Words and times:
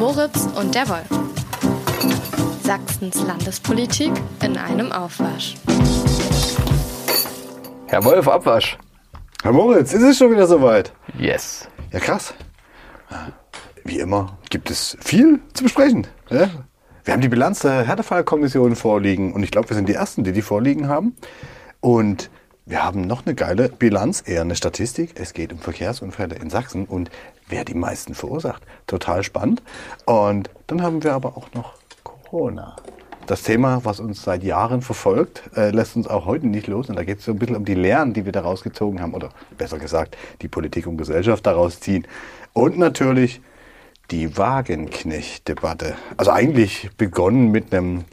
Moritz 0.00 0.48
und 0.58 0.74
der 0.74 0.88
Wolf. 0.88 1.06
Sachsens 2.62 3.22
Landespolitik 3.22 4.10
in 4.42 4.56
einem 4.56 4.92
Aufwasch. 4.92 5.56
Herr 7.86 8.02
Wolf, 8.02 8.26
Abwasch. 8.26 8.78
Herr 9.42 9.52
Moritz, 9.52 9.92
ist 9.92 10.00
es 10.02 10.16
schon 10.16 10.30
wieder 10.30 10.46
soweit? 10.46 10.94
Yes. 11.18 11.68
Ja, 11.92 11.98
krass. 11.98 12.32
Wie 13.84 13.98
immer 13.98 14.38
gibt 14.48 14.70
es 14.70 14.96
viel 15.02 15.38
zu 15.52 15.64
besprechen. 15.64 16.06
Ja? 16.30 16.48
Wir 17.04 17.12
haben 17.12 17.20
die 17.20 17.28
Bilanz 17.28 17.58
der 17.58 17.82
Härtefallkommission 17.82 18.76
vorliegen 18.76 19.34
und 19.34 19.42
ich 19.42 19.50
glaube, 19.50 19.68
wir 19.68 19.76
sind 19.76 19.86
die 19.86 19.94
Ersten, 19.94 20.24
die 20.24 20.32
die 20.32 20.40
vorliegen 20.40 20.88
haben. 20.88 21.14
Und 21.80 22.30
wir 22.64 22.82
haben 22.82 23.02
noch 23.02 23.26
eine 23.26 23.34
geile 23.34 23.68
Bilanz, 23.68 24.22
eher 24.24 24.40
eine 24.40 24.56
Statistik. 24.56 25.20
Es 25.20 25.34
geht 25.34 25.52
um 25.52 25.58
Verkehrsunfälle 25.58 26.36
in 26.36 26.48
Sachsen 26.48 26.86
und 26.86 27.10
wer 27.50 27.64
die 27.64 27.74
meisten 27.74 28.14
verursacht. 28.14 28.62
Total 28.86 29.22
spannend. 29.22 29.62
Und 30.06 30.50
dann 30.66 30.82
haben 30.82 31.02
wir 31.02 31.14
aber 31.14 31.36
auch 31.36 31.52
noch 31.54 31.74
Corona. 32.02 32.76
Das 33.26 33.42
Thema, 33.42 33.84
was 33.84 34.00
uns 34.00 34.22
seit 34.22 34.42
Jahren 34.42 34.82
verfolgt, 34.82 35.42
äh, 35.56 35.70
lässt 35.70 35.94
uns 35.94 36.08
auch 36.08 36.26
heute 36.26 36.48
nicht 36.48 36.66
los. 36.66 36.88
Und 36.88 36.96
da 36.96 37.04
geht 37.04 37.18
es 37.18 37.24
so 37.24 37.32
ein 37.32 37.38
bisschen 37.38 37.56
um 37.56 37.64
die 37.64 37.74
Lehren, 37.74 38.12
die 38.12 38.24
wir 38.24 38.32
daraus 38.32 38.62
gezogen 38.62 39.00
haben. 39.00 39.14
Oder 39.14 39.28
besser 39.56 39.78
gesagt, 39.78 40.16
die 40.42 40.48
Politik 40.48 40.86
und 40.86 40.96
Gesellschaft 40.96 41.46
daraus 41.46 41.78
ziehen. 41.78 42.06
Und 42.52 42.78
natürlich 42.78 43.40
die 44.10 44.36
Wagenknecht-Debatte. 44.36 45.94
Also 46.16 46.32
eigentlich 46.32 46.90
begonnen 46.96 47.52
mit 47.52 47.72
einem 47.72 48.04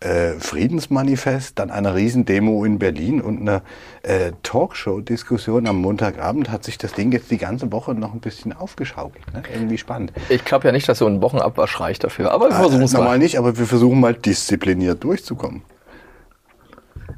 äh, 0.00 0.32
Friedensmanifest, 0.38 1.58
dann 1.58 1.70
einer 1.70 1.94
Riesendemo 1.94 2.64
in 2.64 2.78
Berlin 2.78 3.20
und 3.20 3.40
einer 3.40 3.62
äh, 4.02 4.32
Talkshow-Diskussion 4.42 5.66
am 5.66 5.76
Montagabend 5.76 6.50
hat 6.50 6.64
sich 6.64 6.78
das 6.78 6.94
Ding 6.94 7.12
jetzt 7.12 7.30
die 7.30 7.36
ganze 7.36 7.70
Woche 7.70 7.94
noch 7.94 8.14
ein 8.14 8.20
bisschen 8.20 8.54
aufgeschaukelt. 8.54 9.32
Ne? 9.34 9.42
Irgendwie 9.52 9.76
spannend. 9.76 10.12
Ich 10.30 10.44
glaube 10.44 10.66
ja 10.66 10.72
nicht, 10.72 10.88
dass 10.88 10.98
so 10.98 11.06
ein 11.06 11.20
Wochenabwasch 11.20 11.80
reicht 11.80 12.04
dafür, 12.04 12.32
aber 12.32 12.48
wir 12.48 12.56
versuchen 12.56 12.82
es 12.82 12.94
äh, 12.94 12.96
Normal 12.96 13.12
mal. 13.12 13.18
nicht, 13.18 13.38
aber 13.38 13.58
wir 13.58 13.66
versuchen 13.66 14.00
mal 14.00 14.14
diszipliniert 14.14 15.04
durchzukommen. 15.04 15.62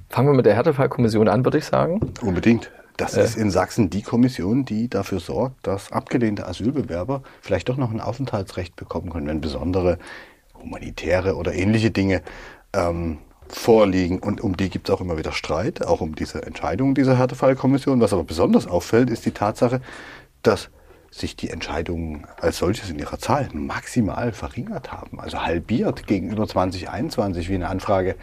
Fangen 0.08 0.28
wir 0.28 0.34
mit 0.34 0.46
der 0.46 0.54
Härtefallkommission 0.54 1.28
an, 1.28 1.44
würde 1.44 1.58
ich 1.58 1.64
sagen. 1.64 2.00
Unbedingt. 2.20 2.70
Das 2.96 3.16
ist 3.16 3.36
in 3.36 3.50
Sachsen 3.50 3.88
die 3.90 4.02
Kommission, 4.02 4.64
die 4.64 4.88
dafür 4.88 5.18
sorgt, 5.18 5.66
dass 5.66 5.90
abgelehnte 5.90 6.46
Asylbewerber 6.46 7.22
vielleicht 7.40 7.68
doch 7.68 7.76
noch 7.76 7.90
ein 7.90 8.00
Aufenthaltsrecht 8.00 8.76
bekommen 8.76 9.10
können, 9.10 9.26
wenn 9.26 9.40
besondere 9.40 9.98
humanitäre 10.62 11.36
oder 11.36 11.54
ähnliche 11.54 11.90
Dinge 11.90 12.22
ähm, 12.74 13.18
vorliegen. 13.48 14.18
Und 14.18 14.40
um 14.40 14.56
die 14.56 14.70
gibt 14.70 14.88
es 14.88 14.94
auch 14.94 15.00
immer 15.00 15.18
wieder 15.18 15.32
Streit, 15.32 15.86
auch 15.86 16.00
um 16.00 16.14
diese 16.14 16.42
Entscheidung 16.42 16.94
dieser 16.94 17.16
Härtefallkommission. 17.16 18.00
Was 18.00 18.12
aber 18.12 18.24
besonders 18.24 18.66
auffällt, 18.66 19.10
ist 19.10 19.26
die 19.26 19.32
Tatsache, 19.32 19.80
dass 20.42 20.70
sich 21.10 21.36
die 21.36 21.50
Entscheidungen 21.50 22.26
als 22.40 22.58
solches 22.58 22.88
in 22.88 22.98
ihrer 22.98 23.18
Zahl 23.18 23.48
maximal 23.52 24.32
verringert 24.32 24.92
haben, 24.92 25.20
also 25.20 25.42
halbiert 25.42 26.06
gegenüber 26.06 26.48
2021, 26.48 27.50
wie 27.50 27.54
eine 27.54 27.68
Anfrage 27.68 28.16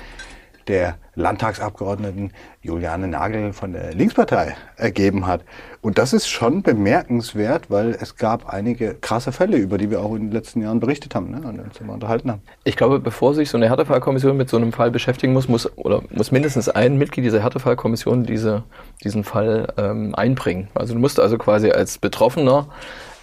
der 0.69 0.97
Landtagsabgeordneten 1.15 2.31
Juliane 2.61 3.07
Nagel 3.07 3.51
von 3.51 3.73
der 3.73 3.93
Linkspartei 3.93 4.55
ergeben 4.77 5.27
hat. 5.27 5.41
Und 5.81 5.97
das 5.97 6.13
ist 6.13 6.27
schon 6.27 6.61
bemerkenswert, 6.61 7.69
weil 7.69 7.97
es 7.99 8.15
gab 8.15 8.47
einige 8.53 8.93
krasse 8.93 9.31
Fälle, 9.31 9.57
über 9.57 9.77
die 9.77 9.89
wir 9.89 9.99
auch 10.01 10.15
in 10.15 10.27
den 10.27 10.31
letzten 10.31 10.61
Jahren 10.61 10.79
berichtet 10.79 11.15
haben 11.15 11.31
ne, 11.31 11.41
und 11.45 11.59
uns 11.59 11.79
immer 11.79 11.93
unterhalten 11.93 12.31
haben. 12.31 12.41
Ich 12.63 12.77
glaube, 12.77 12.99
bevor 12.99 13.33
sich 13.33 13.49
so 13.49 13.57
eine 13.57 13.67
Härtefallkommission 13.67 14.37
mit 14.37 14.49
so 14.49 14.57
einem 14.57 14.71
Fall 14.71 14.91
beschäftigen 14.91 15.33
muss, 15.33 15.49
muss 15.49 15.77
oder 15.77 16.03
muss 16.11 16.31
mindestens 16.31 16.69
ein 16.69 16.97
Mitglied 16.97 17.25
dieser 17.25 17.41
Härtefallkommission 17.41 18.23
diese, 18.23 18.63
diesen 19.03 19.23
Fall 19.23 19.73
ähm, 19.77 20.15
einbringen. 20.15 20.69
Also 20.75 20.93
du 20.93 20.99
musst 20.99 21.19
also 21.19 21.37
quasi 21.37 21.71
als 21.71 21.97
Betroffener 21.97 22.67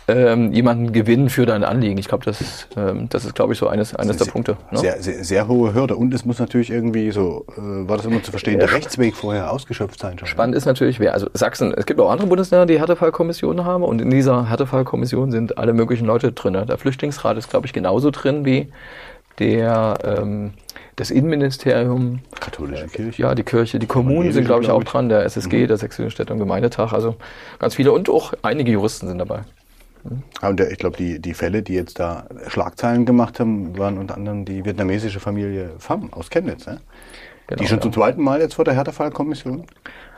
ähm, 0.09 0.53
jemanden 0.53 0.93
gewinnen 0.93 1.29
für 1.31 1.47
dein 1.47 1.65
Anliegen. 1.65 1.99
Ich 1.99 2.07
glaube, 2.07 2.25
das 2.25 2.41
ist, 2.41 2.69
ähm, 2.77 3.09
das 3.09 3.25
ist, 3.25 3.35
glaube 3.35 3.53
ich, 3.53 3.59
so 3.59 3.67
eines, 3.67 3.95
eines 3.95 4.17
der 4.17 4.25
Sehr- 4.27 4.33
Punkte. 4.33 4.57
Ne? 4.71 4.79
Sehr, 4.79 5.03
sehr, 5.03 5.25
sehr 5.25 5.49
hohe 5.49 5.75
Hürde. 5.75 5.97
Und 5.97 6.15
es 6.15 6.25
muss 6.25 6.39
natürlich 6.39 6.71
irgendwie 6.71 7.11
so, 7.11 7.45
äh, 7.57 7.89
war 7.89 7.97
das 7.97 8.07
immer 8.07 8.23
zu 8.23 8.31
verstehen, 8.31 8.59
der 8.61 8.73
Rechtsweg 8.73 9.17
vorher 9.17 9.51
ausgeschöpft 9.53 9.99
sein 9.99 10.19
schon. 10.19 10.29
Spannend 10.29 10.55
ist 10.55 10.65
natürlich, 10.65 11.01
wer, 11.01 11.13
also 11.15 11.29
Sachsen, 11.35 11.75
es 11.77 11.87
gibt 11.87 11.99
auch 12.01 12.11
andere 12.11 12.29
Bundesländer, 12.29 12.67
die 12.67 12.79
Härtefallkommissionen 12.79 13.65
haben 13.65 13.83
und 13.83 14.01
in 14.01 14.11
dieser 14.11 14.49
Härtefallkommission 14.49 15.33
sind 15.33 15.59
alle 15.59 15.73
möglichen 15.73 16.07
Leute 16.07 16.31
drin. 16.33 16.53
Der 16.55 16.79
Flüchtlingsrat 16.79 17.37
ist, 17.37 17.51
glaube 17.51 17.67
ich, 17.67 17.73
genauso 17.73 18.11
drin 18.13 18.45
wie 18.45 18.69
der, 19.41 19.99
ähm, 20.05 20.53
das 20.95 21.11
Innenministerium, 21.11 22.21
Katholische 22.41 22.87
Kirche. 22.87 23.21
ja, 23.23 23.35
die 23.35 23.43
Kirche, 23.43 23.79
die 23.79 23.87
Kommunen 23.87 24.33
sind, 24.33 24.45
glaube 24.45 24.63
ich, 24.63 24.71
auch 24.71 24.83
dran, 24.85 25.09
der 25.09 25.25
SSG, 25.25 25.67
der 25.67 25.77
Sächsische 25.77 26.11
Städte- 26.11 26.33
und 26.33 26.39
Gemeindetag, 26.39 26.93
also 26.93 27.17
ganz 27.59 27.75
viele 27.75 27.93
und 27.93 28.09
auch 28.09 28.33
einige 28.43 28.71
Juristen 28.73 29.07
sind 29.09 29.19
dabei. 29.19 29.41
Und 30.43 30.61
ich 30.61 30.79
glaube, 30.79 30.97
die, 30.97 31.19
die 31.19 31.35
Fälle, 31.35 31.63
die 31.63 31.75
jetzt 31.75 31.99
da 31.99 32.27
Schlagzeilen 32.49 33.07
gemacht 33.07 33.41
haben, 33.41 33.77
waren 33.79 33.99
unter 33.99 34.17
anderem 34.17 34.45
die 34.45 34.65
vietnamesische 34.65 35.21
Familie 35.21 35.71
Pham 35.79 36.13
aus 36.13 36.31
Chemnitz. 36.31 36.67
Ne? 36.67 36.81
Genau, 37.49 37.61
die 37.61 37.69
schon 37.69 37.79
ja. 37.79 37.83
zum 37.83 37.93
zweiten 37.93 38.23
Mal 38.23 38.41
jetzt 38.41 38.55
vor 38.55 38.65
der 38.65 38.75
Härtefallkommission 38.75 39.67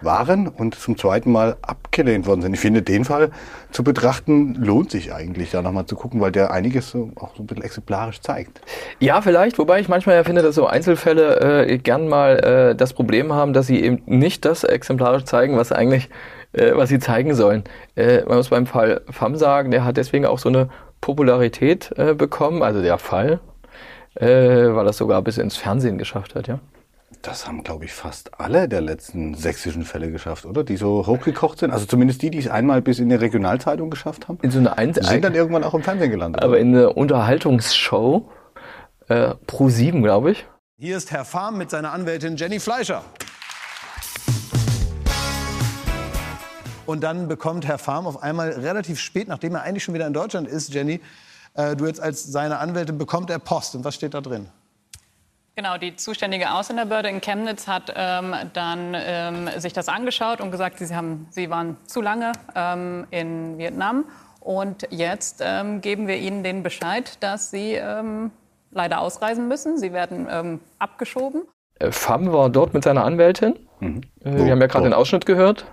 waren 0.01 0.49
und 0.49 0.75
zum 0.75 0.97
zweiten 0.97 1.31
Mal 1.31 1.57
abgelehnt 1.61 2.27
worden 2.27 2.41
sind. 2.41 2.55
Ich 2.55 2.61
finde, 2.61 2.83
den 2.83 3.05
Fall 3.05 3.31
zu 3.71 3.85
betrachten, 3.85 4.55
lohnt 4.55 4.91
sich 4.91 5.13
eigentlich, 5.13 5.51
da 5.51 5.61
nochmal 5.61 5.85
zu 5.87 5.97
gucken, 5.97 6.21
weil 6.21 6.33
der 6.33 6.53
einiges 6.53 6.91
so, 6.91 7.11
auch 7.17 7.35
so 7.37 7.43
ein 7.43 7.47
bisschen 7.47 7.65
exemplarisch 7.65 8.21
zeigt. 8.21 8.61
Ja, 9.01 9.21
vielleicht, 9.21 9.59
wobei 9.59 9.81
ich 9.81 9.89
manchmal 9.89 10.17
ja 10.17 10.25
finde, 10.25 10.43
dass 10.43 10.55
so 10.55 10.67
Einzelfälle 10.67 11.67
äh, 11.67 11.79
gern 11.79 12.09
mal 12.09 12.39
äh, 12.39 12.75
das 12.75 12.95
Problem 12.95 13.33
haben, 13.33 13.53
dass 13.53 13.67
sie 13.67 13.83
eben 13.83 14.03
nicht 14.07 14.45
das 14.45 14.65
exemplarisch 14.65 15.25
zeigen, 15.25 15.57
was 15.57 15.73
eigentlich, 15.73 16.09
äh, 16.53 16.73
was 16.75 16.89
sie 16.89 16.99
zeigen 16.99 17.35
sollen. 17.35 17.65
Äh, 17.95 18.23
man 18.25 18.39
muss 18.39 18.49
beim 18.49 18.67
Fall 18.67 19.03
FAM 19.11 19.37
sagen, 19.37 19.71
der 19.71 19.85
hat 19.85 19.97
deswegen 19.97 20.25
auch 20.25 20.39
so 20.39 20.49
eine 20.49 20.71
Popularität 21.03 21.93
äh, 21.97 22.15
bekommen, 22.15 22.63
also 22.63 22.81
der 22.81 22.99
Fall, 22.99 23.41
äh, 24.15 24.27
weil 24.27 24.85
das 24.85 24.97
sogar 24.97 25.21
bis 25.23 25.37
ins 25.37 25.57
Fernsehen 25.57 25.99
geschafft 25.99 26.35
hat, 26.35 26.49
ja. 26.49 26.59
Das 27.23 27.47
haben, 27.47 27.65
glaube 27.65 27.85
ich, 27.85 27.93
fast 27.93 28.39
alle 28.41 28.69
der 28.69 28.81
letzten 28.81 29.35
sächsischen 29.35 29.83
Fälle 29.85 30.11
geschafft, 30.13 30.47
oder? 30.47 30.63
Die 30.63 30.77
so 30.77 31.05
hochgekocht 31.07 31.59
sind. 31.59 31.73
Also 31.73 31.85
zumindest 31.85 32.23
die, 32.23 32.31
die 32.31 32.39
es 32.39 32.49
einmal 32.49 32.81
bis 32.81 33.01
in 33.01 33.09
die 33.09 33.17
Regionalzeitung 33.17 33.91
geschafft 33.91 34.29
haben. 34.29 34.39
In 34.43 34.51
so 34.51 34.59
einer 34.61 34.79
Ein 34.79 34.93
Die 34.93 35.05
sind 35.05 35.25
dann 35.25 35.35
irgendwann 35.35 35.65
auch 35.65 35.75
im 35.75 35.83
Fernsehen 35.83 36.11
gelandet. 36.11 36.43
aber 36.43 36.59
in 36.59 36.75
einer 36.75 36.97
Unterhaltungsshow, 36.97 38.31
äh, 39.09 39.35
Pro 39.47 39.69
7, 39.69 40.03
glaube 40.03 40.31
ich. 40.31 40.47
Hier 40.79 40.97
ist 40.97 41.11
Herr 41.11 41.25
Farm 41.25 41.59
mit 41.59 41.71
seiner 41.71 41.93
Anwältin 41.93 42.37
Jenny 42.37 42.61
Fleischer. 42.61 43.03
Und 46.87 47.03
dann 47.03 47.29
bekommt 47.29 47.67
Herr 47.67 47.79
Farm 47.79 48.07
auf 48.07 48.23
einmal 48.23 48.51
relativ 48.51 48.99
spät, 49.01 49.29
nachdem 49.29 49.55
er 49.57 49.63
eigentlich 49.63 49.85
schon 49.85 49.93
wieder 49.95 50.07
in 50.07 50.13
Deutschland 50.15 50.49
ist, 50.49 50.73
Jenny, 50.73 51.01
äh, 51.55 51.75
du 51.77 51.85
jetzt 51.87 52.01
als 52.01 52.25
seine 52.25 52.59
Anwältin, 52.59 52.97
bekommt 52.97 53.29
er 53.29 53.39
Post. 53.41 53.75
Und 53.75 53.85
was 53.85 53.97
steht 53.97 54.15
da 54.15 54.21
drin? 54.21 54.47
Genau, 55.59 55.77
die 55.77 55.97
zuständige 55.97 56.53
Ausländerbehörde 56.53 57.09
in 57.09 57.21
Chemnitz 57.21 57.67
hat 57.67 57.93
ähm, 57.97 58.33
dann 58.53 58.95
ähm, 58.95 59.49
sich 59.57 59.73
das 59.73 59.89
angeschaut 59.89 60.41
und 60.41 60.53
gesagt, 60.53 60.79
sie, 60.79 60.95
haben, 60.95 61.27
sie 61.31 61.51
waren 61.51 61.77
zu 61.85 62.01
lange 62.01 62.31
ähm, 62.55 63.09
in 63.11 63.59
Vietnam. 63.59 64.05
Und 64.39 64.87
jetzt 64.91 65.43
ähm, 65.45 65.81
geben 65.81 66.07
wir 66.07 66.17
ihnen 66.17 66.45
den 66.45 66.63
Bescheid, 66.63 67.21
dass 67.25 67.51
sie 67.51 67.73
ähm, 67.73 68.31
leider 68.71 69.01
ausreisen 69.01 69.49
müssen. 69.49 69.79
Sie 69.79 69.93
werden 69.93 70.29
ähm, 70.31 70.61
abgeschoben. 70.79 71.43
Äh, 71.81 71.91
Pham 71.91 72.33
war 72.33 72.51
dort 72.51 72.73
mit 72.73 72.85
seiner 72.85 73.05
Anwältin. 73.05 73.57
Äh, 73.81 74.01
Wo? 74.23 74.45
wir 74.45 74.53
haben 74.53 74.61
ja 74.61 74.69
gerade 74.69 74.85
den 74.85 74.95
Ausschnitt 74.95 75.27
gehört. 75.27 75.65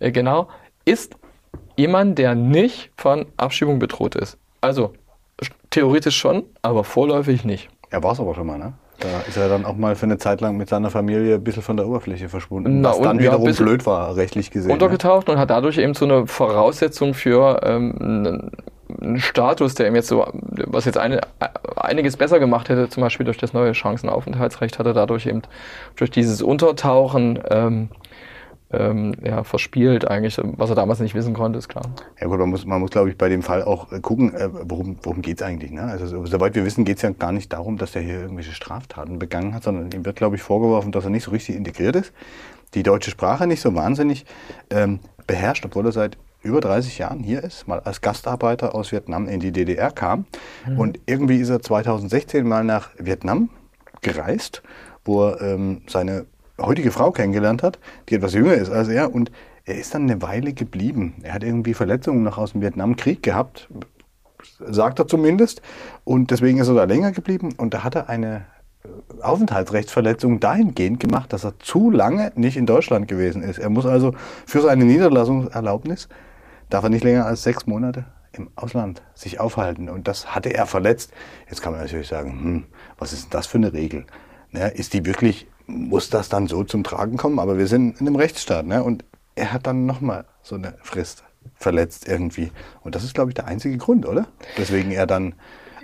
Äh, 0.00 0.12
genau. 0.12 0.48
Ist 0.84 1.16
jemand, 1.76 2.18
der 2.18 2.34
nicht 2.34 2.90
von 2.98 3.24
Abschiebung 3.38 3.78
bedroht 3.78 4.16
ist. 4.16 4.36
Also 4.60 4.92
sch- 5.40 5.52
theoretisch 5.70 6.18
schon, 6.18 6.44
aber 6.60 6.84
vorläufig 6.84 7.46
nicht. 7.46 7.70
Er 7.88 8.02
war 8.02 8.12
es 8.12 8.20
aber 8.20 8.34
schon 8.34 8.46
mal, 8.46 8.58
ne? 8.58 8.74
Da 9.00 9.20
ist 9.28 9.36
er 9.36 9.48
dann 9.48 9.64
auch 9.64 9.76
mal 9.76 9.94
für 9.94 10.06
eine 10.06 10.18
Zeit 10.18 10.40
lang 10.40 10.56
mit 10.56 10.68
seiner 10.68 10.90
Familie 10.90 11.36
ein 11.36 11.44
bisschen 11.44 11.62
von 11.62 11.76
der 11.76 11.86
Oberfläche 11.86 12.28
verschwunden. 12.28 12.80
Na, 12.80 12.90
was 12.90 12.98
und 12.98 13.04
dann 13.04 13.16
ja, 13.18 13.24
wiederum 13.24 13.44
bisschen 13.44 13.66
blöd 13.66 13.86
war, 13.86 14.16
rechtlich 14.16 14.50
gesehen. 14.50 14.68
Ne? 14.68 14.74
Untergetaucht 14.74 15.28
und 15.28 15.38
hat 15.38 15.50
dadurch 15.50 15.78
eben 15.78 15.94
so 15.94 16.04
eine 16.04 16.26
Voraussetzung 16.26 17.14
für 17.14 17.60
ähm, 17.62 17.94
einen, 18.00 18.50
einen 19.00 19.20
Status, 19.20 19.74
der 19.76 19.86
ihm 19.86 19.94
jetzt 19.94 20.08
so, 20.08 20.26
was 20.66 20.84
jetzt 20.84 20.98
eine, 20.98 21.20
einiges 21.76 22.16
besser 22.16 22.40
gemacht 22.40 22.68
hätte, 22.68 22.88
zum 22.88 23.02
Beispiel 23.02 23.24
durch 23.24 23.38
das 23.38 23.52
neue 23.52 23.72
Chancenaufenthaltsrecht, 23.72 24.80
hat 24.80 24.86
er 24.86 24.94
dadurch 24.94 25.26
eben 25.26 25.42
durch 25.94 26.10
dieses 26.10 26.42
Untertauchen 26.42 27.38
ähm, 27.50 27.90
ähm, 28.70 29.14
ja, 29.22 29.44
verspielt 29.44 30.06
eigentlich, 30.06 30.38
was 30.42 30.68
er 30.70 30.76
damals 30.76 31.00
nicht 31.00 31.14
wissen 31.14 31.32
konnte, 31.32 31.58
ist 31.58 31.68
klar. 31.68 31.86
Ja 32.20 32.26
gut, 32.26 32.38
man 32.38 32.50
muss, 32.50 32.66
man 32.66 32.80
muss 32.80 32.90
glaube 32.90 33.08
ich, 33.08 33.16
bei 33.16 33.28
dem 33.28 33.42
Fall 33.42 33.62
auch 33.62 33.90
äh, 33.92 34.00
gucken, 34.00 34.34
äh, 34.34 34.50
worum, 34.52 34.98
worum 35.02 35.22
geht's 35.22 35.42
eigentlich. 35.42 35.70
Ne? 35.70 35.82
Also 35.82 36.06
so, 36.06 36.26
soweit 36.26 36.54
wir 36.54 36.64
wissen, 36.64 36.84
geht's 36.84 37.02
ja 37.02 37.10
gar 37.10 37.32
nicht 37.32 37.52
darum, 37.52 37.78
dass 37.78 37.96
er 37.96 38.02
hier 38.02 38.20
irgendwelche 38.20 38.52
Straftaten 38.52 39.18
begangen 39.18 39.54
hat, 39.54 39.62
sondern 39.62 39.90
ihm 39.92 40.04
wird, 40.04 40.16
glaube 40.16 40.36
ich, 40.36 40.42
vorgeworfen, 40.42 40.92
dass 40.92 41.04
er 41.04 41.10
nicht 41.10 41.24
so 41.24 41.30
richtig 41.30 41.56
integriert 41.56 41.96
ist, 41.96 42.12
die 42.74 42.82
deutsche 42.82 43.10
Sprache 43.10 43.46
nicht 43.46 43.62
so 43.62 43.74
wahnsinnig 43.74 44.26
ähm, 44.68 45.00
beherrscht, 45.26 45.64
obwohl 45.64 45.86
er 45.86 45.92
seit 45.92 46.18
über 46.42 46.60
30 46.60 46.98
Jahren 46.98 47.20
hier 47.20 47.42
ist, 47.42 47.66
mal 47.66 47.80
als 47.80 48.00
Gastarbeiter 48.00 48.74
aus 48.74 48.92
Vietnam 48.92 49.28
in 49.28 49.40
die 49.40 49.50
DDR 49.50 49.90
kam. 49.90 50.24
Und 50.76 51.00
irgendwie 51.06 51.38
ist 51.38 51.48
er 51.48 51.60
2016 51.60 52.46
mal 52.46 52.62
nach 52.62 52.90
Vietnam 52.96 53.48
gereist, 54.02 54.62
wo 55.04 55.24
er 55.24 55.40
ähm, 55.42 55.82
seine 55.88 56.26
heutige 56.60 56.90
Frau 56.90 57.10
kennengelernt 57.10 57.62
hat, 57.62 57.78
die 58.08 58.16
etwas 58.16 58.34
jünger 58.34 58.54
ist 58.54 58.70
als 58.70 58.88
er. 58.88 59.14
Und 59.14 59.30
er 59.64 59.78
ist 59.78 59.94
dann 59.94 60.02
eine 60.02 60.22
Weile 60.22 60.52
geblieben. 60.52 61.14
Er 61.22 61.34
hat 61.34 61.44
irgendwie 61.44 61.74
Verletzungen 61.74 62.22
noch 62.22 62.38
aus 62.38 62.52
dem 62.52 62.62
Vietnamkrieg 62.62 63.22
gehabt. 63.22 63.68
sagt 64.60 64.98
er 64.98 65.08
zumindest. 65.08 65.62
Und 66.04 66.30
deswegen 66.30 66.58
ist 66.58 66.68
er 66.68 66.74
da 66.74 66.84
länger 66.84 67.12
geblieben. 67.12 67.54
Und 67.56 67.74
da 67.74 67.84
hat 67.84 67.94
er 67.94 68.08
eine 68.08 68.46
äh, 68.84 69.22
Aufenthaltsrechtsverletzung 69.22 70.40
dahingehend 70.40 71.00
gemacht, 71.00 71.32
dass 71.32 71.44
er 71.44 71.58
zu 71.58 71.90
lange 71.90 72.32
nicht 72.34 72.56
in 72.56 72.66
Deutschland 72.66 73.08
gewesen 73.08 73.42
ist. 73.42 73.58
Er 73.58 73.70
muss 73.70 73.86
also 73.86 74.14
für 74.46 74.60
seine 74.60 74.84
Niederlassungserlaubnis, 74.84 76.08
darf 76.70 76.84
er 76.84 76.90
nicht 76.90 77.04
länger 77.04 77.26
als 77.26 77.42
sechs 77.42 77.66
Monate 77.66 78.06
im 78.32 78.50
Ausland 78.56 79.02
sich 79.14 79.40
aufhalten. 79.40 79.88
Und 79.88 80.08
das 80.08 80.34
hatte 80.34 80.54
er 80.54 80.66
verletzt. 80.66 81.12
Jetzt 81.48 81.62
kann 81.62 81.72
man 81.72 81.82
natürlich 81.82 82.08
sagen, 82.08 82.30
hm, 82.30 82.64
was 82.98 83.12
ist 83.12 83.24
denn 83.24 83.30
das 83.30 83.46
für 83.46 83.58
eine 83.58 83.72
Regel? 83.72 84.06
Ne, 84.50 84.68
ist 84.68 84.94
die 84.94 85.04
wirklich, 85.04 85.46
muss 85.68 86.10
das 86.10 86.28
dann 86.28 86.48
so 86.48 86.64
zum 86.64 86.82
Tragen 86.82 87.16
kommen? 87.16 87.38
Aber 87.38 87.58
wir 87.58 87.68
sind 87.68 88.00
in 88.00 88.06
einem 88.08 88.16
Rechtsstaat. 88.16 88.66
Ne? 88.66 88.82
Und 88.82 89.04
er 89.36 89.52
hat 89.52 89.66
dann 89.68 89.86
nochmal 89.86 90.24
so 90.42 90.56
eine 90.56 90.74
Frist 90.82 91.22
verletzt 91.54 92.08
irgendwie. 92.08 92.50
Und 92.82 92.94
das 92.94 93.04
ist, 93.04 93.14
glaube 93.14 93.30
ich, 93.30 93.34
der 93.34 93.46
einzige 93.46 93.76
Grund, 93.78 94.06
oder? 94.06 94.26
Deswegen 94.56 94.90
er 94.90 95.06
dann 95.06 95.34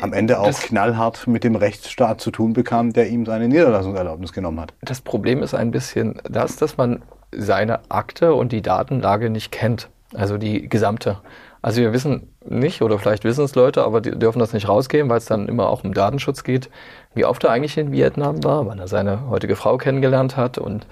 am 0.00 0.12
Ende 0.12 0.40
auch 0.40 0.46
Das- 0.46 0.60
knallhart 0.62 1.26
mit 1.28 1.44
dem 1.44 1.54
Rechtsstaat 1.54 2.20
zu 2.20 2.31
tun 2.32 2.52
bekam, 2.52 2.92
der 2.92 3.08
ihm 3.08 3.25
seine 3.26 3.46
Niederlassungserlaubnis 3.48 4.32
genommen 4.32 4.60
hat. 4.60 4.75
Das 4.82 5.00
Problem 5.00 5.42
ist 5.42 5.54
ein 5.54 5.70
bisschen 5.70 6.20
das, 6.28 6.56
dass 6.56 6.76
man 6.76 7.02
seine 7.31 7.81
Akte 7.90 8.34
und 8.34 8.52
die 8.52 8.62
Datenlage 8.62 9.31
nicht 9.31 9.52
kennt. 9.52 9.88
Also 10.12 10.38
die 10.38 10.69
gesamte. 10.69 11.20
Also 11.62 11.81
wir 11.81 11.92
wissen 11.92 12.33
nicht, 12.46 12.82
oder 12.82 12.99
vielleicht 12.99 13.25
wissen 13.25 13.44
es 13.44 13.55
Leute, 13.55 13.85
aber 13.85 14.00
die 14.00 14.11
dürfen 14.12 14.38
das 14.38 14.52
nicht 14.52 14.69
rausgeben, 14.69 15.11
weil 15.11 15.19
es 15.19 15.26
dann 15.26 15.49
immer 15.49 15.69
auch 15.69 15.85
um 15.85 15.94
Datenschutz 15.94 16.44
geht, 16.44 16.70
wie 17.14 17.25
oft 17.25 17.44
er 17.44 17.50
eigentlich 17.50 17.79
in 17.79 17.93
Vietnam 17.93 18.44
war, 18.44 18.67
wann 18.67 18.79
er 18.79 18.88
seine 18.88 19.29
heutige 19.29 19.56
Frau 19.56 19.79
kennengelernt 19.79 20.37
hat 20.37 20.58
und 20.58 20.87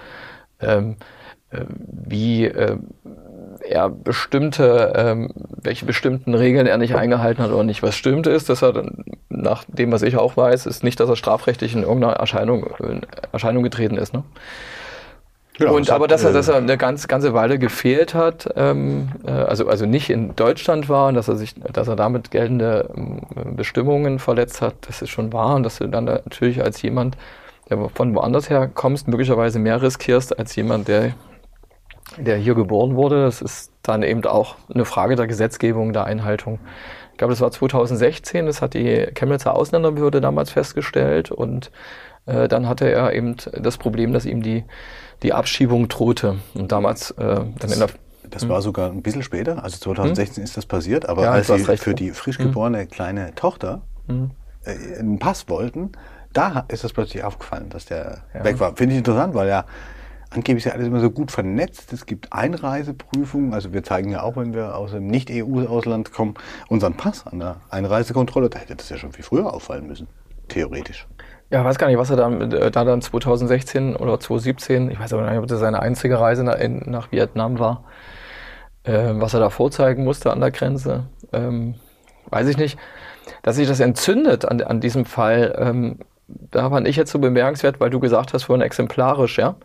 ähm, 0.60 0.96
äh, 1.50 1.64
wie 1.68 2.46
äh, 2.46 2.78
er 3.60 3.90
bestimmte, 3.90 4.92
ähm, 4.96 5.30
welche 5.62 5.84
bestimmten 5.84 6.34
Regeln 6.34 6.66
er 6.66 6.78
nicht 6.78 6.96
eingehalten 6.96 7.42
hat 7.42 7.50
oder 7.50 7.64
nicht. 7.64 7.82
Was 7.82 7.94
stimmt 7.94 8.26
ist, 8.26 8.48
dass 8.48 8.62
er, 8.62 8.72
dann, 8.72 9.04
nach 9.28 9.64
dem, 9.68 9.92
was 9.92 10.02
ich 10.02 10.16
auch 10.16 10.36
weiß, 10.36 10.66
ist 10.66 10.82
nicht, 10.82 10.98
dass 10.98 11.08
er 11.08 11.16
strafrechtlich 11.16 11.74
in 11.74 11.82
irgendeiner 11.82 12.14
Erscheinung, 12.14 12.66
in 12.80 13.02
Erscheinung 13.30 13.62
getreten 13.62 13.96
ist. 13.96 14.14
Ne? 14.14 14.24
Genau, 15.58 15.76
und 15.76 15.90
aber 15.90 16.04
hat, 16.04 16.12
dass 16.12 16.24
er, 16.24 16.30
äh, 16.30 16.32
dass 16.32 16.48
er 16.48 16.56
eine 16.56 16.78
ganz, 16.78 17.08
ganze 17.08 17.34
Weile 17.34 17.58
gefehlt 17.58 18.14
hat, 18.14 18.48
ähm, 18.56 19.10
äh, 19.26 19.30
also, 19.30 19.68
also 19.68 19.84
nicht 19.84 20.08
in 20.08 20.34
Deutschland 20.34 20.88
war 20.88 21.08
und 21.08 21.14
dass 21.14 21.28
er 21.28 21.36
sich, 21.36 21.54
dass 21.54 21.88
er 21.88 21.96
damit 21.96 22.30
geltende 22.30 22.88
ähm, 22.96 23.20
Bestimmungen 23.54 24.18
verletzt 24.18 24.62
hat, 24.62 24.74
das 24.88 25.02
ist 25.02 25.10
schon 25.10 25.32
wahr. 25.32 25.54
Und 25.56 25.64
dass 25.64 25.78
du 25.78 25.88
dann 25.88 26.06
natürlich 26.06 26.62
als 26.62 26.80
jemand, 26.80 27.18
der 27.68 27.90
von 27.94 28.14
woanders 28.14 28.48
her 28.48 28.70
kommst, 28.72 29.08
möglicherweise 29.08 29.58
mehr 29.58 29.82
riskierst 29.82 30.38
als 30.38 30.56
jemand, 30.56 30.88
der, 30.88 31.12
der 32.16 32.36
hier 32.36 32.54
geboren 32.54 32.96
wurde. 32.96 33.22
Das 33.22 33.42
ist 33.42 33.72
dann 33.82 34.02
eben 34.02 34.24
auch 34.24 34.56
eine 34.72 34.86
Frage 34.86 35.16
der 35.16 35.26
Gesetzgebung, 35.26 35.92
der 35.92 36.04
Einhaltung. 36.04 36.60
Ich 37.12 37.18
glaube, 37.18 37.32
das 37.32 37.42
war 37.42 37.50
2016, 37.50 38.46
das 38.46 38.62
hat 38.62 38.72
die 38.72 39.06
Chemnitzer 39.14 39.54
Ausländerbehörde 39.54 40.22
damals 40.22 40.50
festgestellt 40.50 41.30
und 41.30 41.70
äh, 42.26 42.48
dann 42.48 42.68
hatte 42.68 42.90
er 42.90 43.12
eben 43.12 43.36
das 43.52 43.76
Problem, 43.78 44.12
dass 44.12 44.24
ihm 44.24 44.42
die, 44.42 44.64
die 45.22 45.32
Abschiebung 45.32 45.88
drohte. 45.88 46.38
Und 46.54 46.72
damals 46.72 47.10
äh, 47.12 47.16
dann 47.24 47.72
in 47.72 47.78
der 47.78 47.88
Das 48.30 48.48
war 48.48 48.62
sogar 48.62 48.90
ein 48.90 49.02
bisschen 49.02 49.22
später, 49.22 49.62
also 49.62 49.78
2016 49.78 50.42
ist 50.42 50.56
das 50.56 50.66
passiert, 50.66 51.08
aber 51.08 51.22
Hm? 51.22 51.26
Ja, 51.26 51.32
als 51.32 51.46
sie 51.46 51.52
recht. 51.54 51.68
Hm. 51.68 51.76
für 51.78 51.94
die 51.94 52.10
frisch 52.10 52.38
geborene 52.38 52.86
kleine 52.86 53.34
Tochter 53.34 53.82
äh, 54.64 54.98
einen 54.98 55.18
Pass 55.18 55.48
wollten, 55.48 55.92
da 56.32 56.64
ist 56.68 56.82
das 56.84 56.92
plötzlich 56.92 57.24
aufgefallen, 57.24 57.68
dass 57.70 57.84
der 57.84 58.22
Ja. 58.34 58.44
weg 58.44 58.58
war. 58.58 58.74
Finde 58.76 58.94
ich 58.94 58.98
interessant, 58.98 59.34
weil 59.34 59.48
ja 59.48 59.64
angeblich 60.30 60.64
ist 60.64 60.70
ja 60.70 60.72
alles 60.72 60.86
immer 60.86 61.00
so 61.00 61.10
gut 61.10 61.30
vernetzt. 61.30 61.92
Es 61.92 62.06
gibt 62.06 62.32
Einreiseprüfungen, 62.32 63.52
also 63.52 63.72
wir 63.74 63.82
zeigen 63.82 64.10
ja 64.10 64.22
auch, 64.22 64.36
wenn 64.36 64.54
wir 64.54 64.76
aus 64.76 64.92
dem 64.92 65.06
Nicht-EU-Ausland 65.08 66.12
kommen, 66.12 66.34
unseren 66.68 66.94
Pass 66.94 67.26
an 67.26 67.38
der 67.38 67.56
Einreisekontrolle. 67.68 68.48
Da 68.48 68.58
hätte 68.58 68.74
das 68.76 68.88
ja 68.88 68.96
schon 68.96 69.12
viel 69.12 69.24
früher 69.24 69.52
auffallen 69.52 69.86
müssen, 69.86 70.06
theoretisch. 70.48 71.06
Ja, 71.52 71.62
weiß 71.66 71.76
gar 71.76 71.88
nicht, 71.88 71.98
was 71.98 72.08
er 72.08 72.16
dann, 72.16 72.50
äh, 72.50 72.70
da 72.70 72.84
dann 72.84 73.02
2016 73.02 73.94
oder 73.96 74.18
2017, 74.18 74.90
ich 74.90 74.98
weiß 74.98 75.12
aber 75.12 75.28
nicht, 75.28 75.38
ob 75.38 75.46
das 75.46 75.60
seine 75.60 75.80
einzige 75.80 76.18
Reise 76.18 76.44
nach, 76.44 76.56
nach 76.86 77.12
Vietnam 77.12 77.58
war, 77.58 77.84
äh, 78.84 79.10
was 79.14 79.34
er 79.34 79.40
da 79.40 79.50
vorzeigen 79.50 80.04
musste 80.04 80.32
an 80.32 80.40
der 80.40 80.50
Grenze, 80.50 81.04
ähm, 81.32 81.74
weiß 82.30 82.48
ich 82.48 82.56
nicht. 82.56 82.78
Dass 83.42 83.56
sich 83.56 83.68
das 83.68 83.80
entzündet 83.80 84.46
an, 84.46 84.62
an 84.62 84.80
diesem 84.80 85.04
Fall, 85.04 85.54
ähm, 85.58 85.98
da 86.26 86.70
fand 86.70 86.88
ich 86.88 86.96
jetzt 86.96 87.12
so 87.12 87.18
bemerkenswert, 87.18 87.80
weil 87.80 87.90
du 87.90 88.00
gesagt 88.00 88.32
hast, 88.32 88.44
vorhin 88.44 88.62
exemplarisch, 88.62 89.38
ja. 89.38 89.56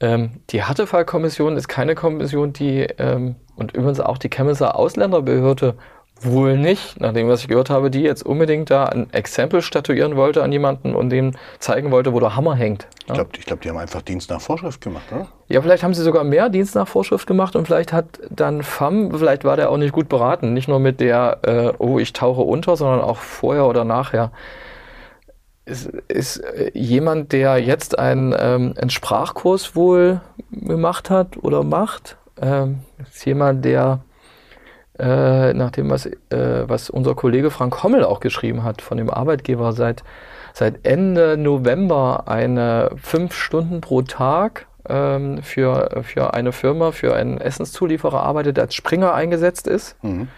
Ähm, 0.00 0.40
die 0.50 0.64
Härtefallkommission 0.64 1.56
ist 1.56 1.68
keine 1.68 1.94
Kommission, 1.94 2.52
die, 2.52 2.80
ähm, 2.98 3.36
und 3.54 3.74
übrigens 3.74 4.00
auch 4.00 4.18
die 4.18 4.28
Chemnitzer 4.30 4.76
Ausländerbehörde 4.76 5.76
wohl 6.24 6.56
nicht, 6.56 7.00
nachdem 7.00 7.28
was 7.28 7.40
ich 7.42 7.48
gehört 7.48 7.70
habe, 7.70 7.90
die 7.90 8.02
jetzt 8.02 8.24
unbedingt 8.24 8.70
da 8.70 8.86
ein 8.86 9.12
Exempel 9.12 9.62
statuieren 9.62 10.16
wollte 10.16 10.42
an 10.42 10.52
jemanden 10.52 10.94
und 10.94 11.10
dem 11.10 11.32
zeigen 11.58 11.90
wollte, 11.90 12.12
wo 12.12 12.20
der 12.20 12.36
Hammer 12.36 12.54
hängt. 12.54 12.86
Ich 13.02 13.08
Ja, 13.08 13.14
glaube, 13.14 13.30
ich 13.38 13.46
glaub, 13.46 13.60
die 13.60 13.68
haben 13.68 13.78
einfach 13.78 14.02
Dienst 14.02 14.30
nach 14.30 14.40
Vorschrift 14.40 14.80
gemacht, 14.80 15.04
oder? 15.12 15.28
ja 15.48 15.60
vielleicht 15.60 15.82
haben 15.82 15.94
sie 15.94 16.02
sogar 16.02 16.24
mehr 16.24 16.48
Dienst 16.48 16.74
nach 16.74 16.88
Vorschrift 16.88 17.26
gemacht 17.26 17.56
und 17.56 17.66
vielleicht 17.66 17.92
hat 17.92 18.20
dann 18.30 18.62
FAM, 18.62 19.10
vielleicht 19.18 19.44
war 19.44 19.56
der 19.56 19.70
auch 19.70 19.76
nicht 19.76 19.92
gut 19.92 20.08
beraten, 20.08 20.52
nicht 20.54 20.68
nur 20.68 20.78
mit 20.80 21.00
der, 21.00 21.38
äh, 21.42 21.72
oh, 21.78 21.98
ich 21.98 22.12
tauche 22.12 22.42
unter, 22.42 22.76
sondern 22.76 23.00
auch 23.00 23.18
vorher 23.18 23.66
oder 23.66 23.84
nachher. 23.84 24.30
Ist, 25.64 25.86
ist 26.08 26.38
äh, 26.38 26.70
jemand, 26.74 27.32
der 27.32 27.58
jetzt 27.58 27.98
einen, 27.98 28.34
ähm, 28.38 28.74
einen 28.76 28.90
Sprachkurs 28.90 29.76
wohl 29.76 30.20
gemacht 30.50 31.08
hat 31.08 31.36
oder 31.42 31.62
macht, 31.62 32.16
ähm, 32.40 32.80
ist 32.98 33.24
jemand, 33.24 33.64
der 33.64 34.00
äh, 35.02 35.52
nach 35.52 35.72
dem, 35.72 35.90
was, 35.90 36.06
äh, 36.06 36.14
was 36.30 36.88
unser 36.88 37.14
Kollege 37.16 37.50
Frank 37.50 37.82
Hommel 37.82 38.04
auch 38.04 38.20
geschrieben 38.20 38.62
hat, 38.62 38.80
von 38.80 38.98
dem 38.98 39.10
Arbeitgeber 39.10 39.72
seit, 39.72 40.04
seit 40.54 40.86
Ende 40.86 41.36
November 41.36 42.24
eine 42.26 42.90
fünf 43.02 43.34
Stunden 43.34 43.80
pro 43.80 44.02
Tag 44.02 44.66
ähm, 44.88 45.42
für, 45.42 46.02
für 46.02 46.34
eine 46.34 46.52
Firma, 46.52 46.92
für 46.92 47.14
einen 47.16 47.40
Essenszulieferer 47.40 48.22
arbeitet, 48.22 48.58
der 48.58 48.64
als 48.64 48.74
Springer 48.76 49.12
eingesetzt 49.12 49.66
ist. 49.66 49.96
Mhm. 50.04 50.28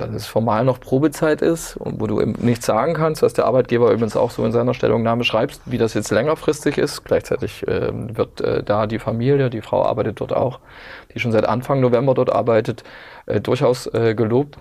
Dass 0.00 0.14
es 0.14 0.26
formal 0.26 0.64
noch 0.64 0.80
Probezeit 0.80 1.42
ist 1.42 1.76
und 1.76 2.00
wo 2.00 2.06
du 2.06 2.20
eben 2.20 2.34
nichts 2.38 2.66
sagen 2.66 2.94
kannst, 2.94 3.22
was 3.22 3.32
der 3.32 3.46
Arbeitgeber 3.46 3.90
übrigens 3.90 4.16
auch 4.16 4.30
so 4.30 4.44
in 4.44 4.52
seiner 4.52 4.74
Stellungnahme 4.74 5.24
schreibt, 5.24 5.60
wie 5.66 5.78
das 5.78 5.94
jetzt 5.94 6.10
längerfristig 6.10 6.78
ist. 6.78 7.04
Gleichzeitig 7.04 7.64
ähm, 7.68 8.16
wird 8.16 8.40
äh, 8.40 8.62
da 8.62 8.86
die 8.86 8.98
Familie, 8.98 9.50
die 9.50 9.60
Frau 9.60 9.84
arbeitet 9.84 10.20
dort 10.20 10.32
auch, 10.32 10.60
die 11.14 11.20
schon 11.20 11.32
seit 11.32 11.46
Anfang 11.46 11.80
November 11.80 12.14
dort 12.14 12.32
arbeitet, 12.32 12.84
äh, 13.26 13.40
durchaus 13.40 13.86
äh, 13.94 14.14
gelobt. 14.14 14.56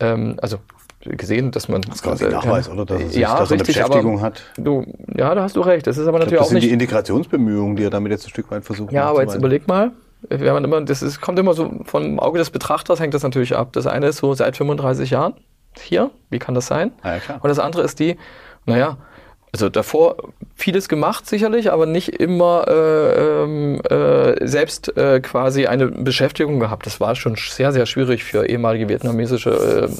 Ähm, 0.00 0.36
also 0.40 0.58
gesehen, 1.04 1.50
dass 1.50 1.68
man 1.68 1.82
Das 1.82 1.96
ist 1.96 2.02
quasi 2.02 2.26
ein 2.26 2.32
Nachweis, 2.32 2.68
oder? 2.68 2.84
Dass 2.84 3.00
sich, 3.02 3.16
ja, 3.16 3.30
er 3.30 3.40
eine 3.40 3.50
richtig, 3.50 3.66
Beschäftigung 3.66 4.18
aber 4.18 4.26
hat. 4.26 4.42
Du, 4.56 4.84
ja, 5.16 5.34
da 5.34 5.42
hast 5.42 5.56
du 5.56 5.60
recht. 5.60 5.86
Das 5.86 5.98
ist 5.98 6.06
aber 6.06 6.18
Ich 6.18 6.24
natürlich 6.24 6.38
glaub, 6.38 6.40
das 6.40 6.46
auch 6.46 6.50
sind 6.50 6.62
die 6.62 6.66
nicht. 6.66 6.74
Integrationsbemühungen, 6.74 7.76
die 7.76 7.84
er 7.84 7.90
damit 7.90 8.12
jetzt 8.12 8.26
ein 8.26 8.30
Stück 8.30 8.50
weit 8.50 8.64
versucht 8.64 8.92
Ja, 8.92 9.06
aber 9.06 9.22
jetzt 9.22 9.34
überleg 9.34 9.66
mal, 9.66 9.90
wenn 10.28 10.52
man 10.52 10.64
immer, 10.64 10.80
das 10.80 11.02
ist, 11.02 11.20
kommt 11.20 11.38
immer 11.38 11.54
so 11.54 11.70
vom 11.84 12.18
Auge 12.20 12.38
des 12.38 12.50
Betrachters 12.50 13.00
hängt 13.00 13.14
das 13.14 13.22
natürlich 13.22 13.56
ab. 13.56 13.72
Das 13.72 13.86
eine 13.86 14.06
ist 14.06 14.18
so 14.18 14.34
seit 14.34 14.56
35 14.56 15.10
Jahren 15.10 15.34
hier, 15.78 16.10
wie 16.30 16.38
kann 16.38 16.54
das 16.54 16.66
sein? 16.66 16.92
Ja. 17.04 17.36
Und 17.40 17.48
das 17.48 17.58
andere 17.58 17.82
ist 17.82 17.98
die, 17.98 18.16
naja, 18.66 18.98
also 19.52 19.68
davor 19.68 20.16
vieles 20.54 20.88
gemacht 20.88 21.28
sicherlich, 21.28 21.70
aber 21.70 21.84
nicht 21.84 22.08
immer 22.08 22.64
äh, 22.68 23.42
ähm, 23.42 23.80
äh, 23.82 24.46
selbst 24.46 24.96
äh, 24.96 25.20
quasi 25.20 25.66
eine 25.66 25.88
Beschäftigung 25.88 26.58
gehabt. 26.58 26.86
Das 26.86 27.00
war 27.00 27.14
schon 27.16 27.36
sehr, 27.36 27.70
sehr 27.72 27.84
schwierig 27.84 28.24
für 28.24 28.46
ehemalige 28.46 28.88
vietnamesische 28.88 29.50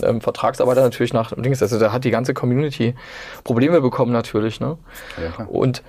äh, 0.03 0.07
ähm, 0.07 0.23
Vertragsarbeiter 0.23 0.81
natürlich 0.81 1.13
nach 1.13 1.37
links. 1.37 1.61
Also 1.61 1.79
da 1.79 1.93
hat 1.93 2.05
die 2.05 2.11
ganze 2.11 2.33
Community 2.33 2.95
Probleme 3.45 3.83
bekommen 3.83 4.13
natürlich. 4.13 4.59
Ne? 4.59 4.79
Ja. 5.19 5.45
Und 5.45 5.83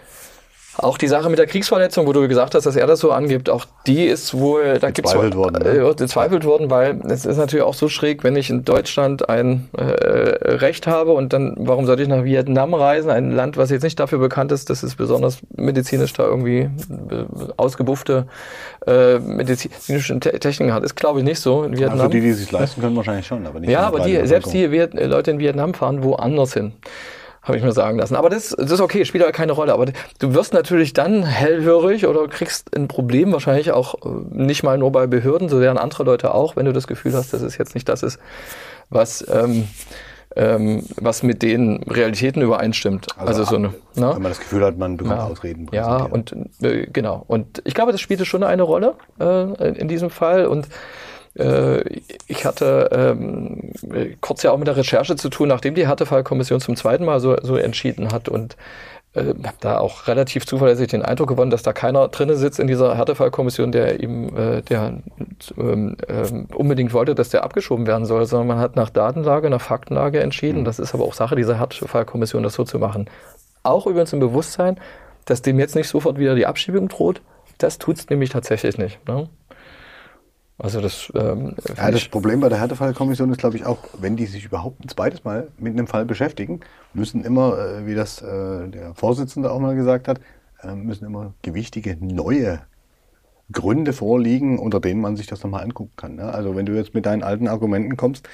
auch 0.77 0.97
die 0.97 1.07
Sache 1.07 1.29
mit 1.29 1.37
der 1.37 1.45
Kriegsverletzung, 1.45 2.07
wo 2.07 2.13
du 2.13 2.27
gesagt 2.27 2.55
hast, 2.55 2.65
dass 2.65 2.75
er 2.75 2.87
das 2.87 2.99
so 2.99 3.11
angibt, 3.11 3.49
auch 3.49 3.65
die 3.85 4.05
ist 4.05 4.33
wohl, 4.33 4.79
da 4.79 4.89
gibt's 4.89 5.11
Gezweifelt 5.11 5.35
worden, 5.35 5.61
ne? 5.61 5.69
äh, 5.69 5.93
gezweifelt 5.93 6.45
worden, 6.45 6.71
weil 6.71 6.99
es 7.09 7.25
ist 7.25 7.37
natürlich 7.37 7.63
auch 7.63 7.75
so 7.75 7.89
schräg, 7.89 8.23
wenn 8.23 8.35
ich 8.35 8.49
in 8.49 8.65
Deutschland 8.65 9.29
ein 9.29 9.69
äh, 9.77 9.83
Recht 9.83 10.87
habe 10.87 11.11
und 11.11 11.31
dann, 11.33 11.55
warum 11.59 11.85
sollte 11.85 12.01
ich 12.01 12.07
nach 12.09 12.23
Vietnam 12.23 12.73
reisen, 12.73 13.11
ein 13.11 13.31
Land, 13.31 13.57
was 13.57 13.69
jetzt 13.69 13.83
nicht 13.83 13.99
dafür 13.99 14.17
bekannt 14.19 14.51
ist, 14.51 14.69
dass 14.69 14.81
es 14.83 14.95
besonders 14.95 15.39
medizinisch 15.55 16.13
da 16.13 16.23
irgendwie 16.25 16.61
äh, 16.61 16.69
ausgebuffte 17.57 18.25
äh, 18.87 19.19
medizinische 19.19 20.19
Te 20.19 20.39
Techniken 20.39 20.73
hat. 20.73 20.83
Ist 20.83 20.95
glaube 20.95 21.19
ich 21.19 21.25
nicht 21.25 21.39
so 21.39 21.63
in 21.63 21.73
Ja, 21.73 21.79
Vietnam. 21.81 21.99
für 21.99 22.09
die, 22.09 22.21
die 22.21 22.29
es 22.29 22.39
sich 22.39 22.51
leisten 22.51 22.81
können, 22.81 22.95
wahrscheinlich 22.95 23.27
schon. 23.27 23.45
Aber 23.45 23.59
nicht 23.59 23.69
Ja, 23.69 23.81
aber 23.81 23.99
die, 23.99 24.25
selbst 24.25 24.51
die 24.53 24.71
Viet 24.71 24.93
Leute 24.93 25.31
in 25.31 25.39
Vietnam 25.39 25.73
fahren 25.73 26.03
woanders 26.03 26.53
hin. 26.53 26.73
Habe 27.43 27.57
ich 27.57 27.63
mir 27.63 27.73
sagen 27.73 27.97
lassen. 27.97 28.15
Aber 28.15 28.29
das, 28.29 28.55
das 28.57 28.71
ist 28.71 28.79
okay, 28.79 29.03
spielt 29.03 29.21
aber 29.23 29.33
keine 29.33 29.51
Rolle. 29.51 29.73
Aber 29.73 29.85
du 29.85 30.33
wirst 30.33 30.53
natürlich 30.53 30.93
dann 30.93 31.23
hellhörig 31.23 32.07
oder 32.07 32.27
kriegst 32.29 32.73
ein 32.75 32.87
Problem, 32.87 33.33
wahrscheinlich 33.33 33.73
auch 33.73 33.95
äh, 33.95 34.09
nicht 34.31 34.63
mal 34.63 34.77
nur 34.77 34.93
bei 34.93 35.07
Behörden, 35.07 35.49
so 35.49 35.59
wären 35.59 35.77
andere 35.77 36.03
Leute 36.03 36.33
auch, 36.33 36.55
wenn 36.55 36.65
du 36.65 36.71
das 36.71 36.87
Gefühl 36.87 37.13
hast, 37.13 37.33
dass 37.33 37.41
es 37.41 37.57
jetzt 37.57 37.75
nicht 37.75 37.89
das 37.89 38.01
ist, 38.01 38.17
was, 38.89 39.25
ähm, 39.29 39.67
ähm, 40.37 40.83
was 40.95 41.21
mit 41.21 41.41
den 41.41 41.83
Realitäten 41.83 42.41
übereinstimmt. 42.41 43.07
Also, 43.17 43.43
so 43.43 43.57
eine. 43.57 43.67
Ne? 43.67 43.75
Wenn 43.95 44.07
man 44.21 44.23
das 44.23 44.39
Gefühl 44.39 44.63
hat, 44.63 44.77
man 44.77 44.95
bekommt 44.95 45.17
Ja. 45.17 45.25
Ausreden. 45.25 45.67
Ja, 45.73 46.03
und 46.03 46.33
äh, 46.61 46.87
genau. 46.87 47.25
Und 47.27 47.61
ich 47.65 47.73
glaube, 47.73 47.91
das 47.91 47.99
spielte 47.99 48.23
schon 48.23 48.43
eine 48.43 48.63
Rolle 48.63 48.95
äh, 49.19 49.77
in 49.77 49.89
diesem 49.89 50.09
Fall. 50.09 50.47
Und 50.47 50.67
ich 51.35 52.45
hatte 52.45 52.89
ähm, 52.91 53.71
kurz 54.21 54.43
ja 54.43 54.51
auch 54.51 54.57
mit 54.57 54.67
der 54.67 54.77
Recherche 54.77 55.15
zu 55.15 55.29
tun, 55.29 55.47
nachdem 55.47 55.73
die 55.73 55.87
Härtefallkommission 55.87 56.59
zum 56.59 56.75
zweiten 56.75 57.05
Mal 57.05 57.19
so, 57.19 57.35
so 57.41 57.55
entschieden 57.55 58.11
hat 58.11 58.29
und 58.29 58.55
äh, 59.15 59.25
habe 59.25 59.57
da 59.59 59.77
auch 59.77 60.07
relativ 60.07 60.45
zuverlässig 60.45 60.87
den 60.87 61.03
Eindruck 61.03 61.29
gewonnen, 61.29 61.51
dass 61.51 61.61
da 61.61 61.71
keiner 61.71 62.07
drinne 62.07 62.35
sitzt 62.35 62.59
in 62.59 62.67
dieser 62.67 62.97
Härtefallkommission, 62.97 63.71
der 63.71 63.99
ihm, 63.99 64.35
äh, 64.35 64.61
der 64.61 65.01
ähm, 65.57 65.97
ähm, 66.07 66.47
unbedingt 66.53 66.93
wollte, 66.93 67.13
dass 67.13 67.29
der 67.29 67.43
abgeschoben 67.43 67.85
werden 67.85 68.05
soll, 68.05 68.25
sondern 68.25 68.47
man 68.47 68.59
hat 68.59 68.75
nach 68.75 68.89
Datenlage, 68.89 69.49
nach 69.49 69.61
Faktenlage 69.61 70.19
entschieden. 70.19 70.61
Mhm. 70.61 70.65
Das 70.65 70.79
ist 70.79 70.93
aber 70.93 71.03
auch 71.03 71.13
Sache 71.13 71.35
dieser 71.35 71.59
Härtefallkommission, 71.59 72.43
das 72.43 72.55
so 72.55 72.63
zu 72.63 72.79
machen. 72.79 73.07
Auch 73.61 73.85
übrigens 73.85 74.13
im 74.13 74.19
Bewusstsein, 74.19 74.79
dass 75.25 75.41
dem 75.41 75.59
jetzt 75.59 75.75
nicht 75.75 75.87
sofort 75.87 76.17
wieder 76.17 76.35
die 76.35 76.47
Abschiebung 76.47 76.87
droht. 76.87 77.21
Das 77.59 77.77
tut 77.77 77.97
es 77.97 78.09
nämlich 78.09 78.31
tatsächlich 78.31 78.77
nicht. 78.77 79.07
Ne? 79.07 79.29
Also 80.57 80.81
das, 80.81 81.11
ähm, 81.15 81.55
ja, 81.75 81.89
das 81.89 82.07
Problem 82.07 82.39
bei 82.39 82.49
der 82.49 82.59
Härtefallkommission 82.59 83.31
ist, 83.31 83.39
glaube 83.39 83.57
ich, 83.57 83.65
auch, 83.65 83.79
wenn 83.99 84.15
die 84.15 84.27
sich 84.27 84.45
überhaupt 84.45 84.83
ein 84.85 84.87
zweites 84.87 85.23
Mal 85.23 85.47
mit 85.57 85.73
einem 85.73 85.87
Fall 85.87 86.05
beschäftigen, 86.05 86.59
müssen 86.93 87.25
immer, 87.25 87.57
äh, 87.57 87.85
wie 87.87 87.95
das 87.95 88.21
äh, 88.21 88.67
der 88.69 88.93
Vorsitzende 88.93 89.51
auch 89.51 89.59
mal 89.59 89.75
gesagt 89.75 90.07
hat, 90.07 90.19
äh, 90.61 90.75
müssen 90.75 91.05
immer 91.05 91.33
gewichtige 91.41 91.97
neue 91.99 92.61
Gründe 93.51 93.93
vorliegen, 93.93 94.59
unter 94.59 94.79
denen 94.79 95.01
man 95.01 95.15
sich 95.15 95.27
das 95.27 95.43
nochmal 95.43 95.63
angucken 95.63 95.93
kann. 95.95 96.15
Ne? 96.15 96.25
Also 96.25 96.55
wenn 96.55 96.65
du 96.65 96.73
jetzt 96.73 96.93
mit 96.93 97.05
deinen 97.05 97.23
alten 97.23 97.47
Argumenten 97.47 97.97
kommst, 97.97 98.27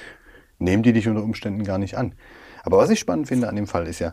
nehmen 0.58 0.82
die 0.82 0.92
dich 0.92 1.08
unter 1.08 1.22
Umständen 1.22 1.64
gar 1.64 1.78
nicht 1.78 1.96
an. 1.96 2.14
Aber 2.62 2.76
was 2.76 2.90
ich 2.90 3.00
spannend 3.00 3.28
finde 3.28 3.48
an 3.48 3.56
dem 3.56 3.66
Fall 3.66 3.86
ist 3.86 3.98
ja, 3.98 4.12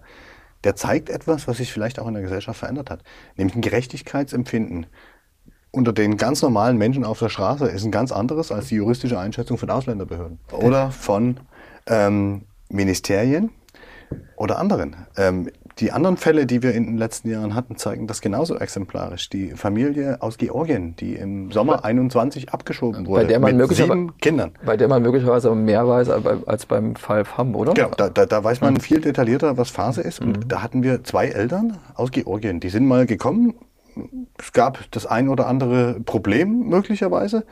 der 0.63 0.75
zeigt 0.75 1.09
etwas, 1.09 1.47
was 1.47 1.57
sich 1.57 1.71
vielleicht 1.71 1.99
auch 1.99 2.07
in 2.07 2.13
der 2.13 2.23
Gesellschaft 2.23 2.59
verändert 2.59 2.89
hat, 2.89 3.03
nämlich 3.35 3.55
ein 3.55 3.61
Gerechtigkeitsempfinden 3.61 4.87
unter 5.77 5.93
den 5.93 6.17
ganz 6.17 6.41
normalen 6.41 6.77
Menschen 6.77 7.05
auf 7.05 7.19
der 7.19 7.29
Straße 7.29 7.67
ist 7.67 7.85
ein 7.85 7.91
ganz 7.91 8.11
anderes 8.11 8.51
als 8.51 8.67
die 8.67 8.75
juristische 8.75 9.19
Einschätzung 9.19 9.57
von 9.57 9.69
Ausländerbehörden 9.69 10.39
oder 10.51 10.91
von 10.91 11.39
ähm, 11.85 12.41
Ministerien 12.69 13.51
oder 14.35 14.57
anderen. 14.57 14.95
Ähm, 15.15 15.49
die 15.79 15.91
anderen 15.91 16.17
Fälle, 16.17 16.47
die 16.47 16.63
wir 16.63 16.73
in 16.73 16.87
den 16.87 16.97
letzten 16.97 17.29
Jahren 17.29 17.53
hatten, 17.53 17.77
zeigen 17.77 18.07
das 18.07 18.21
genauso 18.21 18.57
exemplarisch. 18.57 19.29
Die 19.29 19.51
Familie 19.51 20.23
aus 20.23 20.39
Georgien, 20.39 20.95
die 20.95 21.13
im 21.13 21.51
Sommer 21.51 21.85
21 21.85 22.51
abgeschoben 22.51 23.05
wurde, 23.05 23.21
bei 23.21 23.27
der 23.27 23.39
man 23.39 23.57
mit 23.57 23.69
sieben 23.69 24.17
Kindern. 24.17 24.53
Bei 24.65 24.75
der 24.75 24.87
man 24.87 25.03
möglicherweise 25.03 25.53
mehr 25.53 25.87
weiß 25.87 26.09
als 26.09 26.65
beim 26.65 26.95
Fall 26.95 27.25
FAM, 27.25 27.55
oder? 27.55 27.73
Genau, 27.73 27.91
da, 27.95 28.09
da, 28.09 28.25
da 28.25 28.43
weiß 28.43 28.61
man 28.61 28.73
mhm. 28.73 28.79
viel 28.79 29.01
detaillierter, 29.01 29.57
was 29.57 29.69
Phase 29.69 30.01
ist. 30.01 30.19
Und 30.19 30.37
mhm. 30.37 30.47
da 30.47 30.63
hatten 30.63 30.81
wir 30.81 31.03
zwei 31.03 31.27
Eltern 31.27 31.77
aus 31.93 32.09
Georgien, 32.09 32.59
die 32.59 32.69
sind 32.69 32.87
mal 32.87 33.05
gekommen, 33.05 33.53
es 34.37 34.51
gab 34.53 34.89
das 34.91 35.05
ein 35.05 35.29
oder 35.29 35.47
andere 35.47 35.99
Problem 36.01 36.67
möglicherweise, 36.67 37.45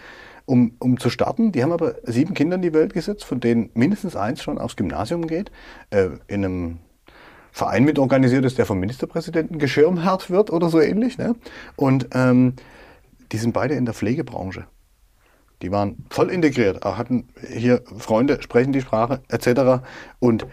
um, 0.46 0.76
um 0.80 1.00
zu 1.00 1.10
starten. 1.10 1.52
Die 1.52 1.64
haben 1.64 1.72
aber 1.72 1.96
sieben 2.04 2.34
Kinder 2.34 2.56
in 2.56 2.62
die 2.62 2.74
Welt 2.74 2.94
gesetzt, 2.94 3.26
von 3.26 3.40
denen 3.40 3.70
mindestens 3.74 4.16
eins 4.16 4.42
schon 4.42 4.58
aufs 4.58 4.76
Gymnasium 4.76 5.28
geht, 5.28 5.52
äh, 5.90 6.10
in 6.28 6.46
einem 6.46 6.80
Verein 7.52 7.86
mit 7.86 8.00
organisiert 8.00 8.44
ist, 8.44 8.58
der 8.58 8.66
vom 8.66 8.80
Ministerpräsidenten 8.80 9.60
geschirmherrt 9.60 10.30
wird 10.30 10.52
oder 10.52 10.70
so 10.70 10.82
ähnlich. 10.82 11.18
Ne? 11.18 11.36
Und 11.78 12.10
ähm, 12.14 12.54
die 13.32 13.38
sind 13.38 13.54
beide 13.54 13.76
in 13.76 13.86
der 13.86 13.94
Pflegebranche. 13.94 14.66
Die 15.62 15.72
waren 15.72 16.06
voll 16.10 16.30
integriert, 16.32 16.84
hatten 16.84 17.30
hier 17.48 17.82
Freunde, 17.98 18.42
sprechen 18.42 18.74
die 18.74 18.82
Sprache 18.82 19.22
etc. 19.30 19.86
Und 20.20 20.46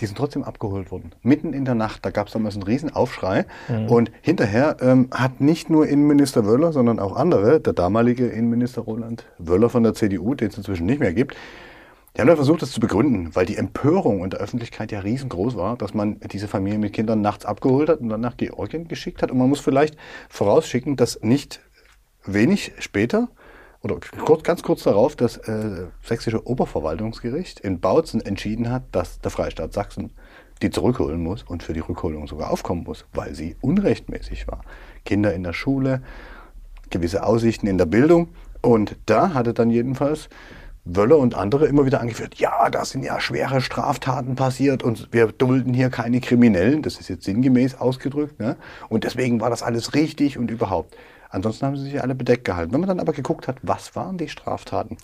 die 0.00 0.06
sind 0.06 0.16
trotzdem 0.16 0.44
abgeholt 0.44 0.90
worden. 0.90 1.12
Mitten 1.22 1.52
in 1.52 1.64
der 1.64 1.74
Nacht, 1.74 2.04
da 2.04 2.10
gab 2.10 2.28
es 2.28 2.32
damals 2.32 2.54
einen 2.54 2.62
riesen 2.62 2.90
Aufschrei. 2.94 3.44
Mhm. 3.68 3.86
Und 3.86 4.12
hinterher 4.22 4.76
ähm, 4.80 5.08
hat 5.10 5.40
nicht 5.40 5.70
nur 5.70 5.86
Innenminister 5.86 6.46
Wöller, 6.46 6.72
sondern 6.72 6.98
auch 6.98 7.16
andere, 7.16 7.60
der 7.60 7.72
damalige 7.72 8.26
Innenminister 8.26 8.82
Roland 8.82 9.26
Wöller 9.38 9.68
von 9.68 9.82
der 9.82 9.94
CDU, 9.94 10.34
den 10.34 10.48
es 10.48 10.56
inzwischen 10.56 10.86
nicht 10.86 11.00
mehr 11.00 11.12
gibt, 11.12 11.36
die 12.16 12.20
haben 12.20 12.28
dann 12.28 12.36
versucht, 12.36 12.62
das 12.62 12.72
zu 12.72 12.80
begründen, 12.80 13.34
weil 13.34 13.46
die 13.46 13.56
Empörung 13.56 14.24
in 14.24 14.30
der 14.30 14.40
Öffentlichkeit 14.40 14.90
ja 14.90 14.98
riesengroß 15.00 15.56
war, 15.56 15.76
dass 15.76 15.94
man 15.94 16.18
diese 16.32 16.48
Familie 16.48 16.78
mit 16.78 16.92
Kindern 16.92 17.20
nachts 17.20 17.44
abgeholt 17.44 17.88
hat 17.88 18.00
und 18.00 18.08
dann 18.08 18.20
nach 18.20 18.36
Georgien 18.36 18.88
geschickt 18.88 19.22
hat. 19.22 19.30
Und 19.30 19.38
man 19.38 19.48
muss 19.48 19.60
vielleicht 19.60 19.96
vorausschicken, 20.28 20.96
dass 20.96 21.20
nicht 21.22 21.60
wenig 22.24 22.72
später 22.80 23.28
oder 23.82 23.98
kurz, 24.24 24.42
ganz 24.42 24.62
kurz 24.62 24.82
darauf 24.82 25.16
das 25.16 25.36
äh, 25.38 25.86
sächsische 26.02 26.46
Oberverwaltungsgericht 26.46 27.60
in 27.60 27.80
Bautzen 27.80 28.20
entschieden 28.20 28.70
hat, 28.70 28.82
dass 28.92 29.20
der 29.20 29.30
Freistaat 29.30 29.72
Sachsen 29.72 30.10
die 30.62 30.70
zurückholen 30.70 31.22
muss 31.22 31.42
und 31.42 31.62
für 31.62 31.72
die 31.72 31.80
Rückholung 31.80 32.26
sogar 32.26 32.50
aufkommen 32.50 32.84
muss, 32.84 33.06
weil 33.14 33.34
sie 33.34 33.56
unrechtmäßig 33.62 34.46
war. 34.46 34.60
Kinder 35.04 35.32
in 35.32 35.42
der 35.42 35.54
Schule, 35.54 36.02
gewisse 36.90 37.24
Aussichten 37.24 37.66
in 37.66 37.78
der 37.78 37.86
Bildung. 37.86 38.28
Und 38.60 38.96
da 39.06 39.32
hatte 39.32 39.54
dann 39.54 39.70
jedenfalls 39.70 40.28
Wöller 40.84 41.18
und 41.18 41.34
andere 41.34 41.66
immer 41.66 41.86
wieder 41.86 42.00
angeführt, 42.00 42.36
ja, 42.36 42.68
da 42.70 42.84
sind 42.84 43.04
ja 43.04 43.20
schwere 43.20 43.60
Straftaten 43.60 44.34
passiert 44.34 44.82
und 44.82 45.08
wir 45.12 45.28
dulden 45.28 45.74
hier 45.74 45.90
keine 45.90 46.20
Kriminellen, 46.20 46.82
das 46.82 46.98
ist 46.98 47.08
jetzt 47.08 47.24
sinngemäß 47.24 47.78
ausgedrückt, 47.78 48.40
ne? 48.40 48.56
und 48.88 49.04
deswegen 49.04 49.40
war 49.40 49.50
das 49.50 49.62
alles 49.62 49.94
richtig 49.94 50.38
und 50.38 50.50
überhaupt. 50.50 50.96
Ansonsten 51.30 51.66
haben 51.66 51.76
sie 51.76 51.84
sich 51.84 52.02
alle 52.02 52.14
bedeckt 52.14 52.44
gehalten. 52.44 52.72
Wenn 52.72 52.80
man 52.80 52.88
dann 52.88 53.00
aber 53.00 53.12
geguckt 53.12 53.48
hat, 53.48 53.56
was 53.62 53.94
waren 53.96 54.18
die 54.18 54.28
Straftaten? 54.28 54.96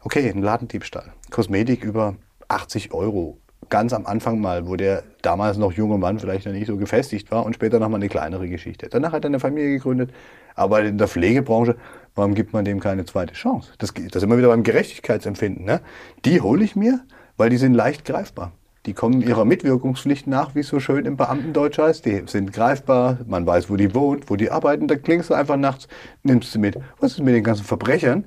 Okay, 0.00 0.30
ein 0.30 0.42
Ladendiebstahl, 0.42 1.12
Kosmetik 1.30 1.84
über 1.84 2.16
80 2.48 2.92
Euro. 2.92 3.38
Ganz 3.68 3.92
am 3.92 4.06
Anfang 4.06 4.40
mal, 4.40 4.66
wo 4.66 4.76
der 4.76 5.04
damals 5.22 5.56
noch 5.56 5.72
junge 5.72 5.96
Mann 5.98 6.18
vielleicht 6.18 6.46
noch 6.46 6.52
nicht 6.52 6.66
so 6.66 6.76
gefestigt 6.76 7.30
war 7.30 7.46
und 7.46 7.54
später 7.54 7.78
nochmal 7.78 8.00
eine 8.00 8.08
kleinere 8.08 8.48
Geschichte. 8.48 8.88
Danach 8.90 9.12
hat 9.12 9.24
er 9.24 9.28
eine 9.28 9.40
Familie 9.40 9.70
gegründet, 9.70 10.12
arbeitet 10.54 10.90
in 10.90 10.98
der 10.98 11.08
Pflegebranche. 11.08 11.76
Warum 12.14 12.34
gibt 12.34 12.52
man 12.52 12.64
dem 12.64 12.80
keine 12.80 13.04
zweite 13.04 13.34
Chance? 13.34 13.72
Das, 13.78 13.94
das 13.94 14.16
ist 14.16 14.22
immer 14.22 14.38
wieder 14.38 14.48
beim 14.48 14.64
Gerechtigkeitsempfinden. 14.64 15.64
Ne? 15.64 15.80
Die 16.24 16.40
hole 16.40 16.64
ich 16.64 16.76
mir, 16.76 17.00
weil 17.36 17.50
die 17.50 17.56
sind 17.56 17.74
leicht 17.74 18.04
greifbar. 18.04 18.52
Die 18.86 18.94
kommen 18.94 19.22
ihrer 19.22 19.44
Mitwirkungspflicht 19.44 20.26
nach, 20.26 20.56
wie 20.56 20.60
es 20.60 20.68
so 20.68 20.80
schön 20.80 21.06
im 21.06 21.16
Beamtendeutsch 21.16 21.78
heißt. 21.78 22.04
Die 22.04 22.24
sind 22.26 22.52
greifbar, 22.52 23.18
man 23.26 23.46
weiß, 23.46 23.70
wo 23.70 23.76
die 23.76 23.94
wohnt, 23.94 24.28
wo 24.28 24.34
die 24.34 24.50
arbeiten. 24.50 24.88
Da 24.88 24.96
klingst 24.96 25.30
du 25.30 25.34
einfach 25.34 25.56
nachts, 25.56 25.86
nimmst 26.24 26.52
du 26.54 26.58
mit. 26.58 26.76
Was 26.98 27.12
ist 27.12 27.20
mit 27.20 27.34
den 27.34 27.44
ganzen 27.44 27.64
Verbrechern, 27.64 28.24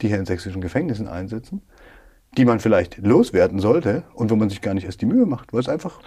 die 0.00 0.08
hier 0.08 0.18
in 0.18 0.26
sächsischen 0.26 0.60
Gefängnissen 0.60 1.08
einsitzen, 1.08 1.62
die 2.36 2.44
man 2.44 2.60
vielleicht 2.60 2.98
loswerden 2.98 3.58
sollte 3.58 4.04
und 4.14 4.30
wo 4.30 4.36
man 4.36 4.50
sich 4.50 4.60
gar 4.60 4.74
nicht 4.74 4.84
erst 4.84 5.00
die 5.00 5.06
Mühe 5.06 5.26
macht, 5.26 5.52
weil 5.52 5.60
es 5.60 5.68
einfach, 5.68 6.00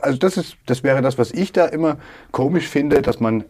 also 0.00 0.18
das 0.18 0.38
ist, 0.38 0.56
das 0.64 0.82
wäre 0.82 1.02
das, 1.02 1.18
was 1.18 1.30
ich 1.30 1.52
da 1.52 1.66
immer 1.66 1.98
komisch 2.32 2.66
finde, 2.66 3.02
dass 3.02 3.20
man 3.20 3.44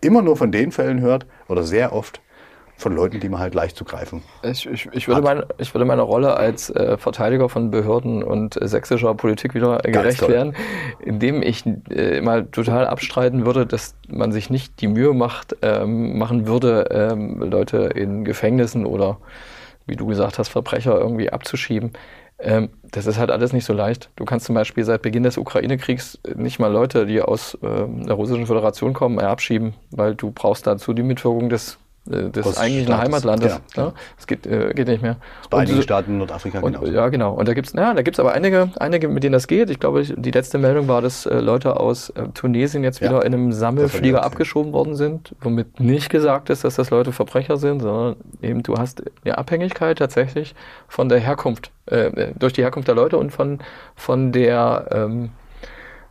immer 0.00 0.22
nur 0.22 0.38
von 0.38 0.52
den 0.52 0.72
Fällen 0.72 1.00
hört 1.00 1.26
oder 1.48 1.64
sehr 1.64 1.92
oft, 1.92 2.22
von 2.78 2.94
Leuten, 2.94 3.18
die 3.18 3.28
man 3.28 3.40
halt 3.40 3.54
leicht 3.54 3.76
zu 3.76 3.84
greifen. 3.84 4.22
Ich, 4.44 4.64
ich, 4.64 4.88
ich 4.92 5.08
würde, 5.08 5.20
mein, 5.20 5.42
ich 5.58 5.74
würde 5.74 5.84
meine 5.84 6.02
Rolle 6.02 6.36
als 6.36 6.70
äh, 6.70 6.96
Verteidiger 6.96 7.48
von 7.48 7.72
Behörden 7.72 8.22
und 8.22 8.60
äh, 8.60 8.68
sächsischer 8.68 9.14
Politik 9.16 9.54
wieder 9.54 9.84
äh, 9.84 9.90
gerecht 9.90 10.26
werden, 10.28 10.54
indem 11.00 11.42
ich 11.42 11.66
äh, 11.90 12.20
mal 12.20 12.46
total 12.46 12.86
abstreiten 12.86 13.44
würde, 13.44 13.66
dass 13.66 13.96
man 14.08 14.30
sich 14.30 14.48
nicht 14.48 14.80
die 14.80 14.86
Mühe 14.86 15.12
macht, 15.12 15.56
ähm, 15.60 16.18
machen 16.18 16.46
würde, 16.46 16.86
ähm, 16.92 17.40
Leute 17.40 17.78
in 17.78 18.24
Gefängnissen 18.24 18.86
oder, 18.86 19.18
wie 19.86 19.96
du 19.96 20.06
gesagt 20.06 20.38
hast, 20.38 20.48
Verbrecher 20.48 20.96
irgendwie 20.96 21.30
abzuschieben. 21.30 21.94
Ähm, 22.38 22.70
das 22.92 23.06
ist 23.06 23.18
halt 23.18 23.32
alles 23.32 23.52
nicht 23.52 23.64
so 23.64 23.72
leicht. 23.72 24.10
Du 24.14 24.24
kannst 24.24 24.46
zum 24.46 24.54
Beispiel 24.54 24.84
seit 24.84 25.02
Beginn 25.02 25.24
des 25.24 25.36
Ukraine-Kriegs 25.36 26.20
nicht 26.36 26.60
mal 26.60 26.72
Leute, 26.72 27.06
die 27.06 27.20
aus 27.20 27.58
ähm, 27.60 28.06
der 28.06 28.14
Russischen 28.14 28.46
Föderation 28.46 28.92
kommen, 28.92 29.18
abschieben, 29.18 29.74
weil 29.90 30.14
du 30.14 30.30
brauchst 30.30 30.64
dazu 30.64 30.92
die 30.92 31.02
Mitwirkung 31.02 31.48
des 31.48 31.78
äh, 32.10 32.30
des 32.30 32.44
Post 32.44 32.58
eigentlichen 32.58 32.86
Staates. 32.86 33.04
Heimatlandes. 33.04 33.60
Ja, 33.76 33.82
ja. 33.82 33.92
Das 34.16 34.26
geht, 34.26 34.46
äh, 34.46 34.72
geht 34.74 34.88
nicht 34.88 35.02
mehr. 35.02 35.16
Das 35.40 35.48
bei 35.50 35.58
einigen 35.58 35.82
Staaten 35.82 36.12
in 36.12 36.18
Nordafrika 36.18 36.60
und, 36.60 36.80
Ja, 36.88 37.08
genau. 37.08 37.34
Und 37.34 37.48
da 37.48 37.54
gibt's, 37.54 37.72
ja, 37.72 37.94
da 37.94 38.02
gibt's 38.02 38.20
aber 38.20 38.32
einige, 38.32 38.70
einige, 38.78 39.08
mit 39.08 39.22
denen 39.24 39.32
das 39.32 39.46
geht. 39.46 39.70
Ich 39.70 39.80
glaube, 39.80 40.02
die 40.02 40.30
letzte 40.30 40.58
Meldung 40.58 40.88
war, 40.88 41.02
dass 41.02 41.26
äh, 41.26 41.40
Leute 41.40 41.78
aus 41.78 42.10
äh, 42.10 42.28
Tunesien 42.34 42.84
jetzt 42.84 43.00
wieder 43.00 43.18
ja, 43.18 43.22
in 43.22 43.34
einem 43.34 43.52
Sammelflieger 43.52 44.24
abgeschoben 44.24 44.72
worden 44.72 44.94
sind, 44.94 45.34
womit 45.40 45.80
nicht 45.80 46.10
gesagt 46.10 46.50
ist, 46.50 46.64
dass 46.64 46.76
das 46.76 46.90
Leute 46.90 47.12
Verbrecher 47.12 47.56
sind, 47.56 47.80
sondern 47.80 48.16
eben 48.42 48.62
du 48.62 48.76
hast 48.76 49.02
eine 49.24 49.38
Abhängigkeit 49.38 49.98
tatsächlich 49.98 50.54
von 50.88 51.08
der 51.08 51.18
Herkunft, 51.18 51.70
äh, 51.86 52.32
durch 52.38 52.52
die 52.52 52.62
Herkunft 52.62 52.88
der 52.88 52.94
Leute 52.94 53.18
und 53.18 53.30
von, 53.30 53.58
von 53.94 54.32
der, 54.32 54.86
ähm, 54.90 55.30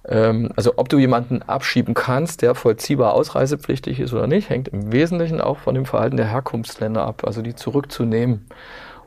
also 0.07 0.73
ob 0.77 0.87
du 0.89 0.97
jemanden 0.97 1.41
abschieben 1.41 1.93
kannst, 1.93 2.41
der 2.41 2.55
vollziehbar 2.55 3.13
ausreisepflichtig 3.13 3.99
ist 3.99 4.13
oder 4.13 4.27
nicht, 4.27 4.49
hängt 4.49 4.69
im 4.69 4.91
Wesentlichen 4.91 5.41
auch 5.41 5.57
von 5.57 5.75
dem 5.75 5.85
Verhalten 5.85 6.17
der 6.17 6.31
Herkunftsländer 6.31 7.03
ab, 7.03 7.23
also 7.25 7.41
die 7.41 7.55
zurückzunehmen. 7.55 8.45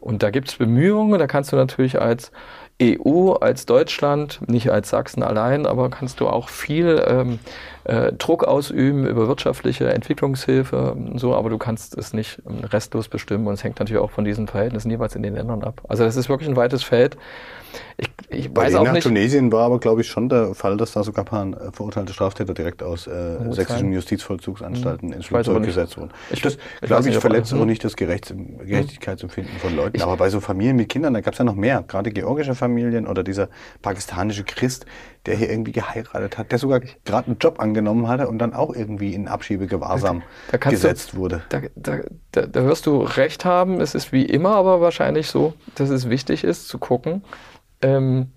Und 0.01 0.23
da 0.23 0.31
gibt 0.31 0.49
es 0.49 0.57
Bemühungen, 0.57 1.19
da 1.19 1.27
kannst 1.27 1.53
du 1.53 1.57
natürlich 1.57 2.01
als 2.01 2.33
EU, 2.83 3.33
als 3.33 3.67
Deutschland, 3.67 4.41
nicht 4.49 4.71
als 4.71 4.89
Sachsen 4.89 5.23
allein, 5.23 5.67
aber 5.67 5.91
kannst 5.91 6.21
du 6.21 6.29
auch 6.29 6.49
viel 6.49 7.03
ähm, 7.07 7.39
äh, 7.85 8.13
Druck 8.13 8.45
ausüben 8.45 9.07
über 9.07 9.29
wirtschaftliche 9.29 9.93
Entwicklungshilfe 9.93 10.93
und 10.93 11.19
so, 11.19 11.35
aber 11.35 11.51
du 11.51 11.59
kannst 11.59 11.97
es 11.99 12.15
nicht 12.15 12.41
restlos 12.73 13.09
bestimmen 13.09 13.47
und 13.47 13.55
es 13.55 13.65
hängt 13.65 13.79
natürlich 13.79 14.01
auch 14.01 14.11
von 14.11 14.25
diesen 14.25 14.47
Verhältnissen 14.49 14.91
jeweils 14.91 15.15
in 15.15 15.23
den 15.23 15.35
Ländern 15.35 15.63
ab. 15.63 15.83
Also 15.89 16.05
das 16.05 16.17
ist 16.17 16.31
wirklich 16.31 16.49
ein 16.49 16.57
weites 16.57 16.83
Feld. 16.83 17.19
Ich, 17.99 18.10
ich 18.31 18.53
Bei 18.53 18.63
weiß 18.67 18.75
auch 18.77 18.85
nach 18.85 18.93
nicht. 18.93 19.03
Tunesien 19.03 19.51
war 19.53 19.65
aber, 19.67 19.79
glaube 19.81 20.01
ich, 20.01 20.09
schon 20.09 20.29
der 20.29 20.55
Fall, 20.55 20.77
dass 20.77 20.93
da 20.93 21.03
sogar 21.03 21.25
ein 21.25 21.29
paar 21.29 21.47
äh, 21.69 21.73
verurteilte 21.73 22.13
Straftäter 22.13 22.55
direkt 22.55 22.83
aus 22.83 23.07
äh, 23.07 23.37
sächsischen. 23.51 23.93
Justizvollzugsanstalten 23.93 25.13
ins 25.13 25.27
Ich 25.27 25.33
weiß 25.33 25.49
aber 25.49 25.57
Flugzeug 25.61 25.75
gesetzt 25.75 25.99
wurden. 25.99 26.11
Ich- 26.31 26.41
das, 26.43 26.55
ich 26.81 26.87
glaube 26.89 27.09
ich, 27.09 27.17
ob 27.17 27.21
verletzt 27.23 27.53
auch 27.55 27.65
nicht 27.65 27.85
das 27.85 27.97
Gerechts 27.97 28.33
Gerechtigkeitsempfinden 28.35 29.59
von 29.59 29.77
Leuten. 29.77 30.01
aber 30.03 30.17
bei 30.17 30.29
so 30.31 30.41
Familien 30.41 30.77
mit 30.77 30.89
Kindern, 30.89 31.15
da 31.15 31.21
gab 31.21 31.35
es 31.35 31.39
ja 31.39 31.45
noch 31.45 31.55
mehr. 31.55 31.85
Gerade 31.87 32.11
georgische 32.11 32.55
Familien 32.55 33.07
oder 33.07 33.23
dieser 33.23 33.49
pakistanische 33.83 34.45
Christ, 34.45 34.87
der 35.27 35.37
hier 35.37 35.51
irgendwie 35.51 35.73
geheiratet 35.73 36.39
hat, 36.39 36.51
der 36.53 36.59
sogar 36.59 36.81
gerade 37.05 37.27
einen 37.27 37.39
Job 37.39 37.61
angenommen 37.61 38.09
hatte 38.09 38.29
und 38.29 38.39
dann 38.39 38.55
auch 38.55 38.75
irgendwie 38.75 39.13
in 39.15 39.29
Abschiebegewahrsam 39.29 40.23
gesetzt 40.69 41.13
du, 41.13 41.17
wurde. 41.19 41.43
Da, 41.51 41.61
da, 41.77 41.99
da, 42.33 42.47
da 42.47 42.65
wirst 42.65 42.87
du 42.87 43.03
recht 43.03 43.45
haben. 43.45 43.81
Es 43.81 43.95
ist 43.95 44.13
wie 44.13 44.25
immer 44.25 44.55
aber 44.55 44.81
wahrscheinlich 44.81 45.29
so, 45.29 45.53
dass 45.75 45.91
es 45.91 46.09
wichtig 46.09 46.45
ist 46.45 46.69
zu 46.69 46.79
gucken, 46.79 47.23
ähm, 47.83 48.29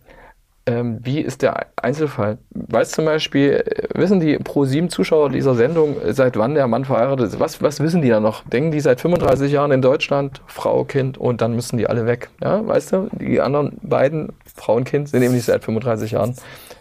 ähm, 0.66 1.00
wie 1.04 1.20
ist 1.20 1.42
der 1.42 1.68
Einzelfall. 1.76 2.38
Weiß 2.52 2.92
zum 2.92 3.04
Beispiel, 3.04 3.64
äh, 3.66 4.00
wissen 4.00 4.22
die 4.22 4.38
Pro-7-Zuschauer 4.38 5.30
dieser 5.30 5.56
Sendung, 5.56 6.00
äh, 6.00 6.14
seit 6.14 6.38
wann 6.38 6.56
der 6.56 6.68
Mann 6.68 6.86
verheiratet 6.86 7.28
ist? 7.28 7.40
Was, 7.40 7.62
was 7.62 7.82
wissen 7.82 8.02
die 8.02 8.08
da 8.08 8.22
noch? 8.22 8.48
Denken 8.48 8.72
die 8.72 8.80
seit 8.80 9.02
35 9.02 9.52
Jahren 9.52 9.72
in 9.72 9.82
Deutschland, 9.82 10.42
Frau, 10.48 10.86
Kind 10.86 11.18
und 11.18 11.42
dann 11.42 11.54
müssen 11.54 11.78
die 11.78 11.88
alle 11.88 12.06
weg. 12.06 12.30
Ja, 12.42 12.66
weißt 12.66 12.94
du, 12.94 13.10
die 13.12 13.42
anderen 13.42 13.78
beiden, 13.82 14.32
Frau 14.56 14.76
und 14.76 14.86
Kind, 14.86 15.10
sind 15.10 15.22
eben 15.22 15.34
nicht 15.34 15.46
seit 15.46 15.66
35 15.66 16.12
Jahren 16.12 16.34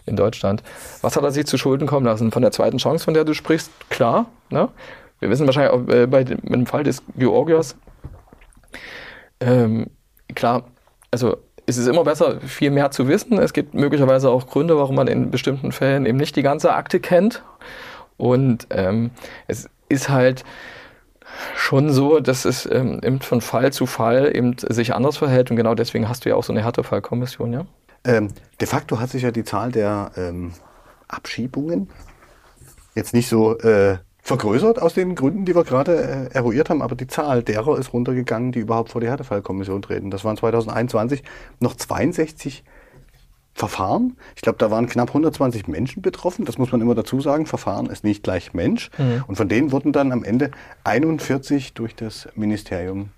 in 0.05 0.15
Deutschland. 0.15 0.63
Was 1.01 1.17
hat 1.17 1.23
er 1.23 1.31
sich 1.31 1.45
zu 1.45 1.57
Schulden 1.57 1.85
kommen 1.85 2.05
lassen? 2.05 2.31
Von 2.31 2.41
der 2.41 2.51
zweiten 2.51 2.77
Chance, 2.77 3.03
von 3.03 3.13
der 3.13 3.25
du 3.25 3.33
sprichst, 3.33 3.69
klar. 3.89 4.27
Ne? 4.49 4.69
Wir 5.19 5.29
wissen 5.29 5.45
wahrscheinlich 5.45 5.73
auch 5.73 5.93
äh, 5.93 6.07
bei 6.07 6.23
dem, 6.23 6.39
mit 6.43 6.53
dem 6.53 6.65
Fall 6.67 6.83
des 6.83 7.03
Georgiers, 7.17 7.75
ähm, 9.41 9.87
klar, 10.35 10.63
also 11.11 11.37
es 11.65 11.77
ist 11.77 11.87
immer 11.87 12.03
besser, 12.03 12.41
viel 12.41 12.71
mehr 12.71 12.91
zu 12.91 13.07
wissen. 13.07 13.37
Es 13.37 13.53
gibt 13.53 13.73
möglicherweise 13.73 14.29
auch 14.29 14.47
Gründe, 14.47 14.77
warum 14.77 14.95
man 14.95 15.07
in 15.07 15.31
bestimmten 15.31 15.71
Fällen 15.71 16.05
eben 16.05 16.17
nicht 16.17 16.35
die 16.35 16.41
ganze 16.41 16.73
Akte 16.73 16.99
kennt. 16.99 17.43
Und 18.17 18.67
ähm, 18.69 19.11
es 19.47 19.69
ist 19.89 20.09
halt 20.09 20.43
schon 21.55 21.91
so, 21.91 22.19
dass 22.19 22.45
es 22.45 22.69
ähm, 22.69 22.99
eben 23.03 23.21
von 23.21 23.41
Fall 23.41 23.71
zu 23.73 23.85
Fall 23.85 24.35
eben 24.35 24.55
sich 24.57 24.93
anders 24.93 25.17
verhält. 25.17 25.51
Und 25.51 25.57
genau 25.57 25.73
deswegen 25.73 26.09
hast 26.09 26.25
du 26.25 26.29
ja 26.29 26.35
auch 26.35 26.43
so 26.43 26.53
eine 26.53 26.63
Härtefallkommission, 26.63 27.53
ja? 27.53 27.65
Ähm, 28.05 28.29
de 28.59 28.67
facto 28.67 28.99
hat 28.99 29.09
sich 29.09 29.23
ja 29.23 29.31
die 29.31 29.45
Zahl 29.45 29.71
der 29.71 30.11
ähm, 30.17 30.51
Abschiebungen 31.07 31.89
jetzt 32.95 33.13
nicht 33.13 33.29
so 33.29 33.57
äh, 33.59 33.97
vergrößert 34.23 34.81
aus 34.81 34.93
den 34.93 35.15
Gründen, 35.15 35.43
die 35.43 35.53
wir 35.53 35.65
gerade 35.65 36.29
äh, 36.31 36.33
eruiert 36.33 36.69
haben, 36.69 36.81
aber 36.81 36.95
die 36.95 37.07
Zahl 37.07 37.43
derer 37.43 37.77
ist 37.77 37.91
runtergegangen, 37.91 38.53
die 38.53 38.59
überhaupt 38.59 38.89
vor 38.89 39.01
die 39.01 39.07
Härtefallkommission 39.07 39.81
treten. 39.81 40.09
Das 40.09 40.23
waren 40.23 40.37
2021 40.37 41.23
noch 41.59 41.75
62 41.75 42.63
Verfahren. 43.53 44.17
Ich 44.35 44.41
glaube, 44.41 44.57
da 44.57 44.71
waren 44.71 44.87
knapp 44.87 45.09
120 45.09 45.67
Menschen 45.67 46.01
betroffen. 46.01 46.45
Das 46.45 46.57
muss 46.57 46.71
man 46.71 46.81
immer 46.81 46.95
dazu 46.95 47.21
sagen. 47.21 47.45
Verfahren 47.45 47.85
ist 47.85 48.03
nicht 48.03 48.23
gleich 48.23 48.55
Mensch. 48.55 48.89
Und 49.27 49.35
von 49.35 49.47
denen 49.47 49.71
wurden 49.71 49.91
dann 49.91 50.11
am 50.11 50.23
Ende 50.23 50.49
41 50.85 51.73
durch 51.73 51.95
das 51.95 52.27
Ministerium 52.33 53.09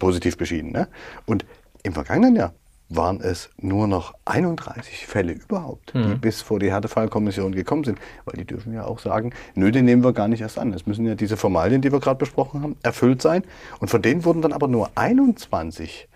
positiv 0.00 0.36
beschieden. 0.38 0.72
Ne? 0.72 0.88
Und 1.24 1.46
im 1.84 1.92
vergangenen 1.92 2.34
Jahr 2.34 2.52
waren 2.88 3.20
es 3.20 3.50
nur 3.58 3.88
noch 3.88 4.14
31 4.26 5.06
Fälle 5.06 5.32
überhaupt, 5.32 5.92
die 5.94 6.14
bis 6.14 6.40
vor 6.42 6.60
die 6.60 6.70
Härtefallkommission 6.70 7.52
gekommen 7.52 7.82
sind. 7.84 7.98
Weil 8.24 8.36
die 8.38 8.44
dürfen 8.44 8.72
ja 8.72 8.84
auch 8.84 9.00
sagen, 9.00 9.32
nö, 9.54 9.72
den 9.72 9.84
nehmen 9.86 10.04
wir 10.04 10.12
gar 10.12 10.28
nicht 10.28 10.40
erst 10.40 10.58
an. 10.58 10.72
Es 10.72 10.86
müssen 10.86 11.04
ja 11.04 11.16
diese 11.16 11.36
Formalien, 11.36 11.82
die 11.82 11.90
wir 11.90 11.98
gerade 11.98 12.18
besprochen 12.18 12.62
haben, 12.62 12.76
erfüllt 12.84 13.20
sein. 13.22 13.42
Und 13.80 13.88
von 13.88 14.02
denen 14.02 14.24
wurden 14.24 14.40
dann 14.40 14.52
aber 14.52 14.68
nur 14.68 14.90
21 14.94 16.08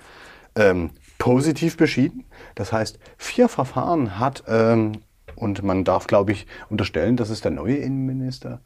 ähm, 0.55 0.91
positiv 1.19 1.77
beschieden. 1.77 2.25
Das 2.55 2.73
heißt, 2.73 2.99
vier 3.19 3.49
Verfahren 3.49 4.19
hat, 4.21 4.45
ähm, 4.47 4.93
und 5.35 5.63
man 5.63 5.85
darf, 5.85 6.07
glaube 6.07 6.33
ich, 6.33 6.47
unterstellen, 6.69 7.17
dass 7.17 7.31
es 7.31 7.41
der 7.41 7.51
neue 7.51 7.77
Innenminister 7.77 8.61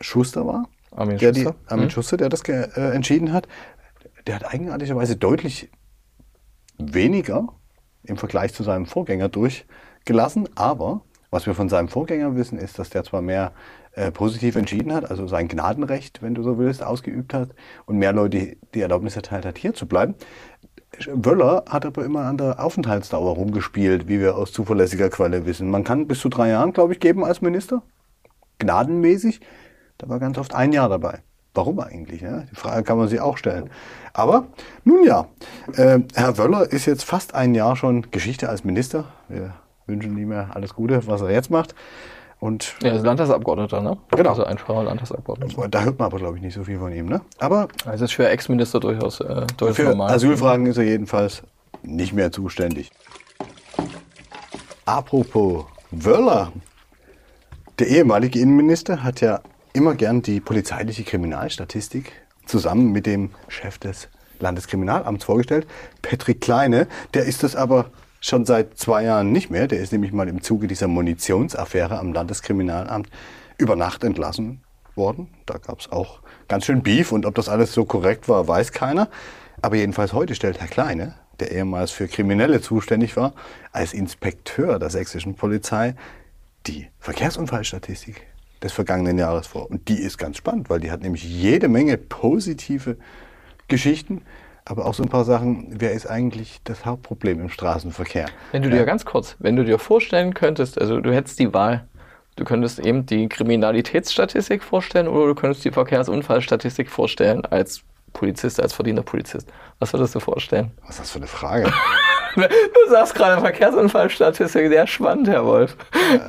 Schuster 0.00 0.46
war. 0.46 0.68
Armin 0.92 1.18
der 1.18 1.34
Schuster. 1.34 1.50
Die, 1.52 1.70
Armin 1.70 1.86
Mhm. 1.86 1.90
Schuster, 1.90 2.16
der 2.18 2.28
das 2.28 2.42
äh, 2.42 2.68
entschieden 2.94 3.32
hat. 3.32 3.48
Der 4.26 4.36
hat 4.36 4.44
eigenartigerweise 4.52 5.16
deutlich 5.16 5.70
weniger 6.78 7.48
im 8.04 8.16
Vergleich 8.16 8.54
zu 8.54 8.62
seinem 8.62 8.86
Vorgänger 8.86 9.28
durchgelassen. 9.28 10.48
Aber 10.54 11.02
was 11.30 11.46
wir 11.46 11.54
von 11.54 11.68
seinem 11.68 11.88
Vorgänger 11.88 12.36
wissen, 12.36 12.58
ist, 12.58 12.78
dass 12.78 12.90
der 12.90 13.04
zwar 13.04 13.22
mehr 13.22 13.52
äh, 13.92 14.12
positiv 14.12 14.56
entschieden 14.56 14.92
hat, 14.92 15.10
also 15.10 15.26
sein 15.26 15.48
Gnadenrecht, 15.48 16.22
wenn 16.22 16.34
du 16.34 16.42
so 16.42 16.58
willst, 16.58 16.82
ausgeübt 16.82 17.34
hat 17.34 17.50
und 17.86 17.98
mehr 17.98 18.12
Leute 18.12 18.56
die 18.74 18.80
Erlaubnis 18.80 19.16
erteilt 19.16 19.44
hat, 19.44 19.58
hier 19.58 19.74
zu 19.74 19.86
bleiben. 19.86 20.14
Wöller 21.06 21.64
hat 21.68 21.84
aber 21.84 22.04
immer 22.04 22.24
an 22.24 22.38
der 22.38 22.62
Aufenthaltsdauer 22.62 23.34
rumgespielt, 23.34 24.08
wie 24.08 24.20
wir 24.20 24.36
aus 24.36 24.52
zuverlässiger 24.52 25.10
Quelle 25.10 25.44
wissen. 25.46 25.70
Man 25.70 25.84
kann 25.84 26.06
bis 26.06 26.20
zu 26.20 26.28
drei 26.28 26.48
Jahren, 26.50 26.72
glaube 26.72 26.92
ich, 26.92 27.00
geben 27.00 27.24
als 27.24 27.42
Minister. 27.42 27.82
Gnadenmäßig. 28.58 29.40
Da 29.98 30.08
war 30.08 30.18
ganz 30.18 30.38
oft 30.38 30.54
ein 30.54 30.72
Jahr 30.72 30.88
dabei. 30.88 31.22
Warum 31.56 31.80
eigentlich? 31.80 32.20
Ne? 32.20 32.46
Die 32.50 32.54
Frage 32.54 32.82
kann 32.82 32.98
man 32.98 33.08
sich 33.08 33.20
auch 33.20 33.38
stellen. 33.38 33.70
Aber 34.12 34.44
nun 34.84 35.04
ja, 35.04 35.26
äh, 35.74 36.00
Herr 36.14 36.36
Wöller 36.36 36.70
ist 36.70 36.84
jetzt 36.86 37.04
fast 37.04 37.34
ein 37.34 37.54
Jahr 37.54 37.76
schon 37.76 38.10
Geschichte 38.10 38.48
als 38.48 38.62
Minister. 38.62 39.06
Wir 39.28 39.54
wünschen 39.86 40.16
ihm 40.18 40.32
ja 40.32 40.50
alles 40.52 40.74
Gute, 40.74 41.06
was 41.06 41.22
er 41.22 41.30
jetzt 41.30 41.50
macht. 41.50 41.74
Und 42.38 42.76
Er 42.82 42.92
ist 42.94 43.04
Landtagsabgeordneter, 43.04 43.80
ne? 43.80 43.96
Genau. 44.10 44.30
Also 44.30 44.44
einfacher 44.44 44.82
Landtagsabgeordneter. 44.82 45.68
da 45.68 45.82
hört 45.82 45.98
man 45.98 46.06
aber, 46.06 46.18
glaube 46.18 46.36
ich, 46.36 46.42
nicht 46.42 46.54
so 46.54 46.64
viel 46.64 46.78
von 46.78 46.92
ihm. 46.92 47.06
Ne? 47.06 47.22
Aber 47.38 47.68
Also 47.86 48.04
ist 48.04 48.12
für 48.12 48.28
Ex-Minister 48.28 48.78
durchaus, 48.78 49.20
äh, 49.20 49.46
durchaus 49.56 49.76
für 49.76 49.84
normal. 49.84 50.12
Asylfragen 50.12 50.66
ist 50.66 50.76
er 50.76 50.84
jedenfalls 50.84 51.42
nicht 51.82 52.12
mehr 52.12 52.30
zuständig. 52.32 52.90
Apropos 54.84 55.64
Wöller. 55.90 56.52
Der 57.78 57.88
ehemalige 57.88 58.38
Innenminister 58.40 59.02
hat 59.02 59.20
ja 59.22 59.40
immer 59.76 59.94
gern 59.94 60.22
die 60.22 60.40
polizeiliche 60.40 61.04
Kriminalstatistik 61.04 62.12
zusammen 62.46 62.92
mit 62.92 63.04
dem 63.04 63.30
Chef 63.48 63.76
des 63.78 64.08
Landeskriminalamts 64.40 65.24
vorgestellt, 65.24 65.66
Patrick 66.00 66.40
Kleine. 66.40 66.88
Der 67.12 67.24
ist 67.24 67.42
das 67.42 67.54
aber 67.54 67.90
schon 68.20 68.46
seit 68.46 68.78
zwei 68.78 69.04
Jahren 69.04 69.32
nicht 69.32 69.50
mehr. 69.50 69.68
Der 69.68 69.80
ist 69.80 69.92
nämlich 69.92 70.12
mal 70.12 70.28
im 70.28 70.42
Zuge 70.42 70.66
dieser 70.66 70.88
Munitionsaffäre 70.88 71.98
am 71.98 72.14
Landeskriminalamt 72.14 73.10
über 73.58 73.76
Nacht 73.76 74.02
entlassen 74.02 74.62
worden. 74.94 75.28
Da 75.44 75.58
gab 75.58 75.80
es 75.80 75.92
auch 75.92 76.20
ganz 76.48 76.64
schön 76.64 76.82
Beef 76.82 77.12
und 77.12 77.26
ob 77.26 77.34
das 77.34 77.50
alles 77.50 77.74
so 77.74 77.84
korrekt 77.84 78.30
war, 78.30 78.48
weiß 78.48 78.72
keiner. 78.72 79.08
Aber 79.60 79.76
jedenfalls 79.76 80.14
heute 80.14 80.34
stellt 80.34 80.58
Herr 80.58 80.68
Kleine, 80.68 81.16
der 81.38 81.52
ehemals 81.52 81.90
für 81.90 82.08
Kriminelle 82.08 82.62
zuständig 82.62 83.14
war, 83.16 83.34
als 83.72 83.92
Inspekteur 83.92 84.78
der 84.78 84.88
sächsischen 84.88 85.34
Polizei 85.34 85.94
die 86.66 86.88
Verkehrsunfallstatistik 86.98 88.26
des 88.62 88.72
vergangenen 88.72 89.18
Jahres 89.18 89.46
vor. 89.46 89.70
Und 89.70 89.88
die 89.88 90.00
ist 90.00 90.18
ganz 90.18 90.36
spannend, 90.36 90.70
weil 90.70 90.80
die 90.80 90.90
hat 90.90 91.02
nämlich 91.02 91.24
jede 91.24 91.68
Menge 91.68 91.96
positive 91.96 92.96
Geschichten, 93.68 94.22
aber 94.64 94.86
auch 94.86 94.94
so 94.94 95.02
ein 95.02 95.08
paar 95.08 95.24
Sachen, 95.24 95.68
wer 95.70 95.92
ist 95.92 96.06
eigentlich 96.06 96.60
das 96.64 96.84
Hauptproblem 96.84 97.40
im 97.40 97.48
Straßenverkehr? 97.50 98.26
Wenn 98.52 98.62
du 98.62 98.70
dir 98.70 98.84
ganz 98.84 99.04
kurz, 99.04 99.36
wenn 99.38 99.56
du 99.56 99.64
dir 99.64 99.78
vorstellen 99.78 100.34
könntest, 100.34 100.80
also 100.80 101.00
du 101.00 101.14
hättest 101.14 101.38
die 101.38 101.54
Wahl, 101.54 101.86
du 102.34 102.44
könntest 102.44 102.80
eben 102.80 103.06
die 103.06 103.28
Kriminalitätsstatistik 103.28 104.64
vorstellen 104.64 105.06
oder 105.06 105.26
du 105.26 105.34
könntest 105.34 105.64
die 105.64 105.70
Verkehrsunfallstatistik 105.70 106.90
vorstellen 106.90 107.44
als 107.44 107.82
Polizist, 108.12 108.60
als 108.60 108.72
verdienter 108.72 109.02
Polizist. 109.02 109.48
Was 109.78 109.92
würdest 109.92 110.14
du 110.14 110.20
vorstellen? 110.20 110.72
Was 110.82 110.96
ist 110.96 111.00
das 111.00 111.10
für 111.10 111.18
eine 111.18 111.26
Frage? 111.26 111.72
Du 112.36 112.90
sagst 112.90 113.14
gerade 113.14 113.40
Verkehrsunfallstatistik, 113.40 114.68
sehr 114.68 114.86
spannend, 114.86 115.28
Herr 115.28 115.44
Wolf. 115.44 115.76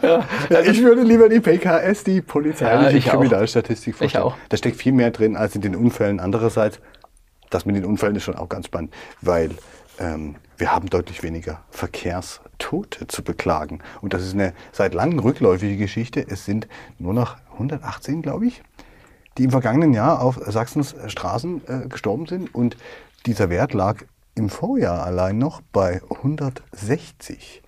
Ja. 0.02 0.24
Ja, 0.50 0.60
ich 0.62 0.82
würde 0.82 1.02
lieber 1.02 1.30
die 1.30 1.40
PKS, 1.40 2.04
die 2.06 2.18
Ja, 2.18 2.22
polizeiliche 2.26 2.98
ich 2.98 3.08
auch. 3.10 3.14
Kriminalstatistik 3.20 3.96
vorstellen. 3.96 4.24
auch. 4.24 4.36
Da 4.50 4.58
steckt 4.58 4.78
viel 4.78 4.94
mehr 4.94 5.12
drin 5.12 5.36
als 5.36 5.56
in 5.56 5.62
den 5.62 5.76
Unfällen. 5.76 6.20
Andererseits, 6.20 6.80
das 7.50 7.66
mit 7.66 7.76
den 7.76 7.86
Unfällen 7.86 8.16
ist 8.16 8.24
schon 8.24 8.36
auch 8.36 8.50
ganz 8.50 8.68
spannend, 8.68 8.94
weil 9.22 9.52
ähm, 10.00 10.36
wir 10.58 10.74
haben 10.74 10.90
deutlich 10.90 11.22
weniger 11.24 11.62
Verkehrstote 11.70 13.08
zu 13.08 13.24
beklagen. 13.24 13.80
Und 14.02 14.14
das 14.14 14.24
ist 14.24 14.34
eine 14.34 14.54
seit 14.72 14.94
langem 14.94 15.20
rückläufige 15.20 15.78
Geschichte. 15.78 16.26
Es 16.28 16.46
sind 16.46 16.68
nur 17.00 17.14
noch 17.14 17.36
118, 17.54 18.22
glaube 18.22 18.48
ich, 18.48 18.64
die 19.38 19.44
im 19.44 19.52
vergangenen 19.52 19.94
Jahr 19.94 20.22
auf 20.22 20.40
Sachsens 20.48 20.96
Straßen 21.08 21.62
äh, 21.68 21.88
gestorben 21.88 22.26
sind. 22.26 22.54
Und 22.56 22.78
dieser 23.26 23.50
Wert 23.50 23.74
lag 23.74 23.98
im 24.38 24.50
Vorjahr 24.50 25.04
allein 25.04 25.38
noch 25.38 25.62
bei 25.72 26.02
160. 26.10 27.64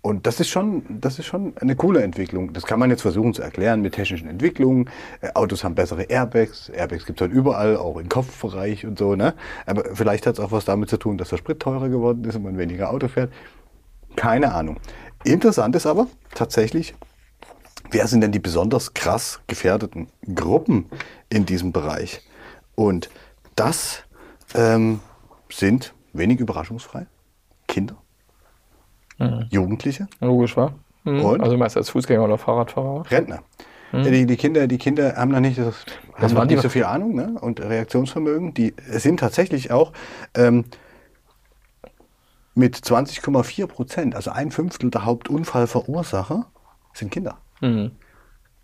Und 0.00 0.26
das 0.26 0.40
ist 0.40 0.48
schon, 0.48 0.82
das 0.88 1.18
ist 1.18 1.26
schon 1.26 1.54
eine 1.58 1.76
coole 1.76 2.02
Entwicklung. 2.02 2.52
Das 2.52 2.64
kann 2.64 2.78
man 2.78 2.88
jetzt 2.90 3.02
versuchen 3.02 3.34
zu 3.34 3.42
erklären 3.42 3.82
mit 3.82 3.94
technischen 3.94 4.28
Entwicklungen. 4.28 4.88
Äh, 5.20 5.28
Autos 5.34 5.62
haben 5.62 5.74
bessere 5.74 6.04
Airbags. 6.04 6.70
Airbags 6.70 7.04
gibt 7.04 7.20
es 7.20 7.26
halt 7.26 7.36
überall, 7.36 7.76
auch 7.76 7.98
im 7.98 8.08
Kopfbereich 8.08 8.86
und 8.86 8.98
so. 8.98 9.14
Ne? 9.14 9.34
Aber 9.66 9.94
vielleicht 9.94 10.26
hat 10.26 10.34
es 10.34 10.40
auch 10.40 10.52
was 10.52 10.64
damit 10.64 10.88
zu 10.88 10.96
tun, 10.96 11.18
dass 11.18 11.28
der 11.28 11.36
Sprit 11.36 11.60
teurer 11.60 11.90
geworden 11.90 12.24
ist 12.24 12.34
und 12.36 12.44
man 12.44 12.56
weniger 12.56 12.90
Auto 12.90 13.08
fährt. 13.08 13.30
Keine 14.16 14.52
Ahnung. 14.52 14.78
Interessant 15.24 15.76
ist 15.76 15.86
aber 15.86 16.06
tatsächlich, 16.34 16.94
wer 17.90 18.06
sind 18.06 18.22
denn 18.22 18.32
die 18.32 18.38
besonders 18.38 18.94
krass 18.94 19.40
gefährdeten 19.46 20.08
Gruppen 20.34 20.86
in 21.28 21.44
diesem 21.44 21.72
Bereich? 21.72 22.22
Und 22.74 23.10
das 23.54 24.04
ähm, 24.54 25.00
sind 25.54 25.94
wenig 26.12 26.40
überraschungsfrei 26.40 27.06
Kinder 27.68 27.96
Jugendliche, 29.50 30.08
Logisch, 30.20 30.56
wa? 30.56 30.72
Mhm. 31.04 31.40
Also 31.40 31.56
meist 31.56 31.76
als 31.76 31.90
Fußgänger 31.90 32.24
oder 32.24 32.38
Fahrradfahrer. 32.38 33.08
Rentner. 33.10 33.42
Ja, 33.92 34.02
Die, 34.02 34.26
die, 34.26 34.36
Kinder, 34.36 34.66
die 34.66 34.78
Kinder 34.78 35.14
haben 35.16 35.30
noch 35.30 35.38
nicht, 35.40 35.58
das, 35.58 35.84
haben 36.14 36.34
waren 36.34 36.48
die- 36.48 36.54
nicht 36.54 36.62
so 36.62 36.68
viel 36.68 36.84
Ahnung 36.84 37.14
ne? 37.14 37.36
und 37.40 37.60
Reaktionsvermögen. 37.60 38.52
Die 38.54 38.74
sind 38.88 39.20
tatsächlich 39.20 39.70
auch 39.70 39.92
ähm, 40.34 40.64
mit 42.54 42.76
20,4 42.76 43.66
Prozent, 43.66 44.14
also 44.16 44.30
ein 44.30 44.50
Fünftel 44.50 44.90
der 44.90 45.04
Hauptunfallverursacher, 45.04 46.46
sind 46.94 47.10
Kinder. 47.12 47.38
Mhm. 47.60 47.92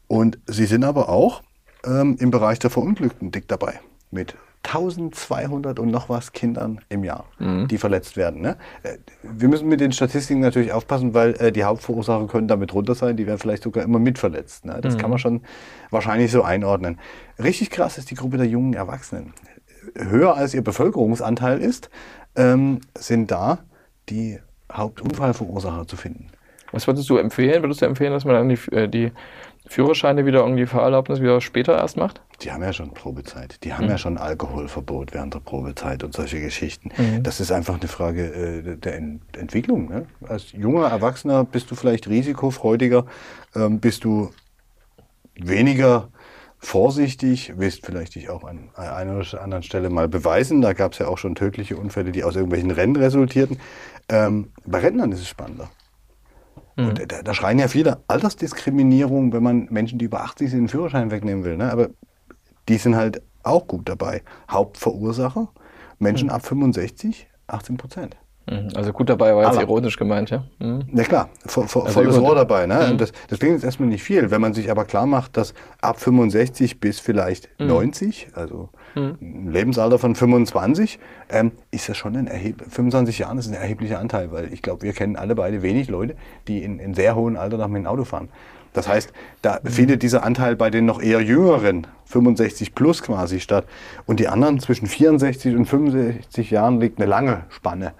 Und 0.08 0.38
sie 0.46 0.66
sind 0.66 0.82
aber 0.84 1.08
auch 1.08 1.42
ähm, 1.84 2.16
im 2.18 2.30
Bereich 2.30 2.58
der 2.58 2.70
Verunglückten 2.70 3.30
dick 3.30 3.46
dabei. 3.48 3.80
Mit 4.10 4.34
1200 4.64 5.78
und 5.78 5.90
noch 5.90 6.08
was 6.08 6.32
Kindern 6.32 6.80
im 6.88 7.04
Jahr, 7.04 7.24
die 7.68 7.78
verletzt 7.78 8.16
werden. 8.16 8.42
Ne? 8.42 8.56
Äh, 8.82 8.98
Wir 9.22 9.48
müssen 9.48 9.68
mit 9.68 9.80
den 9.80 9.92
Statistiken 9.92 10.40
natürlich 10.40 10.72
aufpassen, 10.72 11.14
weil 11.14 11.34
äh, 11.40 11.52
die 11.52 11.64
Hauptverursacher 11.64 12.26
können 12.26 12.48
damit 12.48 12.74
runter 12.74 12.94
sein, 12.94 13.16
die 13.16 13.26
werden 13.26 13.38
vielleicht 13.38 13.62
sogar 13.62 13.84
immer 13.84 13.98
mit 13.98 14.18
verletzt. 14.18 14.66
Ne? 14.66 14.78
Das 14.82 14.98
kann 14.98 15.10
man 15.10 15.18
schon 15.18 15.42
wahrscheinlich 15.90 16.30
so 16.30 16.42
einordnen. 16.42 16.98
Richtig 17.38 17.70
krass 17.70 17.98
ist 17.98 18.10
die 18.10 18.14
Gruppe 18.14 18.36
der 18.36 18.46
jungen 18.46 18.74
Erwachsenen. 18.74 19.32
Höher 19.96 20.36
als 20.36 20.54
ihr 20.54 20.62
Bevölkerungsanteil 20.62 21.60
ist, 21.60 21.88
ähm, 22.36 22.80
sind 22.96 23.30
da 23.30 23.60
die 24.08 24.38
Hauptunfallverursacher 24.72 25.86
zu 25.86 25.96
finden. 25.96 26.28
Was 26.72 26.86
würdest 26.86 27.08
du 27.08 27.16
empfehlen? 27.16 27.62
Würdest 27.62 27.80
du 27.80 27.86
empfehlen, 27.86 28.12
dass 28.12 28.24
man 28.24 28.34
dann 28.34 28.48
die, 28.48 28.74
äh, 28.74 28.88
die 28.88 29.12
Führerscheine 29.68 30.24
wieder 30.26 30.40
irgendwie 30.40 30.66
Fahrerlaubnis 30.66 31.20
wieder 31.20 31.40
später 31.40 31.76
erst 31.76 31.96
macht? 31.96 32.22
Die 32.42 32.52
haben 32.52 32.62
ja 32.62 32.72
schon 32.72 32.94
Probezeit. 32.94 33.62
Die 33.64 33.74
haben 33.74 33.88
ja 33.88 33.98
schon 33.98 34.16
Alkoholverbot 34.16 35.12
während 35.12 35.34
der 35.34 35.40
Probezeit 35.40 36.04
und 36.04 36.14
solche 36.14 36.40
Geschichten. 36.40 36.90
Mhm. 36.96 37.22
Das 37.22 37.40
ist 37.40 37.52
einfach 37.52 37.78
eine 37.78 37.88
Frage 37.88 38.22
äh, 38.24 38.76
der 38.76 38.96
Ent 38.96 39.22
Entwicklung. 39.36 39.88
Ne? 39.88 40.06
Als 40.26 40.52
junger 40.52 40.88
Erwachsener 40.88 41.44
bist 41.44 41.70
du 41.70 41.74
vielleicht 41.74 42.08
risikofreudiger, 42.08 43.06
ähm, 43.54 43.80
bist 43.80 44.04
du 44.04 44.30
weniger 45.34 46.08
vorsichtig, 46.58 47.54
willst 47.56 47.84
vielleicht 47.86 48.14
dich 48.14 48.30
auch 48.30 48.44
an 48.44 48.70
einer 48.74 49.16
oder 49.16 49.42
anderen 49.42 49.62
Stelle 49.62 49.90
mal 49.90 50.08
beweisen. 50.08 50.60
Da 50.60 50.72
gab 50.72 50.92
es 50.92 50.98
ja 50.98 51.08
auch 51.08 51.18
schon 51.18 51.34
tödliche 51.34 51.76
Unfälle, 51.76 52.10
die 52.12 52.24
aus 52.24 52.34
irgendwelchen 52.34 52.70
Rennen 52.70 52.96
resultierten. 52.96 53.58
Ähm, 54.08 54.52
bei 54.66 54.78
Rentnern 54.78 55.12
ist 55.12 55.20
es 55.20 55.28
spannender. 55.28 55.70
Und 56.78 57.12
da, 57.12 57.22
da 57.22 57.34
schreien 57.34 57.58
ja 57.58 57.66
viele 57.68 57.98
Altersdiskriminierung, 58.06 59.32
wenn 59.32 59.42
man 59.42 59.66
Menschen, 59.70 59.98
die 59.98 60.04
über 60.04 60.20
80 60.22 60.50
sind, 60.50 60.60
den 60.60 60.68
Führerschein 60.68 61.10
wegnehmen 61.10 61.44
will. 61.44 61.56
Ne? 61.56 61.70
Aber 61.72 61.88
die 62.68 62.76
sind 62.76 62.94
halt 62.96 63.20
auch 63.42 63.66
gut 63.66 63.88
dabei. 63.88 64.22
Hauptverursacher, 64.50 65.48
Menschen 65.98 66.30
ab 66.30 66.46
65, 66.46 67.26
18 67.48 67.76
Prozent. 67.76 68.16
Mhm. 68.48 68.68
Also 68.74 68.92
gut 68.92 69.08
dabei 69.10 69.34
war 69.34 69.42
jetzt 69.44 69.54
Aber- 69.54 69.62
ironisch 69.62 69.96
gemeint, 69.96 70.30
ja? 70.30 70.44
Mhm. 70.58 70.84
Na 70.90 71.02
klar, 71.02 71.28
vo, 71.44 71.62
vo, 71.66 71.80
Also 71.80 71.92
volles 72.00 72.18
Rohr 72.18 72.34
dabei. 72.34 72.66
Ne? 72.66 72.90
Und 72.90 73.00
das, 73.00 73.12
das 73.28 73.38
klingt 73.38 73.54
jetzt 73.54 73.64
erstmal 73.64 73.88
nicht 73.88 74.02
viel. 74.02 74.30
Wenn 74.30 74.40
man 74.40 74.54
sich 74.54 74.70
aber 74.70 74.84
klar 74.84 75.06
macht, 75.06 75.36
dass 75.36 75.54
ab 75.82 76.00
65 76.00 76.80
bis 76.80 77.00
vielleicht 77.00 77.48
90, 77.58 78.28
also 78.34 78.70
ein 78.94 79.50
Lebensalter 79.50 79.98
von 79.98 80.14
25, 80.14 80.98
ähm, 81.30 81.52
ist 81.70 81.88
das 81.88 81.96
schon 81.96 82.16
ein 82.16 82.26
erheb 82.26 82.62
25 82.68 83.18
Jahren 83.18 83.38
ist 83.38 83.48
ein 83.48 83.54
erheblicher 83.54 83.98
Anteil, 83.98 84.32
weil 84.32 84.52
ich 84.52 84.62
glaube, 84.62 84.82
wir 84.82 84.92
kennen 84.92 85.16
alle 85.16 85.34
beide 85.34 85.62
wenig 85.62 85.88
Leute, 85.88 86.16
die 86.46 86.62
in, 86.62 86.78
in 86.78 86.94
sehr 86.94 87.14
hohem 87.14 87.36
Alter 87.36 87.58
noch 87.58 87.68
mit 87.68 87.82
dem 87.82 87.86
Auto 87.86 88.04
fahren. 88.04 88.28
Das 88.72 88.86
heißt, 88.86 89.12
da 89.42 89.60
findet 89.64 90.02
dieser 90.02 90.22
Anteil 90.22 90.54
bei 90.54 90.70
den 90.70 90.86
noch 90.86 91.00
eher 91.00 91.20
jüngeren, 91.20 91.86
65 92.06 92.74
plus 92.74 93.02
quasi 93.02 93.40
statt. 93.40 93.66
Und 94.06 94.20
die 94.20 94.28
anderen 94.28 94.60
zwischen 94.60 94.86
64 94.86 95.56
und 95.56 95.64
65 95.66 96.50
Jahren 96.50 96.80
liegt 96.80 97.00
eine 97.00 97.08
lange 97.08 97.44
Spanne. 97.48 97.92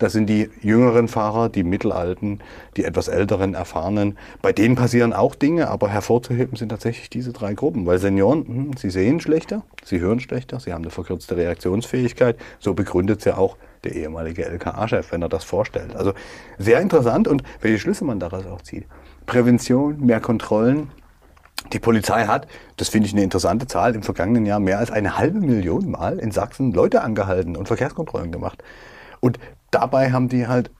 Das 0.00 0.14
sind 0.14 0.28
die 0.28 0.50
jüngeren 0.62 1.08
Fahrer, 1.08 1.50
die 1.50 1.62
mittelalten, 1.62 2.40
die 2.76 2.84
etwas 2.84 3.06
älteren, 3.06 3.52
erfahrenen. 3.54 4.16
Bei 4.40 4.52
denen 4.52 4.74
passieren 4.74 5.12
auch 5.12 5.34
Dinge, 5.34 5.68
aber 5.68 5.90
hervorzuheben 5.90 6.56
sind 6.56 6.70
tatsächlich 6.70 7.10
diese 7.10 7.32
drei 7.32 7.52
Gruppen. 7.52 7.84
Weil 7.84 7.98
Senioren, 7.98 8.46
hm, 8.46 8.70
sie 8.78 8.88
sehen 8.88 9.20
schlechter, 9.20 9.62
sie 9.84 10.00
hören 10.00 10.18
schlechter, 10.18 10.58
sie 10.58 10.72
haben 10.72 10.82
eine 10.82 10.90
verkürzte 10.90 11.36
Reaktionsfähigkeit. 11.36 12.38
So 12.58 12.72
begründet 12.72 13.18
es 13.18 13.26
ja 13.26 13.36
auch 13.36 13.58
der 13.84 13.94
ehemalige 13.94 14.46
LKA-Chef, 14.46 15.12
wenn 15.12 15.20
er 15.20 15.28
das 15.28 15.44
vorstellt. 15.44 15.94
Also 15.94 16.14
sehr 16.58 16.80
interessant 16.80 17.28
und 17.28 17.42
welche 17.60 17.78
Schlüsse 17.78 18.06
man 18.06 18.18
daraus 18.18 18.46
auch 18.46 18.62
zieht. 18.62 18.86
Prävention, 19.26 20.00
mehr 20.00 20.20
Kontrollen, 20.20 20.90
die 21.74 21.78
Polizei 21.78 22.24
hat, 22.24 22.48
das 22.78 22.88
finde 22.88 23.06
ich 23.06 23.12
eine 23.12 23.22
interessante 23.22 23.66
Zahl, 23.66 23.94
im 23.94 24.02
vergangenen 24.02 24.46
Jahr 24.46 24.60
mehr 24.60 24.78
als 24.78 24.90
eine 24.90 25.18
halbe 25.18 25.40
Million 25.40 25.90
Mal 25.90 26.18
in 26.18 26.30
Sachsen 26.30 26.72
Leute 26.72 27.02
angehalten 27.02 27.54
und 27.54 27.68
Verkehrskontrollen 27.68 28.32
gemacht. 28.32 28.64
Und 29.20 29.38
dabei 29.70 30.12
haben 30.12 30.28
die 30.28 30.46
halt 30.46 30.70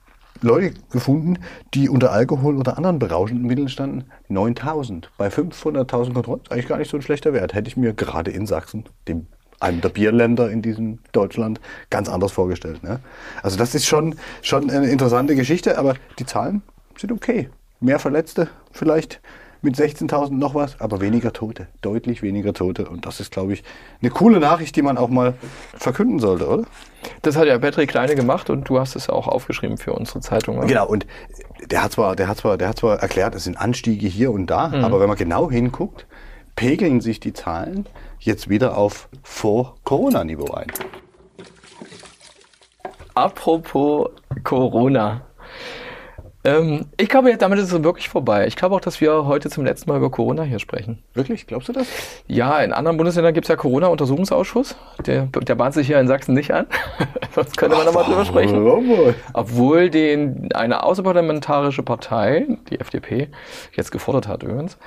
Leute 0.43 0.75
gefunden, 0.91 1.39
die 1.75 1.89
unter 1.89 2.13
Alkohol 2.13 2.57
oder 2.57 2.77
anderen 2.77 2.99
berauschenden 2.99 3.47
Mitteln 3.47 3.69
standen. 3.69 4.05
9000 4.29 5.11
bei 5.19 5.29
500.000 5.29 6.15
Kontrollen. 6.15 6.41
Eigentlich 6.49 6.69
gar 6.69 6.79
nicht 6.79 6.91
so 6.91 6.97
ein 6.97 7.03
schlechter 7.03 7.33
Wert. 7.33 7.53
Hätte 7.53 7.69
ich 7.69 7.77
mir 7.77 7.93
gerade 7.93 8.31
in 8.31 8.47
Sachsen, 8.47 8.85
dem 9.07 9.27
einem 9.61 9.83
der 9.83 9.91
Bierländer 9.91 10.51
in 10.51 10.63
diesem 10.63 11.01
Deutschland, 11.13 11.61
ganz 11.91 12.09
anders 12.09 12.33
vorgestellt. 12.33 12.83
Ne? 12.83 13.01
Also 13.43 13.59
das 13.59 13.75
ist 13.75 13.87
schon, 13.87 14.17
schon 14.41 14.71
eine 14.71 14.89
interessante 14.89 15.37
Geschichte, 15.37 15.77
aber 15.79 15.95
die 16.19 16.25
Zahlen 16.25 16.63
sind 16.99 17.13
okay. 17.13 17.51
Mehr 17.81 17.99
Verletzte 17.99 18.49
vielleicht 18.73 19.21
mit 19.63 19.77
16.000 19.77 20.31
noch 20.31 20.55
was, 20.55 20.81
aber 20.81 21.01
weniger 21.01 21.33
Tote, 21.33 21.67
deutlich 21.83 22.23
weniger 22.23 22.55
Tote. 22.55 22.89
Und 22.89 23.07
das 23.07 23.21
ist, 23.21 23.31
glaube 23.31 23.53
ich, 23.53 23.63
eine 24.01 24.11
coole 24.11 24.41
Nachricht, 24.41 24.77
die 24.77 24.83
man 24.83 24.99
auch 24.99 25.09
mal 25.09 25.35
verkünden 25.75 26.19
sollte, 26.19 26.49
oder? 26.49 26.65
Das 27.23 27.37
hat 27.37 27.47
ja 27.47 27.59
Patrick 27.59 27.91
Kleine 27.91 28.15
gemacht 28.15 28.51
und 28.51 28.69
du 28.69 28.79
hast 28.79 28.97
es 28.97 29.09
auch 29.09 29.29
aufgeschrieben 29.29 29.79
für 29.79 29.93
unsere 29.93 30.21
Zeitung. 30.21 30.59
oder? 30.59 30.67
Genau, 30.67 30.87
und 30.87 31.07
der 31.71 31.83
hat 31.83 31.93
zwar, 31.93 32.17
der 32.17 32.29
hat 32.29 32.39
zwar, 32.39 32.57
der 32.57 32.69
hat 32.69 32.79
zwar 32.79 32.99
erklärt, 33.01 33.35
es 33.35 33.45
sind 33.45 33.57
Anstiege 33.57 34.07
hier 34.07 34.31
und 34.33 34.47
da, 34.47 34.73
aber 34.83 35.01
wenn 35.01 35.09
man 35.09 35.17
genau 35.17 35.51
hinguckt, 35.51 36.07
pegeln 36.57 37.01
sich 37.01 37.21
die 37.21 37.33
Zahlen 37.33 37.87
jetzt 38.19 38.49
wieder 38.49 38.77
auf 38.77 39.09
Vor-Corona-Niveau 39.23 40.53
ein. 40.53 40.67
Apropos 43.15 44.11
Corona. 44.45 45.23
Ähm, 46.43 46.87
ich 46.97 47.09
glaube, 47.09 47.37
damit 47.37 47.59
ist 47.59 47.71
es 47.71 47.83
wirklich 47.83 48.09
vorbei. 48.09 48.47
Ich 48.47 48.57
glaube 48.57 48.75
auch, 48.75 48.81
dass 48.81 49.01
wir 49.01 49.27
heute 49.27 49.51
zum 49.51 49.65
letzten 49.65 49.91
Mal 49.91 49.99
über 49.99 50.11
Corona 50.11 50.43
hier 50.43 50.59
sprechen. 50.59 51.03
Wirklich? 51.13 51.47
Glaubst 51.47 51.69
du 51.69 51.73
das? 51.73 51.87
Ja, 52.29 52.61
in 52.61 52.73
anderen 52.73 52.97
Bundesländern 52.97 53.35
gibt 53.35 53.45
es 53.45 53.49
ja 53.49 53.57
Corona-Untersuchungsausschuss. 53.57 54.77
Der, 55.05 55.27
der 55.27 55.55
bahnt 55.55 55.75
sich 55.75 55.87
hier 55.87 56.01
in 56.01 56.09
Sachsen 56.09 56.35
nicht 56.35 56.53
an. 56.53 56.67
Sonst 57.35 57.57
könnte 57.59 57.77
man 57.77 57.85
nochmal 57.85 58.05
drüber 58.05 58.25
sprechen. 58.25 58.65
Warum? 58.65 59.15
Obwohl 59.35 59.91
den 59.91 60.51
eine 60.55 60.83
außerparlamentarische 60.83 61.83
Partei, 61.83 62.47
die 62.71 62.81
FDP, 62.81 63.29
jetzt 63.75 63.91
gefordert 63.91 64.27
hat 64.27 64.43
übrigens. 64.43 64.79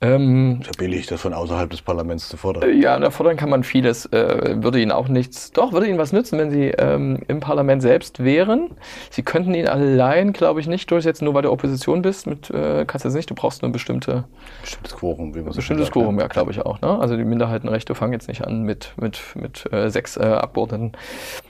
Ähm, 0.00 0.58
Ist 0.60 0.66
ja 0.66 0.72
billig, 0.78 1.06
das 1.06 1.20
von 1.20 1.34
außerhalb 1.34 1.68
des 1.70 1.82
Parlaments 1.82 2.28
zu 2.28 2.36
fordern. 2.36 2.80
ja, 2.80 2.96
da 3.00 3.10
fordern 3.10 3.36
kann 3.36 3.50
man 3.50 3.64
vieles. 3.64 4.06
Äh, 4.06 4.62
würde 4.62 4.80
ihnen 4.80 4.92
auch 4.92 5.08
nichts. 5.08 5.50
Doch, 5.50 5.72
würde 5.72 5.88
ihnen 5.88 5.98
was 5.98 6.12
nützen, 6.12 6.38
wenn 6.38 6.52
sie 6.52 6.68
ähm, 6.68 7.18
im 7.26 7.40
Parlament 7.40 7.82
selbst 7.82 8.22
wären. 8.22 8.70
Sie 9.10 9.22
könnten 9.24 9.54
ihn 9.54 9.66
allein, 9.66 10.32
glaube 10.32 10.60
ich, 10.60 10.68
nicht 10.68 10.88
durchsetzen, 10.92 11.24
nur 11.24 11.34
weil 11.34 11.42
du 11.42 11.50
Opposition 11.50 12.02
bist. 12.02 12.28
Mit, 12.28 12.48
äh, 12.50 12.84
kannst 12.86 13.04
du 13.04 13.08
das 13.08 13.16
nicht. 13.16 13.28
Du 13.28 13.34
brauchst 13.34 13.62
nur 13.62 13.72
bestimmte 13.72 14.24
Bestimmtes 14.60 14.94
Quorum, 14.94 15.34
wie 15.34 15.40
man 15.40 15.52
so 15.52 15.56
Bestimmtes 15.56 15.86
sagt, 15.86 15.94
Quorum, 15.94 16.20
ja, 16.20 16.28
glaube 16.28 16.52
ich 16.52 16.60
auch. 16.60 16.80
Ne? 16.80 16.96
Also 16.96 17.16
die 17.16 17.24
Minderheitenrechte 17.24 17.96
fangen 17.96 18.12
jetzt 18.12 18.28
nicht 18.28 18.46
an 18.46 18.62
mit, 18.62 18.92
mit, 19.00 19.20
mit 19.34 19.72
äh, 19.72 19.90
sechs 19.90 20.16
äh, 20.16 20.20
Abgeordneten. 20.20 20.92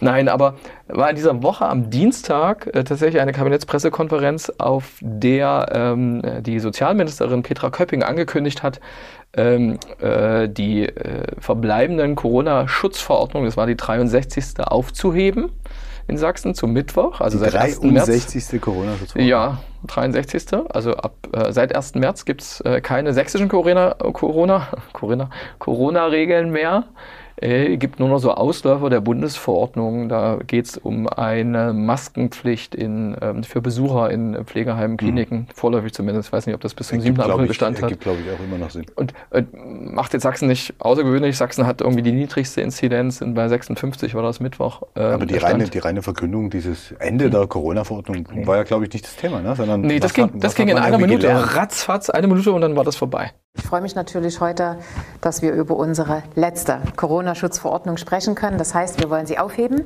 Nein, 0.01 0.31
aber 0.31 0.55
war 0.87 1.11
in 1.11 1.17
dieser 1.17 1.43
Woche 1.43 1.67
am 1.67 1.91
Dienstag 1.91 2.67
äh, 2.69 2.83
tatsächlich 2.83 3.21
eine 3.21 3.33
Kabinettspressekonferenz, 3.33 4.51
auf 4.57 4.95
der 5.03 5.69
ähm, 5.75 6.23
die 6.41 6.61
Sozialministerin 6.61 7.43
Petra 7.43 7.69
Köpping 7.69 8.03
angekündigt 8.03 8.38
hat, 8.63 8.81
ähm, 9.35 9.79
äh, 10.01 10.49
die 10.49 10.87
äh, 10.87 11.25
verbleibenden 11.39 12.17
Corona-Schutzverordnungen, 12.17 13.47
das 13.47 13.57
war 13.57 13.67
die 13.67 13.77
63. 13.77 14.61
aufzuheben 14.61 15.51
in 16.07 16.17
Sachsen 16.17 16.55
zum 16.55 16.73
Mittwoch, 16.73 17.21
also 17.21 17.39
Die 17.39 17.45
seit 17.45 17.55
1. 17.55 17.83
März. 17.83 18.07
63. 18.07 18.61
Corona-Schutzverordnung. 18.61 19.29
Ja, 19.29 19.59
63. 19.87 20.59
Also 20.71 20.95
ab 20.95 21.15
äh, 21.33 21.53
seit 21.53 21.77
1. 21.77 21.95
März 21.97 22.25
gibt's 22.25 22.61
äh, 22.63 22.81
keine 22.81 23.13
sächsischen 23.13 23.49
Corona, 23.49 23.95
Corona, 24.13 24.69
Corona, 24.93 25.31
Corona-Regeln 25.59 26.51
mehr. 26.51 26.85
Äh, 27.41 27.77
gibt 27.77 28.01
nur 28.01 28.09
noch 28.09 28.19
so 28.19 28.33
Ausläufer 28.33 28.91
der 28.91 29.01
Bundesverordnung. 29.01 30.09
Da 30.09 30.39
geht's 30.47 30.77
um 30.77 31.07
eine 31.09 31.73
Maskenpflicht 31.73 32.75
in, 32.75 33.17
ähm, 33.21 33.45
für 33.45 33.61
Besucher 33.61 34.11
in 34.11 34.45
Pflegeheimen, 34.45 34.97
Kliniken, 34.97 35.47
vorläufig 35.55 35.93
zumindest. 35.93 36.29
Ich 36.29 36.33
weiß 36.33 36.47
nicht, 36.47 36.55
ob 36.55 36.61
das 36.61 36.75
bis 36.75 36.89
zum 36.89 37.01
7. 37.01 37.15
Gibt, 37.15 37.25
glaub 37.25 37.35
April 37.37 37.47
Bestand 37.49 37.81
hat. 37.81 37.89
Gibt, 37.91 38.03
glaube 38.03 38.19
ich, 38.25 38.33
auch 38.33 38.43
immer 38.45 38.59
noch 38.59 38.71
Sinn. 38.71 38.87
Und 38.97 39.13
äh, 39.31 39.45
macht 39.53 40.13
jetzt 40.15 40.23
Sachsen 40.25 40.49
nicht 40.49 40.75
außergewöhnlich. 40.81 41.37
Sachsen 41.37 41.67
hat 41.67 41.81
irgendwie 41.81 42.03
die 42.03 42.13
niedrigste 42.13 42.61
Inzidenz 42.61 43.21
in, 43.21 43.35
bei 43.35 43.47
56 43.49 44.15
war 44.15 44.23
das 44.23 44.41
Mittwoch. 44.41 44.83
Äh, 44.97 45.01
Aber 45.03 45.27
die 45.27 45.37
reine, 45.37 45.65
die 45.69 45.79
reine 45.79 46.03
Verkündung 46.03 46.51
dieses 46.51 46.93
Ende 46.99 47.31
der 47.31 47.47
Corona-Verordnung 47.47 48.27
war 48.47 48.57
ja, 48.57 48.63
glaube 48.65 48.85
ich, 48.87 48.93
nicht 48.93 49.05
das 49.05 49.17
Thema, 49.17 49.41
ne? 49.41 49.55
sondern 49.55 49.83
Nee, 49.83 50.01
das 50.01 50.13
ging, 50.13 50.25
hat- 50.25 50.33
das 50.35 50.55
ging 50.55 50.69
in 50.69 50.77
einer 50.79 50.99
Minute, 50.99 51.29
gelernt? 51.29 51.57
ratzfatz, 51.57 52.11
eine 52.11 52.27
Minute 52.27 52.53
und 52.53 52.61
dann 52.63 52.75
war 52.77 52.85
das 52.85 52.97
vorbei. 52.97 53.31
Ich 53.59 53.65
freue 53.65 53.83
mich 53.83 53.95
natürlich 53.95 54.41
heute, 54.41 54.79
dass 55.21 55.43
wir 55.43 55.53
über 55.53 55.77
unsere 55.77 56.23
letzte 56.35 56.81
Corona-Schutzverordnung 56.97 57.99
sprechen 57.99 58.35
können. 58.35 58.57
Das 58.57 58.75
heißt, 58.75 59.01
wir 59.01 59.11
wollen 59.11 59.27
sie 59.27 59.39
aufheben 59.39 59.85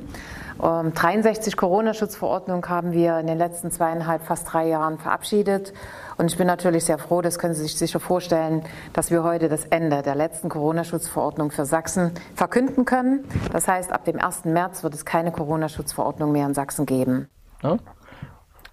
Ähm, 0.61 0.93
63 0.93 1.57
Corona-Schutzverordnungen 1.57 2.67
haben 2.69 2.91
wir 2.91 3.19
in 3.19 3.27
den 3.27 3.37
letzten 3.37 3.71
zweieinhalb, 3.71 4.23
fast 4.23 4.51
drei 4.53 4.67
Jahren 4.67 4.97
verabschiedet. 4.97 5.73
Und 6.17 6.27
ich 6.31 6.37
bin 6.37 6.47
natürlich 6.47 6.85
sehr 6.85 6.99
froh, 6.99 7.21
das 7.21 7.39
können 7.39 7.53
Sie 7.55 7.63
sich 7.63 7.75
sicher 7.75 7.99
vorstellen, 7.99 8.63
dass 8.93 9.09
wir 9.09 9.23
heute 9.23 9.49
das 9.49 9.65
Ende 9.65 10.01
der 10.03 10.15
letzten 10.15 10.49
Corona-Schutzverordnung 10.49 11.51
für 11.51 11.65
Sachsen 11.65 12.11
verkünden 12.35 12.85
können. 12.85 13.25
Das 13.51 13.67
heißt, 13.67 13.91
ab 13.91 14.05
dem 14.05 14.19
1. 14.19 14.45
März 14.45 14.83
wird 14.83 14.93
es 14.93 15.05
keine 15.05 15.31
Corona-Schutzverordnung 15.31 16.31
mehr 16.31 16.45
in 16.45 16.53
Sachsen 16.53 16.85
geben. 16.85 17.27
Ja? 17.63 17.77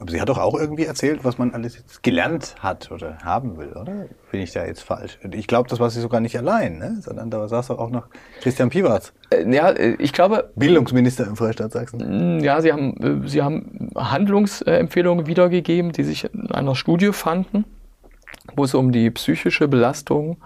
Aber 0.01 0.11
sie 0.11 0.21
hat 0.21 0.31
doch 0.31 0.39
auch 0.39 0.59
irgendwie 0.59 0.87
erzählt, 0.87 1.25
was 1.25 1.37
man 1.37 1.53
alles 1.53 1.77
jetzt 1.77 2.03
gelernt 2.03 2.55
hat 2.61 2.91
oder 2.91 3.19
haben 3.23 3.59
will, 3.59 3.73
oder? 3.75 4.07
Bin 4.33 4.41
ich 4.41 4.51
da 4.53 4.65
jetzt 4.65 4.83
falsch? 4.83 5.19
Ich 5.33 5.47
glaube, 5.47 5.69
das 5.69 5.79
war 5.79 5.91
sie 5.91 6.01
sogar 6.01 6.21
nicht 6.21 6.37
allein, 6.39 6.79
ne? 6.79 6.97
sondern 7.03 7.29
da 7.31 7.47
saß 7.47 7.67
doch 7.69 7.79
auch 7.79 7.91
noch 7.91 8.07
Christian 8.41 8.71
Piwatz, 8.71 9.13
Äh, 9.31 9.49
ja, 9.55 9.69
äh, 9.71 9.97
ich 9.99 10.15
glaube, 10.15 10.51
Bildungsminister 10.57 11.27
im 11.27 11.37
Freistaat 11.37 11.73
Sachsen. 11.73 12.39
Mm, 12.39 12.41
Ja, 12.43 12.63
sie 12.63 12.73
haben, 12.73 13.25
äh, 13.25 13.29
sie 13.29 13.43
haben 13.43 13.91
Handlungsempfehlungen 13.95 15.27
wiedergegeben, 15.27 15.93
die 15.93 16.05
sich 16.05 16.25
in 16.33 16.51
einer 16.51 16.75
Studie 16.75 17.13
fanden, 17.13 17.67
wo 18.57 18.65
es 18.65 18.73
um 18.75 18.93
die 18.93 19.11
psychische 19.11 19.69
Belastung, 19.69 20.31
ähm, 20.31 20.37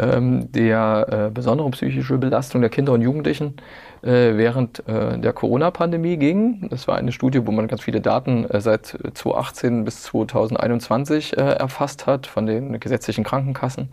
der 0.00 1.06
äh, 1.28 1.30
besondere 1.30 1.70
psychische 1.70 2.16
Belastung 2.18 2.60
der 2.60 2.70
Kinder 2.70 2.92
und 2.92 3.02
Jugendlichen 3.02 3.56
äh, 4.02 4.36
während 4.36 4.86
äh, 4.88 5.18
der 5.18 5.32
Corona-Pandemie 5.32 6.16
ging. 6.16 6.68
Das 6.70 6.88
war 6.88 6.96
eine 6.96 7.12
Studie, 7.12 7.46
wo 7.46 7.50
man 7.50 7.68
ganz 7.68 7.82
viele 7.82 8.00
Daten 8.00 8.44
äh, 8.44 8.60
seit 8.60 8.86
2018 8.86 9.84
bis 9.84 10.02
2021 10.04 11.36
äh, 11.36 11.40
erfasst 11.40 12.06
hat 12.06 12.26
von 12.26 12.46
den 12.46 12.80
gesetzlichen 12.80 13.24
Krankenkassen, 13.24 13.90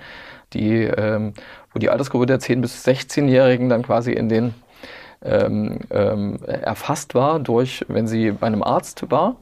die, 0.53 0.83
ähm, 0.83 1.33
wo 1.73 1.79
die 1.79 1.89
Altersgruppe 1.89 2.25
der 2.25 2.39
10- 2.39 2.61
bis 2.61 2.85
16-Jährigen 2.85 3.69
dann 3.69 3.83
quasi 3.83 4.13
in 4.13 4.29
den 4.29 4.53
ähm, 5.23 5.79
ähm, 5.89 6.37
erfasst 6.43 7.15
war 7.15 7.39
durch, 7.39 7.83
wenn 7.87 8.07
sie 8.07 8.31
bei 8.31 8.47
einem 8.47 8.63
Arzt 8.63 9.09
war. 9.09 9.37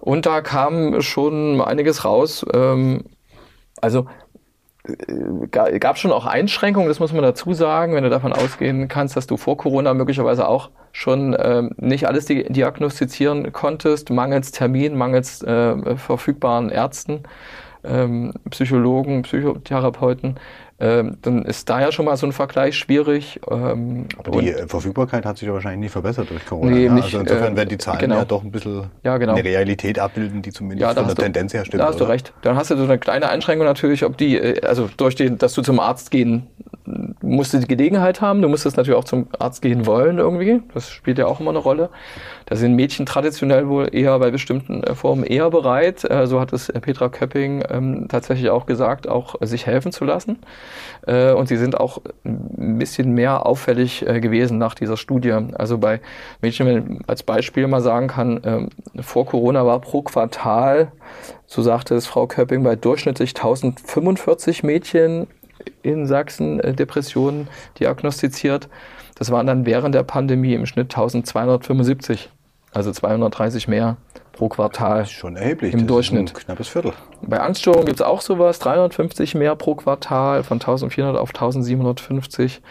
Und 0.00 0.26
da 0.26 0.40
kam 0.40 1.00
schon 1.00 1.60
einiges 1.60 2.04
raus. 2.04 2.44
Ähm, 2.52 3.04
also 3.80 4.06
gab 5.50 5.98
schon 5.98 6.12
auch 6.12 6.26
Einschränkungen, 6.26 6.88
das 6.88 7.00
muss 7.00 7.12
man 7.12 7.22
dazu 7.22 7.52
sagen, 7.52 7.94
wenn 7.94 8.04
du 8.04 8.10
davon 8.10 8.32
ausgehen 8.32 8.88
kannst, 8.88 9.16
dass 9.16 9.26
du 9.26 9.36
vor 9.36 9.56
Corona 9.56 9.94
möglicherweise 9.94 10.48
auch 10.48 10.70
schon 10.92 11.36
ähm, 11.38 11.70
nicht 11.76 12.06
alles 12.06 12.24
di 12.24 12.44
diagnostizieren 12.44 13.52
konntest, 13.52 14.10
mangels 14.10 14.52
Termin, 14.52 14.96
mangels 14.96 15.42
äh, 15.42 15.96
verfügbaren 15.96 16.70
Ärzten, 16.70 17.24
ähm, 17.84 18.32
Psychologen, 18.50 19.22
Psychotherapeuten, 19.22 20.36
ähm, 20.80 21.16
dann 21.22 21.44
ist 21.44 21.68
da 21.68 21.80
ja 21.80 21.90
schon 21.90 22.04
mal 22.04 22.16
so 22.16 22.26
ein 22.26 22.32
Vergleich 22.32 22.76
schwierig. 22.76 23.40
Ähm, 23.50 24.06
Aber 24.16 24.40
die 24.40 24.50
äh, 24.50 24.68
Verfügbarkeit 24.68 25.26
hat 25.26 25.36
sich 25.38 25.48
ja 25.48 25.52
wahrscheinlich 25.54 25.80
nie 25.80 25.88
verbessert 25.88 26.30
durch 26.30 26.46
Corona. 26.46 26.70
Nee, 26.70 26.88
ne? 26.88 26.94
nicht, 26.94 27.04
also 27.06 27.18
insofern 27.20 27.54
äh, 27.54 27.56
werden 27.56 27.68
die 27.68 27.78
Zahlen 27.78 27.98
genau. 27.98 28.16
ja 28.18 28.24
doch 28.24 28.44
ein 28.44 28.52
bisschen 28.52 28.84
Ja, 29.02 29.16
genau. 29.18 29.32
eine 29.34 29.42
Realität 29.44 29.98
abbilden, 29.98 30.40
die 30.42 30.52
zumindest 30.52 30.82
Ja, 30.82 30.94
von 30.94 31.06
der 31.06 31.14
du- 31.16 31.22
Tendenz 31.22 31.52
her 31.52 31.64
stimmt. 31.64 31.82
Da 31.82 31.88
hast 31.88 31.98
du 31.98 32.04
oder? 32.04 32.12
recht. 32.12 32.32
Dann 32.42 32.54
hast 32.56 32.70
du 32.70 32.76
so 32.76 32.84
eine 32.84 32.98
kleine 32.98 33.28
Einschränkung 33.28 33.66
natürlich, 33.66 34.04
ob 34.04 34.16
die, 34.18 34.36
äh, 34.38 34.64
also 34.64 34.88
durch 34.96 35.16
den, 35.16 35.36
dass 35.38 35.52
du 35.54 35.62
zum 35.62 35.80
Arzt 35.80 36.10
gehen 36.12 36.46
musst 37.22 37.52
du 37.52 37.58
die 37.58 37.66
Gelegenheit 37.66 38.20
haben. 38.20 38.42
Du 38.42 38.48
musstest 38.48 38.76
natürlich 38.76 38.98
auch 38.98 39.04
zum 39.04 39.28
Arzt 39.38 39.62
gehen 39.62 39.86
wollen 39.86 40.18
irgendwie. 40.18 40.62
Das 40.74 40.90
spielt 40.90 41.18
ja 41.18 41.26
auch 41.26 41.40
immer 41.40 41.50
eine 41.50 41.58
Rolle. 41.58 41.90
Da 42.46 42.56
sind 42.56 42.74
Mädchen 42.74 43.06
traditionell 43.06 43.68
wohl 43.68 43.88
eher 43.92 44.18
bei 44.18 44.30
bestimmten 44.30 44.82
äh, 44.82 44.94
Formen 44.94 45.24
eher 45.24 45.50
bereit. 45.50 46.08
Äh, 46.08 46.26
so 46.26 46.40
hat 46.40 46.52
es 46.52 46.68
äh, 46.68 46.80
Petra 46.80 47.08
Köpping 47.08 47.62
ähm, 47.68 48.06
tatsächlich 48.08 48.50
auch 48.50 48.66
gesagt, 48.66 49.08
auch 49.08 49.40
äh, 49.40 49.46
sich 49.46 49.66
helfen 49.66 49.92
zu 49.92 50.04
lassen. 50.04 50.38
Äh, 51.06 51.32
und 51.32 51.48
sie 51.48 51.56
sind 51.56 51.78
auch 51.78 51.98
ein 52.24 52.78
bisschen 52.78 53.12
mehr 53.12 53.46
auffällig 53.46 54.06
äh, 54.06 54.20
gewesen 54.20 54.58
nach 54.58 54.74
dieser 54.74 54.96
Studie. 54.96 55.32
Also 55.32 55.78
bei 55.78 56.00
Mädchen, 56.40 56.66
wenn 56.66 56.96
ich 57.00 57.08
als 57.08 57.22
Beispiel 57.22 57.66
mal 57.66 57.80
sagen 57.80 58.08
kann, 58.08 58.40
ähm, 58.44 58.68
vor 59.00 59.26
Corona 59.26 59.66
war 59.66 59.80
pro 59.80 60.02
Quartal, 60.02 60.92
so 61.46 61.62
sagte 61.62 61.94
es 61.94 62.06
Frau 62.06 62.26
Köpping, 62.26 62.62
bei 62.62 62.76
durchschnittlich 62.76 63.30
1045 63.30 64.62
Mädchen 64.62 65.26
in 65.82 66.06
Sachsen 66.06 66.60
äh, 66.60 66.74
Depressionen 66.74 67.48
diagnostiziert. 67.78 68.68
Das 69.14 69.30
waren 69.30 69.46
dann 69.46 69.66
während 69.66 69.94
der 69.94 70.04
Pandemie 70.04 70.54
im 70.54 70.66
Schnitt 70.66 70.92
1275, 70.92 72.30
also 72.72 72.92
230 72.92 73.68
mehr 73.68 73.96
pro 74.32 74.48
Quartal. 74.48 75.06
Schon 75.06 75.36
erheblich. 75.36 75.72
Im 75.72 75.80
das 75.80 75.88
Durchschnitt. 75.88 76.30
Ist 76.30 76.36
ein 76.36 76.44
knappes 76.44 76.68
Viertel. 76.68 76.92
Bei 77.22 77.40
Angststörungen 77.40 77.86
gibt 77.86 78.00
es 78.00 78.06
auch 78.06 78.20
sowas, 78.20 78.60
350 78.60 79.34
mehr 79.34 79.56
pro 79.56 79.74
Quartal, 79.74 80.44
von 80.44 80.56
1400 80.56 81.20
auf 81.20 81.30
1750. 81.30 82.62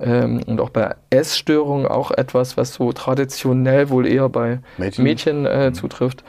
Ähm, 0.00 0.42
und 0.46 0.60
auch 0.60 0.70
bei 0.70 0.94
Essstörungen 1.10 1.88
auch 1.88 2.12
etwas, 2.12 2.56
was 2.56 2.72
so 2.72 2.92
traditionell 2.92 3.90
wohl 3.90 4.06
eher 4.06 4.28
bei 4.28 4.60
Mädchen? 4.76 5.04
Mädchen, 5.04 5.46
äh, 5.46 5.72
zutrifft. 5.72 6.22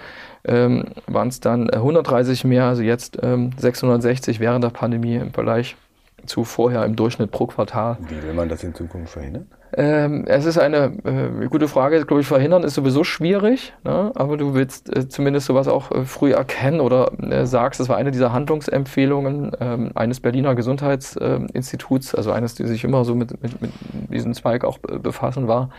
Ähm, 0.44 0.86
waren 1.06 1.28
es 1.28 1.40
dann 1.40 1.70
äh, 1.70 1.76
130 1.76 2.46
mehr, 2.46 2.64
also 2.64 2.82
jetzt 2.82 3.20
ähm, 3.22 3.52
660 3.58 4.40
während 4.40 4.64
der 4.64 4.70
Pandemie 4.70 5.18
im 5.18 5.34
Vergleich 5.34 5.76
zu 6.26 6.44
vorher 6.44 6.86
im 6.86 6.96
Durchschnitt 6.96 7.32
pro 7.32 7.48
Quartal. 7.48 7.98
Wie 8.08 8.22
will 8.24 8.34
man 8.34 8.50
das 8.50 8.64
in 8.64 8.74
Zukunft 8.74 9.14
verhindern? 9.14 9.48
Ähm, 9.72 10.26
es 10.28 10.46
ist 10.46 10.58
eine 10.58 10.94
äh, 11.04 11.48
gute 11.48 11.68
Frage, 11.68 12.04
glaube 12.04 12.22
ich, 12.22 12.28
verhindern 12.28 12.64
ist 12.64 12.74
sowieso 12.74 13.04
schwierig, 13.04 13.74
ne? 13.84 14.12
aber 14.16 14.36
du 14.36 14.56
willst 14.56 14.96
äh, 14.96 15.08
zumindest 15.08 15.46
sowas 15.46 15.68
auch 15.68 15.92
äh, 15.92 16.06
früh 16.06 16.32
erkennen 16.32 16.82
oder 16.82 17.12
äh, 17.22 17.46
sagst, 17.46 17.80
das 17.80 17.88
war 17.88 17.96
eine 17.96 18.10
dieser 18.10 18.34
Handlungsempfehlungen 18.34 19.52
ähm, 19.60 19.92
eines 19.94 20.22
Berliner 20.22 20.56
Gesundheitsinstituts, 20.56 22.16
also 22.16 22.32
eines, 22.32 22.56
die 22.56 22.66
sich 22.66 22.84
immer 22.84 23.06
so 23.06 23.14
mit, 23.14 23.44
mit, 23.44 23.62
mit 23.62 23.72
diesem 24.12 24.34
Zweig 24.34 24.66
auch 24.66 24.80
be- 24.80 25.00
befassen 25.00 25.48
war, 25.48 25.70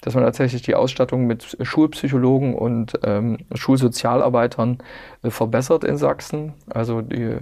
dass 0.00 0.14
man 0.14 0.24
tatsächlich 0.24 0.62
die 0.62 0.74
Ausstattung 0.74 1.26
mit 1.26 1.56
Schulpsychologen 1.60 2.54
und 2.54 2.92
ähm, 3.02 3.38
Schulsozialarbeitern 3.54 4.78
äh, 5.22 5.30
verbessert 5.30 5.84
in 5.84 5.96
Sachsen. 5.96 6.52
Also 6.68 7.00
die, 7.00 7.36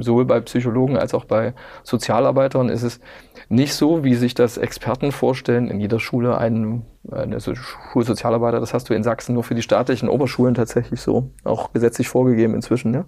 sowohl 0.00 0.24
bei 0.24 0.40
Psychologen 0.40 0.96
als 0.96 1.14
auch 1.14 1.24
bei 1.24 1.54
Sozialarbeitern 1.82 2.68
ist 2.68 2.82
es 2.82 3.00
nicht 3.48 3.74
so, 3.74 4.04
wie 4.04 4.14
sich 4.14 4.34
das 4.34 4.58
Experten 4.58 5.12
vorstellen, 5.12 5.68
in 5.68 5.80
jeder 5.80 5.98
Schule 5.98 6.38
einen, 6.38 6.86
eine 7.10 7.40
so- 7.40 7.54
Schulsozialarbeiter. 7.54 8.60
Das 8.60 8.74
hast 8.74 8.88
du 8.88 8.94
in 8.94 9.02
Sachsen 9.02 9.34
nur 9.34 9.42
für 9.44 9.54
die 9.54 9.62
staatlichen 9.62 10.08
Oberschulen 10.08 10.54
tatsächlich 10.54 11.00
so, 11.00 11.30
auch 11.44 11.72
gesetzlich 11.72 12.08
vorgegeben 12.08 12.54
inzwischen. 12.54 12.94
Ja? 12.94 13.04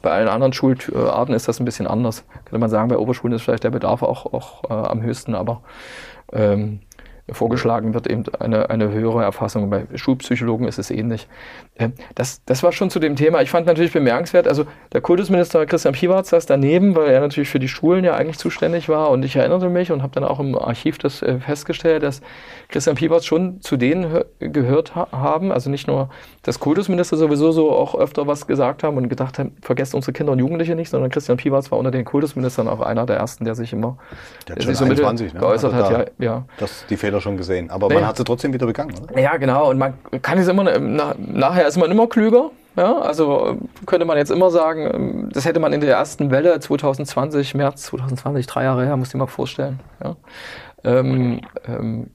Bei 0.00 0.10
allen 0.10 0.28
anderen 0.28 0.52
Schularten 0.52 1.34
ist 1.34 1.48
das 1.48 1.60
ein 1.60 1.64
bisschen 1.64 1.86
anders. 1.86 2.24
Könnte 2.44 2.58
man 2.58 2.70
sagen, 2.70 2.88
bei 2.88 2.98
Oberschulen 2.98 3.34
ist 3.34 3.42
vielleicht 3.42 3.64
der 3.64 3.70
Bedarf 3.70 4.02
auch, 4.02 4.32
auch 4.32 4.64
äh, 4.70 4.72
am 4.72 5.02
höchsten, 5.02 5.34
aber 5.34 5.62
ähm, 6.32 6.80
vorgeschlagen 7.34 7.94
wird 7.94 8.06
eben 8.06 8.24
eine, 8.38 8.70
eine 8.70 8.90
höhere 8.90 9.22
Erfassung. 9.22 9.70
Bei 9.70 9.86
Schulpsychologen 9.94 10.66
ist 10.66 10.78
es 10.78 10.90
ähnlich. 10.90 11.28
Ähm, 11.78 11.92
Das, 12.14 12.42
das 12.46 12.62
war 12.62 12.72
schon 12.72 12.90
zu 12.90 12.98
dem 12.98 13.16
Thema. 13.16 13.40
Ich 13.42 13.50
fand 13.50 13.66
natürlich 13.66 13.92
bemerkenswert, 13.92 14.46
also 14.48 14.64
der 14.92 15.00
Kultusminister 15.00 15.64
Christian 15.66 15.94
Piwatz 15.94 16.30
saß 16.30 16.46
daneben, 16.46 16.94
weil 16.96 17.08
er 17.10 17.20
natürlich 17.20 17.48
für 17.48 17.58
die 17.58 17.68
Schulen 17.68 18.04
ja 18.04 18.14
eigentlich 18.14 18.38
zuständig 18.38 18.88
war 18.88 19.10
und 19.10 19.24
ich 19.24 19.36
erinnerte 19.36 19.68
mich 19.68 19.90
und 19.92 20.02
habe 20.02 20.12
dann 20.14 20.24
auch 20.24 20.40
im 20.40 20.56
Archiv 20.56 20.98
das 20.98 21.22
äh, 21.22 21.38
festgestellt, 21.38 22.02
dass 22.02 22.20
Christian 22.68 22.96
Piwatz 22.96 23.24
schon 23.24 23.60
zu 23.60 23.76
denen 23.76 24.04
hö- 24.12 24.24
gehört 24.40 24.94
ha 24.94 25.08
haben, 25.12 25.52
also 25.52 25.70
nicht 25.70 25.86
nur 25.86 26.10
das 26.42 26.58
Kultusminister 26.60 27.16
sowieso 27.16 27.52
so 27.52 27.72
auch 27.72 27.94
öfter 27.94 28.26
was 28.26 28.46
gesagt 28.46 28.82
haben 28.82 28.96
und 28.96 29.08
gedacht 29.08 29.38
haben, 29.38 29.56
vergesst 29.62 29.94
unsere 29.94 30.12
Kinder 30.12 30.32
und 30.32 30.38
Jugendliche 30.38 30.74
nicht, 30.74 30.90
sondern 30.90 31.10
Christian 31.10 31.38
Piwatz 31.38 31.70
war 31.70 31.78
unter 31.78 31.90
den 31.90 32.04
Kultusministern 32.04 32.68
auch 32.68 32.80
einer 32.80 33.06
der 33.06 33.16
ersten, 33.16 33.44
der 33.44 33.54
sich 33.54 33.72
immer 33.72 33.96
Der 34.48 34.60
sich 34.62 34.76
so 34.76 34.84
mittel 34.84 35.04
21, 35.04 35.34
ne? 35.34 35.40
geäußert 35.40 35.72
Also 35.72 35.96
hat. 35.96 36.08
da- 36.18 36.24
Ja, 36.24 36.32
ja. 36.32 36.44
Das 36.58 36.84
die 36.90 36.96
Fehler 36.96 37.20
schon 37.22 37.36
gesehen. 37.36 37.70
Aber 37.70 37.88
Naja. 37.88 38.00
man 38.00 38.08
hat 38.08 38.16
sie 38.16 38.24
trotzdem 38.24 38.52
wieder 38.52 38.66
begangen, 38.66 38.94
oder? 39.02 39.18
Ja, 39.18 39.36
genau. 39.36 39.70
Und 39.70 39.78
man 39.78 39.94
kann 40.20 40.38
es 40.38 40.48
immer, 40.48 40.78
na, 40.78 41.14
nachher 41.18 41.66
ist 41.66 41.78
man 41.78 41.90
immer 41.90 42.06
klüger. 42.06 42.50
Ja, 42.76 42.98
also 43.00 43.48
äh, 43.48 43.84
könnte 43.86 44.06
man 44.06 44.16
jetzt 44.16 44.30
immer 44.30 44.50
sagen, 44.50 44.90
ähm, 44.92 45.28
das 45.32 45.44
hätte 45.44 45.60
man 45.60 45.72
in 45.72 45.80
der 45.80 45.94
ersten 45.94 46.30
Welle 46.30 46.58
2020, 46.58 47.54
März 47.54 47.82
2020, 47.82 48.46
drei 48.46 48.64
Jahre 48.64 48.84
her, 48.86 48.96
muss 48.96 49.08
ich 49.08 49.14
mal 49.14 49.26
vorstellen. 49.26 49.80
Ja. 50.02 50.16
Ähm, 50.84 51.40
ähm, 51.66 52.10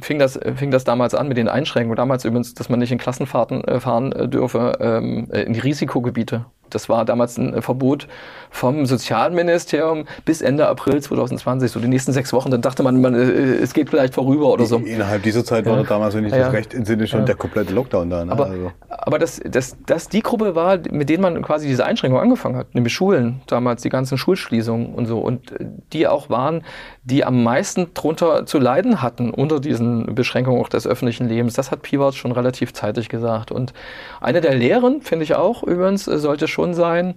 fing 0.00 0.18
das, 0.18 0.38
fing 0.56 0.70
das 0.70 0.84
damals 0.84 1.14
an 1.14 1.28
mit 1.28 1.36
den 1.36 1.48
Einschränkungen. 1.48 1.96
Damals 1.96 2.24
übrigens, 2.24 2.54
dass 2.54 2.68
man 2.68 2.78
nicht 2.78 2.92
in 2.92 2.98
Klassenfahrten 2.98 3.62
äh, 3.64 3.80
fahren 3.80 4.12
äh, 4.12 4.28
dürfe 4.28 4.78
ähm, 4.80 5.28
äh, 5.32 5.42
in 5.42 5.52
die 5.52 5.60
Risikogebiete. 5.60 6.46
Das 6.74 6.88
war 6.88 7.04
damals 7.04 7.38
ein 7.38 7.54
äh, 7.54 7.62
Verbot 7.62 8.08
vom 8.50 8.84
Sozialministerium 8.86 10.04
bis 10.24 10.42
Ende 10.42 10.68
April 10.68 11.00
2020, 11.00 11.70
so 11.70 11.80
die 11.80 11.88
nächsten 11.88 12.12
sechs 12.12 12.32
Wochen. 12.32 12.50
Dann 12.50 12.60
dachte 12.60 12.82
man, 12.82 13.00
man 13.00 13.14
äh, 13.14 13.54
es 13.56 13.72
geht 13.72 13.90
vielleicht 13.90 14.14
vorüber 14.14 14.52
oder 14.52 14.66
so. 14.66 14.76
Innerhalb 14.78 15.22
dieser 15.22 15.44
Zeit 15.44 15.64
war 15.66 15.76
Ja. 15.76 15.82
da 15.82 15.88
damals, 15.88 16.14
wenn 16.14 16.24
ich 16.24 16.30
das 16.30 16.40
ja. 16.40 16.48
recht 16.50 16.74
entsinne, 16.74 17.06
schon 17.06 17.20
Ja. 17.20 17.26
der 17.26 17.34
komplette 17.36 17.72
Lockdown 17.72 18.10
da. 18.10 18.24
Ne? 18.24 18.32
Aber, 18.32 18.46
also. 18.46 18.72
aber 18.88 19.18
dass, 19.18 19.40
dass, 19.40 19.76
dass 19.86 20.08
die 20.08 20.20
Gruppe 20.20 20.54
war, 20.54 20.78
mit 20.90 21.08
denen 21.08 21.22
man 21.22 21.40
quasi 21.42 21.66
diese 21.66 21.84
Einschränkung 21.84 22.20
angefangen 22.20 22.56
hat, 22.56 22.74
nämlich 22.74 22.92
Schulen, 22.92 23.40
damals 23.46 23.82
die 23.82 23.88
ganzen 23.88 24.18
Schulschließungen 24.18 24.94
und 24.94 25.06
so, 25.06 25.18
und 25.18 25.52
äh, 25.52 25.66
die 25.92 26.06
auch 26.06 26.28
waren, 26.30 26.62
die 27.04 27.24
am 27.24 27.42
meisten 27.42 27.94
drunter 27.94 28.46
zu 28.46 28.58
leiden 28.58 29.02
hatten 29.02 29.30
unter 29.30 29.60
diesen 29.60 30.14
Beschränkungen 30.14 30.60
auch 30.60 30.68
des 30.68 30.86
öffentlichen 30.86 31.28
Lebens, 31.28 31.54
das 31.54 31.70
hat 31.70 31.82
Piwatz 31.82 32.14
schon 32.14 32.32
relativ 32.32 32.72
zeitig 32.72 33.08
gesagt. 33.08 33.50
Und 33.50 33.72
eine 34.20 34.40
der 34.40 34.54
Lehren, 34.54 35.00
finde 35.00 35.24
ich 35.24 35.34
auch 35.34 35.62
übrigens, 35.62 36.06
äh, 36.06 36.18
sollte 36.18 36.48
schon 36.48 36.61
sein, 36.74 37.14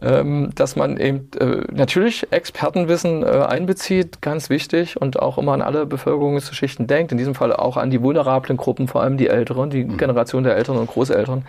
ähm, 0.00 0.50
dass 0.54 0.76
man 0.76 0.96
eben 0.98 1.28
äh, 1.40 1.64
natürlich 1.72 2.30
Expertenwissen 2.30 3.22
äh, 3.22 3.26
einbezieht, 3.26 4.22
ganz 4.22 4.48
wichtig, 4.48 5.00
und 5.00 5.18
auch 5.18 5.38
immer 5.38 5.52
an 5.52 5.62
alle 5.62 5.86
Bevölkerungsschichten 5.86 6.86
denkt, 6.86 7.10
in 7.12 7.18
diesem 7.18 7.34
Fall 7.34 7.52
auch 7.52 7.76
an 7.76 7.90
die 7.90 8.00
vulnerablen 8.00 8.56
Gruppen, 8.56 8.86
vor 8.86 9.02
allem 9.02 9.16
die 9.16 9.28
Älteren, 9.28 9.70
die 9.70 9.84
mhm. 9.84 9.96
Generation 9.96 10.44
der 10.44 10.56
Eltern 10.56 10.76
und 10.76 10.88
Großeltern. 10.88 11.44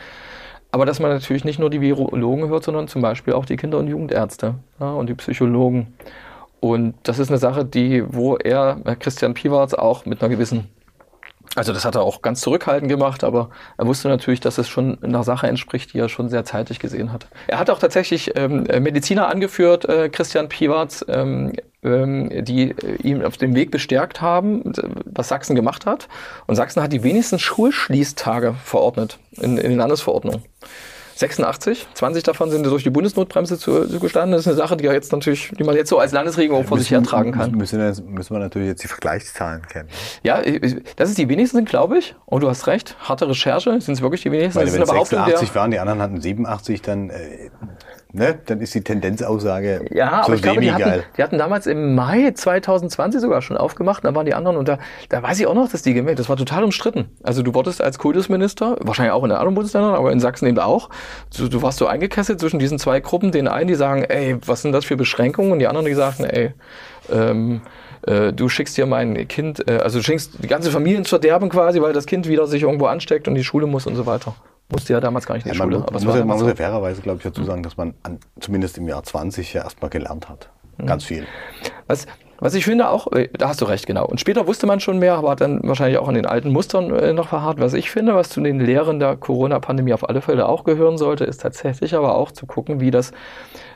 Aber 0.71 0.85
dass 0.85 0.99
man 0.99 1.11
natürlich 1.11 1.45
nicht 1.45 1.59
nur 1.59 1.69
die 1.69 1.81
Virologen 1.81 2.49
hört, 2.49 2.63
sondern 2.63 2.87
zum 2.87 3.01
Beispiel 3.01 3.33
auch 3.33 3.45
die 3.45 3.55
Kinder- 3.55 3.79
und 3.79 3.87
Jugendärzte 3.87 4.55
ja, 4.79 4.91
und 4.91 5.07
die 5.07 5.15
Psychologen. 5.15 5.93
Und 6.59 6.95
das 7.03 7.19
ist 7.19 7.29
eine 7.29 7.37
Sache, 7.37 7.65
die, 7.65 8.03
wo 8.07 8.35
er, 8.35 8.77
Christian 8.99 9.33
Piwarz, 9.33 9.73
auch 9.73 10.05
mit 10.05 10.21
einer 10.21 10.29
gewissen 10.29 10.69
also 11.55 11.73
das 11.73 11.83
hat 11.83 11.95
er 11.95 12.01
auch 12.01 12.21
ganz 12.21 12.41
zurückhaltend 12.41 12.89
gemacht, 12.89 13.23
aber 13.23 13.49
er 13.77 13.87
wusste 13.87 14.07
natürlich, 14.07 14.39
dass 14.39 14.57
es 14.57 14.69
schon 14.69 15.03
einer 15.03 15.23
Sache 15.23 15.47
entspricht, 15.47 15.93
die 15.93 15.99
er 15.99 16.09
schon 16.09 16.29
sehr 16.29 16.45
zeitig 16.45 16.79
gesehen 16.79 17.11
hat. 17.11 17.27
Er 17.47 17.59
hat 17.59 17.69
auch 17.69 17.79
tatsächlich 17.79 18.33
ähm, 18.35 18.63
Mediziner 18.63 19.27
angeführt, 19.27 19.85
äh, 19.85 20.09
Christian 20.09 20.47
Piwarz, 20.47 21.03
ähm, 21.07 21.53
ähm, 21.83 22.29
die 22.43 22.71
äh, 22.71 22.95
ihn 23.01 23.23
auf 23.23 23.37
dem 23.37 23.55
Weg 23.55 23.71
bestärkt 23.71 24.21
haben, 24.21 24.73
was 25.05 25.29
Sachsen 25.29 25.55
gemacht 25.55 25.85
hat. 25.85 26.07
Und 26.45 26.55
Sachsen 26.55 26.83
hat 26.83 26.93
die 26.93 27.03
wenigsten 27.03 27.39
Schulschließtage 27.39 28.55
verordnet 28.63 29.17
in, 29.31 29.57
in 29.57 29.71
den 29.71 29.77
Landesverordnungen. 29.79 30.43
86, 31.19 31.85
20 31.95 32.23
davon 32.23 32.49
sind 32.49 32.65
durch 32.65 32.83
die 32.83 32.89
Bundesnotbremse 32.89 33.59
zugestanden. 33.59 34.31
Das 34.31 34.41
ist 34.41 34.47
eine 34.47 34.55
Sache, 34.55 34.77
die, 34.77 34.85
jetzt 34.85 35.11
natürlich, 35.11 35.51
die 35.57 35.65
man 35.65 35.75
jetzt 35.75 35.89
so 35.89 35.99
als 35.99 36.13
Landesregierung 36.13 36.63
vor 36.63 36.79
sich 36.79 36.89
hertragen 36.91 37.33
kann. 37.33 37.51
Müssen, 37.51 37.77
müssen, 38.07 38.33
wir 38.33 38.39
natürlich 38.39 38.69
jetzt 38.69 38.83
die 38.83 38.87
Vergleichszahlen 38.87 39.67
kennen. 39.67 39.89
Ja, 40.23 40.41
das 40.95 41.09
ist 41.09 41.17
die 41.17 41.27
wenigsten, 41.27 41.65
glaube 41.65 41.97
ich. 41.97 42.15
Und 42.25 42.41
du 42.41 42.49
hast 42.49 42.67
recht, 42.67 42.95
harte 43.01 43.27
Recherche, 43.27 43.81
sind 43.81 43.95
es 43.95 44.01
wirklich 44.01 44.21
die 44.21 44.31
wenigsten. 44.31 44.59
Weil 44.59 44.67
das 44.67 44.75
wenn 44.75 44.83
es 44.83 44.89
86 44.89 45.53
waren, 45.55 45.71
die 45.71 45.79
anderen 45.79 46.01
hatten 46.01 46.21
87, 46.21 46.81
dann 46.81 47.09
äh, 47.09 47.49
ne, 48.11 48.37
dann 48.45 48.59
ist 48.61 48.73
die 48.73 48.81
Tendenzaussage 48.81 49.85
ja, 49.91 50.09
so 50.09 50.15
aber 50.15 50.33
ich 50.35 50.41
glaube, 50.41 50.61
die 50.61 50.71
hatten, 50.71 51.03
die 51.17 51.23
hatten 51.23 51.37
damals 51.37 51.67
im 51.67 51.95
Mai 51.95 52.31
2020 52.31 53.21
sogar 53.21 53.41
schon 53.41 53.57
aufgemacht, 53.57 54.03
da 54.03 54.15
waren 54.15 54.25
die 54.25 54.33
anderen 54.33 54.57
und 54.57 54.67
da, 54.67 54.79
da 55.09 55.21
weiß 55.21 55.39
ich 55.39 55.47
auch 55.47 55.53
noch, 55.53 55.69
dass 55.69 55.81
die 55.81 55.93
gemerkt, 55.93 56.19
das 56.19 56.29
war 56.29 56.37
total 56.37 56.63
umstritten. 56.63 57.09
Also 57.23 57.43
du 57.43 57.53
wurdest 57.53 57.81
als 57.81 57.99
Kultusminister, 57.99 58.77
wahrscheinlich 58.81 59.13
auch 59.13 59.23
in 59.23 59.29
den 59.29 59.37
anderen 59.37 59.55
Bundesländern, 59.55 59.95
aber 59.95 60.11
in 60.11 60.19
Sachsen 60.19 60.47
eben 60.47 60.59
auch, 60.59 60.89
du, 61.35 61.47
du 61.47 61.61
warst 61.61 61.77
so 61.77 61.87
eingekesselt 61.87 62.39
zwischen 62.39 62.59
diesen 62.59 62.79
zwei 62.79 62.99
Gruppen, 62.99 63.31
den 63.31 63.47
einen, 63.47 63.67
die 63.67 63.75
sagen, 63.75 64.03
ey, 64.03 64.37
was 64.45 64.61
sind 64.61 64.71
das 64.71 64.85
für 64.85 64.97
Beschränkungen 64.97 65.51
und 65.51 65.59
die 65.59 65.67
anderen, 65.67 65.85
die 65.85 65.93
sagten, 65.93 66.25
ey, 66.25 66.53
ähm, 67.11 67.61
äh, 68.07 68.33
du 68.33 68.49
schickst 68.49 68.77
dir 68.77 68.85
mein 68.85 69.27
Kind, 69.27 69.67
äh, 69.69 69.77
also 69.77 69.99
du 69.99 70.03
schickst 70.03 70.43
die 70.43 70.47
ganze 70.47 70.71
Familie 70.71 70.97
ins 70.97 71.09
Verderben 71.09 71.49
quasi, 71.49 71.81
weil 71.81 71.93
das 71.93 72.05
Kind 72.05 72.27
wieder 72.27 72.47
sich 72.47 72.63
irgendwo 72.63 72.85
ansteckt 72.85 73.27
und 73.27 73.35
die 73.35 73.43
Schule 73.43 73.67
muss 73.67 73.85
und 73.85 73.95
so 73.95 74.05
weiter. 74.05 74.35
Musste 74.71 74.93
ja 74.93 74.99
damals 74.99 75.25
gar 75.25 75.35
nicht 75.35 75.45
in 75.45 75.51
die 75.51 75.57
ja, 75.57 75.63
Schule. 75.63 75.79
Man, 75.79 75.85
man 75.93 76.03
muss, 76.03 76.15
ja, 76.15 76.25
man 76.25 76.37
muss 76.37 76.47
ja 76.47 76.55
fairerweise, 76.55 77.01
glaube 77.01 77.17
ich, 77.17 77.23
dazu 77.23 77.43
sagen, 77.43 77.63
dass 77.63 77.75
man 77.75 77.95
an, 78.03 78.19
zumindest 78.39 78.77
im 78.77 78.87
Jahr 78.87 79.03
20 79.03 79.53
ja 79.53 79.63
erstmal 79.63 79.89
gelernt 79.89 80.29
hat. 80.29 80.49
Mhm. 80.77 80.85
Ganz 80.85 81.05
viel. 81.05 81.25
Was, 81.87 82.05
was 82.41 82.53
ich 82.53 82.65
finde 82.65 82.89
auch, 82.89 83.11
äh, 83.11 83.29
da 83.37 83.49
hast 83.49 83.61
du 83.61 83.65
recht, 83.65 83.85
genau. 83.85 84.05
Und 84.05 84.19
später 84.19 84.47
wusste 84.47 84.67
man 84.67 84.79
schon 84.79 84.99
mehr, 84.99 85.15
aber 85.15 85.31
hat 85.31 85.41
dann 85.41 85.59
wahrscheinlich 85.63 85.97
auch 85.97 86.07
an 86.07 86.13
den 86.13 86.25
alten 86.25 86.49
Mustern 86.49 86.89
äh, 86.95 87.13
noch 87.13 87.27
verharrt. 87.27 87.59
Was 87.59 87.73
ich 87.73 87.89
finde, 87.91 88.15
was 88.15 88.29
zu 88.29 88.41
den 88.41 88.59
Lehren 88.59 88.99
der 88.99 89.17
Corona-Pandemie 89.17 89.93
auf 89.93 90.07
alle 90.07 90.21
Fälle 90.21 90.47
auch 90.47 90.63
gehören 90.63 90.97
sollte, 90.97 91.25
ist 91.25 91.41
tatsächlich 91.41 91.95
aber 91.95 92.15
auch 92.15 92.31
zu 92.31 92.45
gucken, 92.45 92.79
wie 92.79 92.91
das 92.91 93.11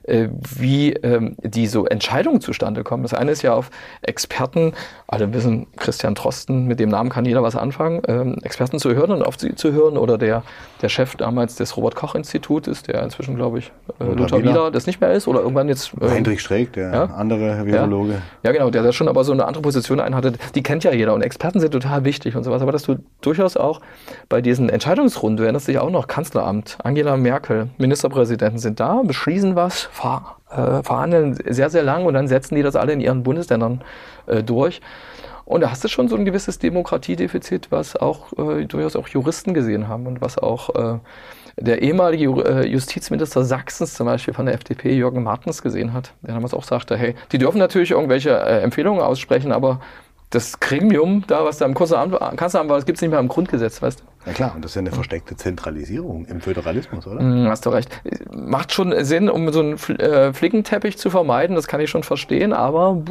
wie 0.06 0.94
ähm, 0.94 1.36
die 1.44 1.68
so 1.68 1.86
Entscheidungen 1.86 2.42
zustande 2.42 2.84
kommen. 2.84 3.04
Das 3.04 3.13
eine 3.13 3.32
ist 3.32 3.42
ja 3.42 3.54
auf 3.54 3.70
Experten, 4.02 4.74
alle 5.08 5.34
wissen, 5.34 5.68
Christian 5.78 6.16
Drosten, 6.16 6.68
mit 6.68 6.80
dem 6.80 6.89
Namen 6.89 7.10
kann 7.10 7.26
jeder 7.26 7.44
was 7.44 7.56
anfangen, 7.56 8.02
ähm, 8.08 8.38
Experten 8.44 8.80
zu 8.80 8.94
hören 8.94 9.12
und 9.12 9.24
auf 9.24 9.39
sie 9.39 9.56
zu 9.56 9.72
hören 9.72 9.98
oder 9.98 10.18
der, 10.18 10.44
der 10.82 10.89
Chef 10.89 11.16
damals 11.16 11.56
des 11.56 11.78
Robert-Koch-Institutes, 11.78 12.84
der 12.84 13.02
inzwischen, 13.04 13.36
glaube 13.36 13.60
ich, 13.60 13.72
äh, 14.00 14.06
Lothar 14.06 14.44
Wieler 14.44 14.72
das 14.72 14.88
nicht 14.88 15.00
mehr 15.00 15.13
ist 15.13 15.28
oder 15.28 15.42
irgendwann 15.42 15.70
jetzt... 15.70 15.94
Äh, 16.02 16.10
Hendrik 16.10 16.42
Streeck, 16.42 16.74
der 16.74 16.92
ja? 16.92 17.04
andere 17.06 17.66
Virologe. 17.66 18.13
Ja. 18.13 18.20
ja, 18.44 18.52
genau, 18.52 18.70
der 18.70 18.84
da 18.84 18.92
schon 18.92 19.08
aber 19.08 19.24
so 19.24 19.32
eine 19.32 19.46
andere 19.46 19.62
Position 19.62 20.00
einhattet, 20.00 20.38
die 20.56 20.63
kennt 20.63 20.84
ja 20.84 20.92
jeder 20.92 21.13
und 21.13 21.22
Experten 21.22 21.60
sind 21.60 21.72
total 21.72 22.04
wichtig 22.04 22.36
und 22.36 22.44
sowas, 22.44 22.62
aber 22.62 22.72
dass 22.72 22.84
du 22.84 22.98
durchaus 23.22 23.56
auch 23.56 23.82
bei 24.30 24.42
diesen 24.42 24.70
Entscheidungsrunden, 24.70 25.38
du 25.38 25.44
erinnerst 25.44 25.68
dich 25.68 25.80
auch 25.80 25.89
noch, 25.89 26.08
Kanzleramt, 26.08 26.78
Angela 26.84 27.18
Merkel, 27.18 27.70
Ministerpräsidenten 27.78 28.60
sind 28.60 28.80
da, 28.80 29.02
beschließen 29.04 29.56
was, 29.56 29.89
ver, 29.93 30.38
äh, 30.49 30.84
verhandeln 30.84 31.38
sehr, 31.47 31.69
sehr 31.69 31.84
lang 31.84 32.06
und 32.06 32.15
dann 32.15 32.27
setzen 32.27 32.56
die 32.56 32.63
das 32.63 32.75
alle 32.75 32.93
in 32.93 32.99
ihren 32.99 33.23
Bundesländern 33.23 33.82
äh, 34.25 34.43
durch. 34.43 34.82
Und 35.45 35.62
da 35.62 35.69
hast 35.69 35.84
du 35.84 35.88
schon 35.88 36.08
so 36.08 36.15
ein 36.15 36.25
gewisses 36.25 36.58
Demokratiedefizit, 36.60 37.71
was 37.71 37.95
auch 37.95 38.32
äh, 38.34 38.65
durchaus 38.65 38.95
auch 38.95 39.08
Juristen 39.08 39.53
gesehen 39.53 39.88
haben 39.88 40.08
und 40.08 40.21
was 40.21 40.38
auch 40.38 40.73
äh, 40.75 40.99
der 41.58 41.82
ehemalige 41.82 42.25
äh, 42.43 42.65
Justizminister 42.65 43.43
Sachsens 43.43 43.93
zum 43.93 44.08
Beispiel 44.08 44.34
von 44.34 44.45
der 44.45 44.56
FDP, 44.56 44.95
Jürgen 44.95 45.21
Martens, 45.21 45.62
gesehen 45.62 45.93
hat, 45.93 46.13
der 46.21 46.34
damals 46.34 46.53
auch 46.53 46.63
sagte, 46.63 46.97
hey, 46.97 47.15
die 47.32 47.38
dürfen 47.38 47.60
natürlich 47.60 47.91
irgendwelche 47.91 48.32
äh, 48.32 48.62
Empfehlungen 48.62 49.01
aussprechen, 49.01 49.51
aber 49.51 49.79
das 50.34 50.60
Gremium 50.60 51.24
da, 51.28 51.46
was 51.46 51.60
da 51.60 51.65
im 51.65 51.76
Kanzleramt 51.76 52.12
war, 52.13 52.76
das 52.76 52.86
gibt 52.86 52.98
es 52.98 53.02
nicht 53.02 53.12
mehr 53.12 53.19
im 53.19 53.28
Grundgesetz, 53.28 53.82
weißt 53.82 54.00
du? 54.00 54.04
Ja 54.26 54.34
klar, 54.34 54.54
und 54.56 54.63
das 54.63 54.72
ist 54.72 54.76
ja 54.76 54.80
eine 54.80 54.91
versteckte 54.91 55.36
Zentralisierung 55.36 56.26
im 56.26 56.41
Föderalismus, 56.41 57.06
oder? 57.06 57.22
Mm, 57.22 57.48
hast 57.50 57.65
du 57.65 57.69
recht. 57.69 57.89
Macht 58.34 58.72
schon 58.72 58.93
Sinn, 59.04 59.30
um 59.30 59.52
so 59.52 59.60
einen 59.60 59.74
äh, 60.00 60.34
Flickenteppich 60.34 60.98
zu 60.98 61.10
vermeiden, 61.10 61.56
das 61.56 61.67
kann 61.67 61.82
ich 61.82 61.89
schon 61.89 62.04
verstehen, 62.04 62.52
aber 62.52 63.04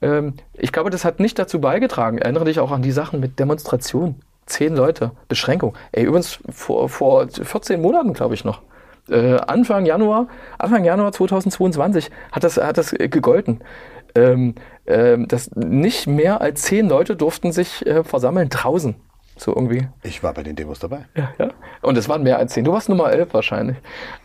äh, 0.00 0.06
äh, 0.06 0.32
ich 0.54 0.72
glaube, 0.72 0.90
das 0.90 1.04
hat 1.04 1.20
nicht 1.20 1.38
dazu 1.38 1.60
beigetragen. 1.60 2.18
Erinnere 2.18 2.46
dich 2.46 2.58
auch 2.60 2.70
an 2.70 2.82
die 2.82 2.92
Sachen 2.92 3.20
mit 3.20 3.38
Demonstrationen. 3.38 4.22
Zehn 4.46 4.76
Leute, 4.76 5.10
Beschränkung. 5.28 5.74
Ey, 5.90 6.04
übrigens 6.04 6.38
vor, 6.50 6.88
vor 6.88 7.26
14 7.28 7.82
Monaten, 7.82 8.12
glaube 8.12 8.34
ich 8.34 8.44
noch. 8.44 8.62
Äh, 9.10 9.36
Anfang 9.38 9.84
Januar, 9.84 10.28
Anfang 10.58 10.84
Januar 10.84 11.12
2022 11.12 12.10
hat 12.32 12.44
das, 12.44 12.56
hat 12.56 12.78
das 12.78 12.92
gegolten 12.92 13.60
ähm, 13.60 13.64
ähm, 14.16 14.54
dass 14.86 15.50
nicht 15.54 16.06
mehr 16.06 16.40
als 16.40 16.62
zehn 16.62 16.88
Leute 16.88 17.16
durften 17.16 17.52
sich 17.52 17.84
äh, 17.86 18.04
versammeln 18.04 18.48
draußen. 18.48 18.94
So 19.38 19.54
irgendwie. 19.54 19.86
Ich 20.02 20.22
war 20.22 20.32
bei 20.32 20.42
den 20.42 20.56
Demos 20.56 20.78
dabei. 20.78 21.04
Ja, 21.14 21.28
ja. 21.38 21.50
Und 21.82 21.98
es 21.98 22.08
waren 22.08 22.22
mehr 22.22 22.38
als 22.38 22.54
zehn. 22.54 22.64
Du 22.64 22.72
warst 22.72 22.88
Nummer 22.88 23.12
elf 23.12 23.34
wahrscheinlich. 23.34 23.76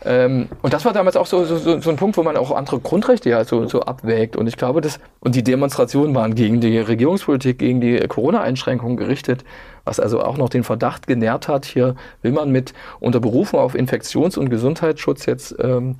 Ähm, 0.04 0.48
und 0.62 0.72
das 0.72 0.86
war 0.86 0.94
damals 0.94 1.16
auch 1.16 1.26
so, 1.26 1.44
so, 1.44 1.80
so 1.80 1.90
ein 1.90 1.96
Punkt, 1.96 2.16
wo 2.16 2.22
man 2.22 2.36
auch 2.38 2.50
andere 2.50 2.80
Grundrechte 2.80 3.28
ja 3.28 3.44
so, 3.44 3.66
so 3.66 3.82
abwägt. 3.82 4.36
Und 4.36 4.46
ich 4.46 4.56
glaube, 4.56 4.80
das, 4.80 5.00
und 5.20 5.34
die 5.34 5.44
Demonstrationen 5.44 6.14
waren 6.14 6.34
gegen 6.34 6.62
die 6.62 6.78
Regierungspolitik, 6.78 7.58
gegen 7.58 7.82
die 7.82 7.98
Corona-Einschränkungen 7.98 8.96
gerichtet, 8.96 9.44
was 9.84 10.00
also 10.00 10.22
auch 10.22 10.38
noch 10.38 10.48
den 10.48 10.64
Verdacht 10.64 11.06
genährt 11.06 11.46
hat, 11.46 11.66
hier 11.66 11.94
will 12.22 12.32
man 12.32 12.50
mit 12.50 12.72
unter 12.98 13.20
Berufung 13.20 13.60
auf 13.60 13.74
Infektions- 13.74 14.38
und 14.38 14.48
Gesundheitsschutz 14.48 15.26
jetzt 15.26 15.54
ähm, 15.58 15.96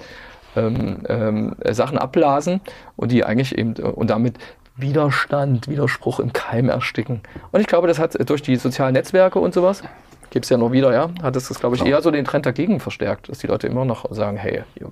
ähm, 0.57 1.03
ähm, 1.09 1.57
Sachen 1.71 1.99
abblasen 1.99 2.61
und 2.97 3.13
die 3.13 3.25
eigentlich 3.25 3.57
eben 3.57 3.75
und 3.75 4.11
damit 4.11 4.39
Widerstand, 4.77 5.69
Widerspruch 5.69 6.21
im 6.21 6.33
Keim 6.33 6.69
ersticken. 6.69 7.21
Und 7.51 7.61
ich 7.61 7.67
glaube, 7.67 7.89
das 7.89 7.99
hat 7.99 8.29
durch 8.29 8.43
die 8.43 8.57
sozialen 8.57 8.95
Netzwerke 8.95 9.39
und 9.39 9.53
sowas, 9.53 9.83
gibt 10.31 10.47
es 10.47 10.51
ja 10.51 10.57
noch 10.57 10.73
wieder, 10.73 10.93
ja, 10.93 11.11
hat 11.23 11.37
es 11.37 11.49
das, 11.49 11.61
glaube 11.61 11.77
ich, 11.77 11.85
eher 11.85 12.01
so 12.01 12.11
den 12.11 12.25
Trend 12.25 12.47
dagegen 12.47 12.81
verstärkt, 12.81 13.29
dass 13.29 13.39
die 13.39 13.47
Leute 13.47 13.67
immer 13.67 13.85
noch 13.85 14.11
sagen, 14.15 14.39
hey, 14.39 14.63
ihr, 14.77 14.89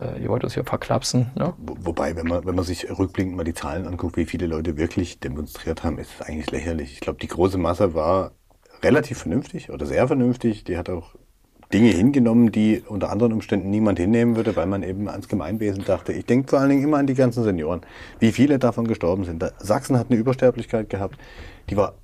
äh, 0.00 0.22
ihr 0.22 0.28
wollt 0.30 0.42
uns 0.42 0.54
hier 0.54 0.64
verklapsen. 0.64 1.30
Ne? 1.34 1.52
Wobei, 1.58 2.16
wenn 2.16 2.26
man, 2.26 2.46
wenn 2.46 2.54
man 2.54 2.64
sich 2.64 2.88
rückblickend 2.90 3.36
mal 3.36 3.44
die 3.44 3.52
Zahlen 3.52 3.86
anguckt, 3.86 4.16
wie 4.16 4.24
viele 4.24 4.46
Leute 4.46 4.78
wirklich 4.78 5.20
demonstriert 5.20 5.84
haben, 5.84 5.98
ist 5.98 6.10
es 6.18 6.26
eigentlich 6.26 6.50
lächerlich. 6.50 6.94
Ich 6.94 7.00
glaube, 7.00 7.18
die 7.20 7.28
große 7.28 7.58
Masse 7.58 7.94
war 7.94 8.32
relativ 8.82 9.18
vernünftig 9.18 9.70
oder 9.70 9.84
sehr 9.84 10.06
vernünftig. 10.06 10.64
Die 10.64 10.78
hat 10.78 10.88
auch 10.88 11.14
Dinge 11.72 11.88
hingenommen, 11.88 12.52
die 12.52 12.82
unter 12.86 13.10
anderen 13.10 13.32
Umständen 13.32 13.70
niemand 13.70 13.98
hinnehmen 13.98 14.36
würde, 14.36 14.54
weil 14.56 14.66
man 14.66 14.82
eben 14.82 15.08
ans 15.08 15.28
Gemeinwesen 15.28 15.84
dachte. 15.84 16.12
Ich 16.12 16.26
denke 16.26 16.48
vor 16.48 16.60
allen 16.60 16.70
Dingen 16.70 16.84
immer 16.84 16.98
an 16.98 17.06
die 17.06 17.14
ganzen 17.14 17.42
Senioren, 17.42 17.80
wie 18.20 18.32
viele 18.32 18.58
davon 18.58 18.86
gestorben 18.86 19.24
sind. 19.24 19.44
Sachsen 19.58 19.98
hat 19.98 20.10
eine 20.10 20.18
Übersterblichkeit 20.18 20.90
gehabt, 20.90 21.18
die 21.70 21.76
war 21.76 21.94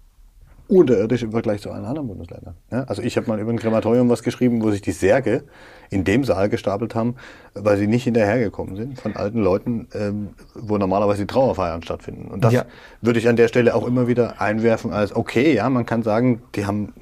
unterirdisch 0.71 1.23
im 1.23 1.33
Vergleich 1.33 1.61
zu 1.61 1.71
allen 1.71 1.85
anderen 1.85 2.07
Bundesländern. 2.07 2.55
Ja, 2.71 2.85
also 2.85 3.03
ich 3.03 3.17
habe 3.17 3.27
mal 3.27 3.41
über 3.41 3.51
ein 3.51 3.59
Krematorium 3.59 4.09
was 4.09 4.23
geschrieben, 4.23 4.63
wo 4.63 4.71
sich 4.71 4.81
die 4.81 4.93
Särge 4.93 5.43
in 5.91 6.05
dem 6.05 6.25
Saal 6.25 6.49
gestapelt 6.49 6.95
haben, 6.95 7.17
weil 7.55 7.77
sie 7.77 7.89
nicht 7.89 8.05
hinterhergekommen 8.05 8.77
sind 8.77 9.01
von 9.01 9.17
alten 9.17 9.43
Leuten, 9.43 9.89
ähm, 9.95 10.31
wo 10.55 10.79
normalerweise 10.79 11.23
die 11.23 11.27
Trauerfeiern 11.27 11.83
stattfinden. 11.83 12.29
Und 12.31 12.45
das 12.45 12.53
ja. 12.53 12.65
würde 13.03 13.19
ich 13.19 13.29
an 13.29 13.37
der 13.37 13.49
Stelle 13.49 13.75
auch 13.75 13.87
immer 13.87 14.07
wieder 14.07 14.41
einwerfen 14.41 14.93
als, 14.93 15.15
okay, 15.15 15.53
ja, 15.55 15.69
man 15.69 15.87
kann 15.87 16.05
sagen, 16.05 16.43
die 16.55 16.67
haben 16.67 16.95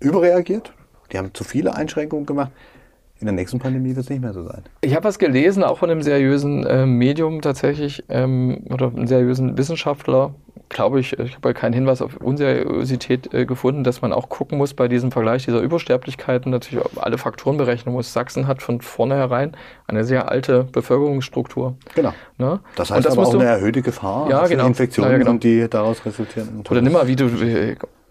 überreagiert, 0.00 0.74
die 1.12 1.18
haben 1.18 1.32
zu 1.34 1.44
viele 1.44 1.74
Einschränkungen 1.74 2.26
gemacht. 2.26 2.50
In 3.20 3.26
der 3.26 3.34
nächsten 3.34 3.58
Pandemie 3.58 3.90
wird 3.90 4.04
es 4.04 4.10
nicht 4.10 4.20
mehr 4.20 4.32
so 4.32 4.42
sein. 4.42 4.64
Ich 4.80 4.94
habe 4.94 5.04
was 5.04 5.18
gelesen, 5.18 5.62
auch 5.62 5.78
von 5.78 5.88
einem 5.88 6.02
seriösen 6.02 6.66
äh, 6.66 6.84
Medium 6.84 7.40
tatsächlich, 7.40 8.02
ähm, 8.08 8.64
oder 8.70 8.88
einem 8.88 9.06
seriösen 9.06 9.56
Wissenschaftler, 9.56 10.34
glaube 10.68 11.00
ich, 11.00 11.18
ich 11.18 11.36
habe 11.36 11.54
keinen 11.54 11.72
Hinweis 11.72 12.02
auf 12.02 12.16
Unseriosität 12.16 13.32
äh, 13.32 13.46
gefunden, 13.46 13.84
dass 13.84 14.02
man 14.02 14.12
auch 14.12 14.28
gucken 14.28 14.58
muss 14.58 14.74
bei 14.74 14.88
diesem 14.88 15.12
Vergleich 15.12 15.44
dieser 15.44 15.60
Übersterblichkeiten, 15.60 16.50
natürlich 16.50 16.84
alle 16.96 17.16
Faktoren 17.16 17.56
berechnen 17.56 17.94
muss. 17.94 18.12
Sachsen 18.12 18.46
hat 18.48 18.62
von 18.62 18.80
vornherein 18.80 19.56
eine 19.86 20.04
sehr 20.04 20.28
alte 20.30 20.64
Bevölkerungsstruktur. 20.64 21.76
Genau. 21.94 22.12
Ne? 22.38 22.60
Das 22.74 22.90
heißt 22.90 23.06
das 23.06 23.12
aber 23.16 23.26
auch 23.26 23.34
eine 23.34 23.44
erhöhte 23.44 23.82
Gefahr 23.82 24.28
ja, 24.28 24.42
für 24.42 24.50
genau. 24.50 24.66
Infektionen, 24.66 25.12
ja, 25.12 25.18
genau. 25.18 25.34
die 25.34 25.68
daraus 25.70 26.04
resultieren. 26.04 26.64
Oder 26.68 26.82
nimm 26.82 26.92
mal, 26.92 27.06
wie 27.06 27.16
du, 27.16 27.30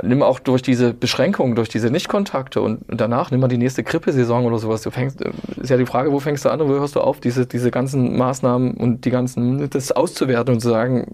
nimm 0.01 0.23
auch 0.23 0.39
durch 0.39 0.61
diese 0.61 0.93
Beschränkungen, 0.93 1.55
durch 1.55 1.69
diese 1.69 1.91
Nichtkontakte 1.91 2.61
und 2.61 2.81
danach 2.87 3.29
nimm 3.29 3.39
mal 3.39 3.47
die 3.47 3.57
nächste 3.57 3.83
Grippesaison 3.83 4.45
oder 4.45 4.57
sowas. 4.57 4.81
Du 4.81 4.91
fängst, 4.91 5.21
äh, 5.21 5.31
ist 5.57 5.69
ja 5.69 5.77
die 5.77 5.85
Frage, 5.85 6.11
wo 6.11 6.19
fängst 6.19 6.45
du 6.45 6.49
an 6.49 6.61
und 6.61 6.69
wo 6.69 6.73
hörst 6.73 6.95
du 6.95 7.01
auf, 7.01 7.19
diese, 7.19 7.45
diese 7.45 7.69
ganzen 7.69 8.17
Maßnahmen 8.17 8.73
und 8.75 9.05
die 9.05 9.11
ganzen, 9.11 9.69
das 9.69 9.91
auszuwerten 9.91 10.55
und 10.55 10.59
zu 10.61 10.69
sagen, 10.69 11.05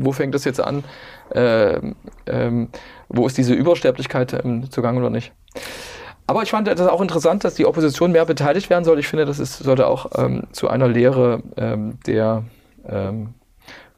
wo 0.00 0.12
fängt 0.12 0.34
das 0.34 0.44
jetzt 0.44 0.60
an, 0.60 0.84
äh, 1.30 1.80
ähm, 2.26 2.68
wo 3.08 3.26
ist 3.26 3.38
diese 3.38 3.54
Übersterblichkeit 3.54 4.32
ähm, 4.44 4.70
zugange 4.70 5.00
oder 5.00 5.10
nicht. 5.10 5.32
Aber 6.26 6.42
ich 6.42 6.50
fand 6.50 6.68
das 6.68 6.80
auch 6.80 7.00
interessant, 7.00 7.44
dass 7.44 7.54
die 7.54 7.66
Opposition 7.66 8.12
mehr 8.12 8.24
beteiligt 8.24 8.70
werden 8.70 8.84
soll. 8.84 8.98
Ich 8.98 9.08
finde, 9.08 9.26
das 9.26 9.38
ist, 9.38 9.58
sollte 9.58 9.86
auch 9.88 10.06
ähm, 10.16 10.44
zu 10.52 10.68
einer 10.68 10.88
Lehre 10.88 11.42
ähm, 11.56 11.98
der 12.06 12.44
ähm, 12.88 13.34
äh, 13.34 13.41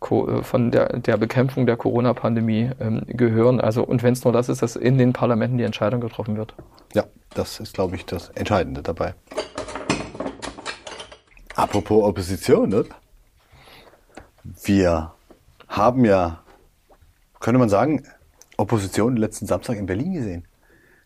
von 0.06 0.70
der, 0.70 0.98
der 0.98 1.16
Bekämpfung 1.16 1.66
der 1.66 1.76
Corona-Pandemie 1.76 2.70
ähm, 2.80 3.02
gehören. 3.06 3.60
Also, 3.60 3.82
und 3.84 4.02
wenn 4.02 4.12
es 4.12 4.24
nur 4.24 4.32
das 4.32 4.48
ist, 4.48 4.62
dass 4.62 4.76
in 4.76 4.98
den 4.98 5.12
Parlamenten 5.12 5.58
die 5.58 5.64
Entscheidung 5.64 6.00
getroffen 6.00 6.36
wird. 6.36 6.54
Ja, 6.92 7.04
das 7.34 7.60
ist, 7.60 7.74
glaube 7.74 7.96
ich, 7.96 8.04
das 8.04 8.28
Entscheidende 8.30 8.82
dabei. 8.82 9.14
Apropos 11.54 12.04
Opposition, 12.04 12.74
oder? 12.74 12.94
Wir 14.62 15.12
haben 15.68 16.04
ja, 16.04 16.40
könnte 17.40 17.58
man 17.58 17.68
sagen, 17.68 18.04
Opposition 18.56 19.16
letzten 19.16 19.46
Samstag 19.46 19.78
in 19.78 19.86
Berlin 19.86 20.14
gesehen. 20.14 20.44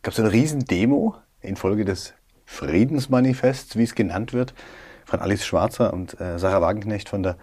Gab 0.02 0.12
es 0.12 0.20
eine 0.20 0.32
riesen 0.32 0.64
Demo 0.64 1.16
infolge 1.40 1.84
des 1.84 2.14
Friedensmanifests, 2.46 3.76
wie 3.76 3.82
es 3.82 3.94
genannt 3.94 4.32
wird, 4.32 4.54
von 5.08 5.20
Alice 5.20 5.44
Schwarzer 5.44 5.92
und 5.92 6.20
äh, 6.20 6.38
Sarah 6.38 6.60
Wagenknecht 6.60 7.08
von 7.08 7.22
der 7.22 7.36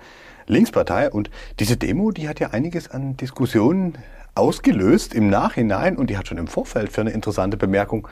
Linkspartei. 0.48 1.10
Und 1.10 1.32
diese 1.60 1.78
Demo, 1.78 2.12
die 2.12 2.30
hat 2.30 2.40
ja 2.40 2.52
einiges 2.52 2.90
an 2.90 3.18
Diskussionen 3.18 3.98
ausgelöst 4.36 5.14
im 5.14 5.30
Nachhinein 5.30 5.98
und 5.98 6.10
die 6.10 6.18
hat 6.18 6.28
schon 6.28 6.38
im 6.38 6.48
Vorfeld 6.48 6.92
für 6.92 7.02
eine 7.02 7.12
interessante 7.12 7.58
Bemerkung 7.58 8.08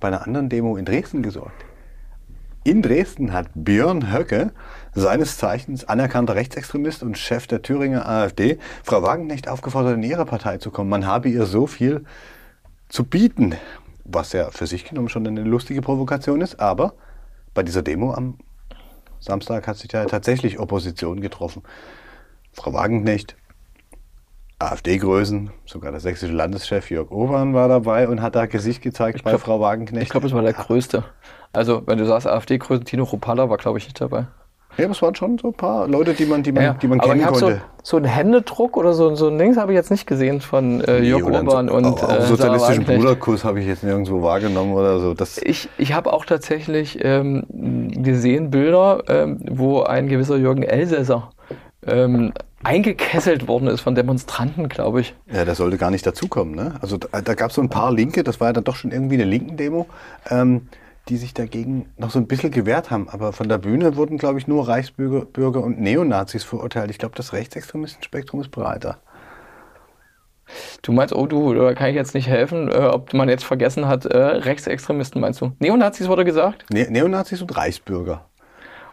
bei 0.00 0.08
einer 0.08 0.26
anderen 0.26 0.48
Demo 0.48 0.76
in 0.76 0.84
Dresden 0.84 1.22
gesorgt. 1.22 1.64
In 2.62 2.82
Dresden 2.82 3.32
hat 3.32 3.46
Björn 3.54 4.12
Höcke, 4.12 4.52
seines 4.94 5.38
Zeichens 5.38 5.88
anerkannter 5.88 6.34
Rechtsextremist 6.34 7.02
und 7.02 7.16
Chef 7.16 7.46
der 7.46 7.62
Thüringer 7.62 8.06
AfD, 8.06 8.58
Frau 8.82 9.02
Wagenknecht 9.02 9.48
aufgefordert, 9.48 9.94
in 9.94 10.02
ihre 10.02 10.26
Partei 10.26 10.58
zu 10.58 10.70
kommen. 10.70 10.90
Man 10.90 11.06
habe 11.06 11.30
ihr 11.30 11.46
so 11.46 11.66
viel 11.66 12.04
zu 12.90 13.04
bieten, 13.04 13.54
was 14.04 14.34
ja 14.34 14.50
für 14.50 14.66
sich 14.66 14.84
genommen 14.84 15.08
schon 15.08 15.26
eine 15.26 15.42
lustige 15.42 15.80
Provokation 15.80 16.42
ist. 16.42 16.60
Aber 16.60 16.92
bei 17.54 17.62
dieser 17.62 17.80
Demo 17.80 18.12
am 18.12 18.36
Samstag 19.20 19.66
hat 19.66 19.76
sich 19.76 19.92
ja 19.92 20.04
tatsächlich 20.06 20.58
Opposition 20.58 21.20
getroffen. 21.20 21.62
Frau 22.52 22.72
Wagenknecht, 22.72 23.36
AfD-Größen, 24.58 25.50
sogar 25.64 25.90
der 25.92 26.00
sächsische 26.00 26.32
Landeschef 26.32 26.90
Jörg 26.90 27.10
Owan 27.10 27.54
war 27.54 27.68
dabei 27.68 28.08
und 28.08 28.20
hat 28.20 28.34
da 28.34 28.46
Gesicht 28.46 28.82
gezeigt 28.82 29.18
ich 29.18 29.24
bei 29.24 29.30
glaub, 29.30 29.42
Frau 29.42 29.60
Wagenknecht. 29.60 30.04
Ich 30.04 30.08
glaube, 30.10 30.26
es 30.26 30.32
war 30.32 30.42
der 30.42 30.52
größte. 30.52 31.04
Also, 31.52 31.86
wenn 31.86 31.98
du 31.98 32.06
sagst 32.06 32.26
AfD-Größen, 32.26 32.84
Tino 32.84 33.04
Rupalla 33.04 33.48
war, 33.48 33.56
glaube 33.56 33.78
ich, 33.78 33.84
nicht 33.84 34.00
dabei. 34.00 34.26
Ja, 34.76 34.88
es 34.88 35.02
waren 35.02 35.14
schon 35.14 35.36
so 35.38 35.48
ein 35.48 35.54
paar 35.54 35.86
Leute, 35.88 36.14
die 36.14 36.24
man, 36.26 36.42
die 36.42 36.52
man, 36.52 36.62
Ja, 36.62 36.72
die 36.74 36.86
man 36.88 37.00
aber 37.00 37.10
kennen 37.10 37.20
ich 37.22 37.26
konnte. 37.26 37.60
so, 37.82 37.90
so 37.90 37.96
einen 37.96 38.06
Händedruck 38.06 38.76
oder 38.76 38.92
so, 38.94 39.14
so 39.14 39.28
ein 39.28 39.36
Dings 39.38 39.56
habe 39.56 39.72
ich 39.72 39.76
jetzt 39.76 39.90
nicht 39.90 40.06
gesehen 40.06 40.40
von 40.40 40.80
äh, 40.82 41.00
Jörg 41.02 41.22
Nee, 41.28 41.36
Urban 41.36 41.68
so- 41.68 41.74
und 41.74 41.84
auch, 41.86 42.08
äh, 42.18 42.22
sozialistischen. 42.22 42.84
Bruderkuss 42.84 43.44
habe 43.44 43.60
ich 43.60 43.66
jetzt 43.66 43.82
nirgendwo 43.84 44.22
wahrgenommen 44.22 44.72
oder 44.72 45.00
so. 45.00 45.12
Das, 45.14 45.38
Ich, 45.38 45.68
ich 45.76 45.92
habe 45.92 46.12
auch 46.12 46.24
tatsächlich 46.24 46.98
ähm, 47.02 47.44
gesehen 48.02 48.50
Bilder, 48.50 49.02
ähm, 49.08 49.40
wo 49.50 49.82
ein 49.82 50.08
gewisser 50.08 50.36
Jürgen 50.36 50.62
Elsässer 50.62 51.30
ähm, 51.86 52.32
eingekesselt 52.62 53.48
worden 53.48 53.68
ist 53.68 53.80
von 53.80 53.94
Demonstranten, 53.94 54.68
glaube 54.68 55.00
ich. 55.00 55.14
ja, 55.32 55.44
der 55.44 55.54
sollte 55.54 55.78
gar 55.78 55.90
nicht 55.90 56.06
dazukommen. 56.06 56.54
Ne? 56.54 56.74
Also 56.80 56.98
da, 56.98 57.20
da 57.22 57.34
gab 57.34 57.50
es 57.50 57.56
so 57.56 57.62
ein 57.62 57.70
paar 57.70 57.90
Linke, 57.92 58.22
das 58.22 58.38
war 58.40 58.48
ja 58.48 58.52
dann 58.52 58.64
doch 58.64 58.76
schon 58.76 58.92
irgendwie 58.92 59.14
eine 59.14 59.24
linken 59.24 59.56
Demo, 59.56 59.86
ähm, 60.28 60.68
die 61.10 61.16
sich 61.16 61.34
dagegen 61.34 61.90
noch 61.98 62.10
so 62.10 62.18
ein 62.18 62.28
bisschen 62.28 62.52
gewehrt 62.52 62.90
haben. 62.90 63.08
Aber 63.08 63.32
von 63.32 63.48
der 63.48 63.58
Bühne 63.58 63.96
wurden, 63.96 64.16
glaube 64.16 64.38
ich, 64.38 64.46
nur 64.46 64.68
Reichsbürger 64.68 65.26
Bürger 65.26 65.62
und 65.62 65.80
Neonazis 65.80 66.44
verurteilt. 66.44 66.90
Ich 66.90 66.98
glaube, 66.98 67.16
das 67.16 67.32
Rechtsextremistenspektrum 67.32 68.40
ist 68.40 68.50
breiter. 68.50 68.98
Du 70.82 70.92
meinst, 70.92 71.14
oh 71.14 71.26
du, 71.26 71.54
da 71.54 71.74
kann 71.74 71.90
ich 71.90 71.94
jetzt 71.94 72.14
nicht 72.14 72.26
helfen, 72.26 72.68
äh, 72.70 72.74
ob 72.74 73.12
man 73.12 73.28
jetzt 73.28 73.44
vergessen 73.44 73.86
hat, 73.86 74.04
äh, 74.04 74.16
Rechtsextremisten 74.16 75.20
meinst 75.20 75.40
du? 75.40 75.52
Neonazis 75.58 76.08
wurde 76.08 76.24
gesagt? 76.24 76.64
Ne 76.70 76.88
Neonazis 76.90 77.42
und 77.42 77.56
Reichsbürger. 77.56 78.26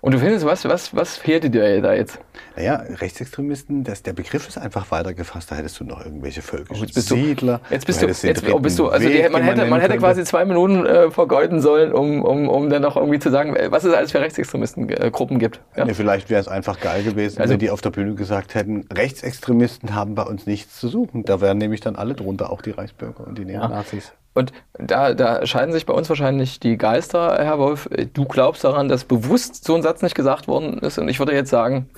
Und 0.01 0.13
du 0.13 0.19
findest, 0.19 0.45
was, 0.45 0.65
was, 0.65 0.95
was 0.95 1.17
fehlte 1.17 1.49
dir 1.49 1.81
da 1.81 1.93
jetzt? 1.93 2.19
Naja, 2.55 2.83
Rechtsextremisten, 2.87 3.83
das, 3.83 4.03
der 4.03 4.13
Begriff 4.13 4.47
ist 4.47 4.57
einfach 4.57 4.89
weiter 4.91 5.13
gefasst. 5.13 5.51
Da 5.51 5.55
hättest 5.55 5.79
du 5.79 5.83
noch 5.83 6.03
irgendwelche 6.03 6.41
völkischen 6.41 6.87
Oh, 6.87 6.99
Siedler. 6.99 7.61
Jetzt 7.69 7.85
bist 7.85 8.01
du, 8.01 8.07
jetzt 8.07 8.47
oh, 8.51 8.59
bist 8.59 8.77
du, 8.79 8.89
also 8.89 9.07
Weg, 9.07 9.25
die, 9.25 9.29
man 9.29 9.43
hätte, 9.43 9.61
man 9.61 9.69
nennen 9.69 9.81
hätte 9.81 9.97
quasi 9.97 10.23
zwei 10.23 10.45
Minuten 10.45 10.85
äh, 10.85 11.09
vergeuden 11.11 11.61
sollen, 11.61 11.93
um, 11.93 12.23
um, 12.23 12.47
um 12.47 12.69
dann 12.69 12.81
noch 12.81 12.95
irgendwie 12.95 13.19
zu 13.19 13.31
sagen, 13.31 13.55
äh, 13.55 13.71
was 13.71 13.83
es 13.83 13.93
alles 13.93 14.11
für 14.11 14.21
Rechtsextremistengruppen 14.21 15.39
gibt. 15.39 15.61
Ja? 15.75 15.85
Nee, 15.85 15.93
vielleicht 15.93 16.29
wäre 16.29 16.41
es 16.41 16.47
einfach 16.47 16.79
geil 16.79 17.03
gewesen, 17.03 17.41
Also- 17.41 17.53
wenn 17.53 17.59
die 17.59 17.69
auf 17.69 17.81
der 17.81 17.89
Bühne 17.91 18.15
gesagt 18.15 18.55
hätten, 18.55 18.85
Rechtsextremisten 18.93 19.95
haben 19.95 20.15
bei 20.15 20.23
uns 20.23 20.45
nichts 20.45 20.79
zu 20.79 20.87
suchen. 20.87 21.23
Da 21.25 21.41
wären 21.41 21.57
nämlich 21.57 21.81
dann 21.81 21.95
alle 21.95 22.13
drunter, 22.13 22.51
auch 22.51 22.61
die 22.61 22.71
Reichsbürger 22.71 23.25
und 23.25 23.37
die 23.37 23.45
Neonazis. 23.45 24.13
Und 24.37 24.53
da, 24.77 25.13
da 25.13 25.45
scheiden 25.45 25.73
sich 25.73 25.85
bei 25.85 25.93
uns 25.93 26.07
wahrscheinlich 26.09 26.59
die 26.59 26.77
Geister, 26.77 27.37
Herr 27.39 27.59
Wolf. 27.59 27.89
Du 28.13 28.25
glaubst 28.25 28.63
daran, 28.63 28.87
dass 28.87 29.03
bewusst 29.03 29.65
so 29.65 29.75
ein 29.75 29.81
Satz 29.81 30.01
nicht 30.01 30.15
gesagt 30.15 30.47
worden 30.47 30.79
ist. 30.79 30.97
Und 30.99 31.09
ich 31.09 31.19
würde 31.19 31.33
jetzt 31.33 31.49
sagen, 31.49 31.89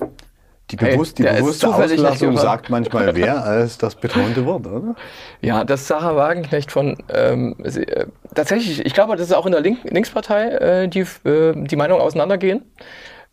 Die, 0.70 0.78
Hey, 0.78 0.92
bewusst, 0.92 1.18
die 1.18 1.24
der 1.24 1.32
ist 1.32 1.38
bewusste 1.40 1.68
Auslassung 1.68 2.36
sagt 2.36 2.70
manchmal 2.70 3.12
mehr 3.12 3.44
als 3.44 3.76
das 3.76 3.96
betonte 3.96 4.46
Wort, 4.46 4.66
oder? 4.66 4.94
ja, 5.40 5.64
dass 5.64 5.88
Sarah 5.88 6.14
Wagenknecht 6.16 6.70
von 6.70 6.96
ähm, 7.12 7.56
sie, 7.64 7.82
äh, 7.82 8.06
tatsächlich, 8.34 8.86
ich 8.86 8.94
glaube, 8.94 9.16
das 9.16 9.26
ist 9.26 9.34
auch 9.34 9.46
in 9.46 9.52
der 9.52 9.60
Link 9.60 9.80
Linkspartei 9.84 10.48
äh, 10.48 10.88
die, 10.88 11.00
äh, 11.28 11.52
die 11.54 11.76
Meinungen 11.76 12.00
auseinandergehen 12.00 12.62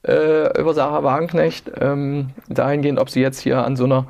äh, 0.08 0.60
über 0.60 0.74
Sarah 0.74 1.03
Wagenknecht, 1.03 1.72
ähm, 1.80 2.32
dahingehend, 2.49 2.99
ob 2.99 3.10
sie 3.10 3.22
jetzt 3.22 3.39
hier 3.39 3.64
an 3.64 3.76
so 3.76 3.86
einer 3.86 4.08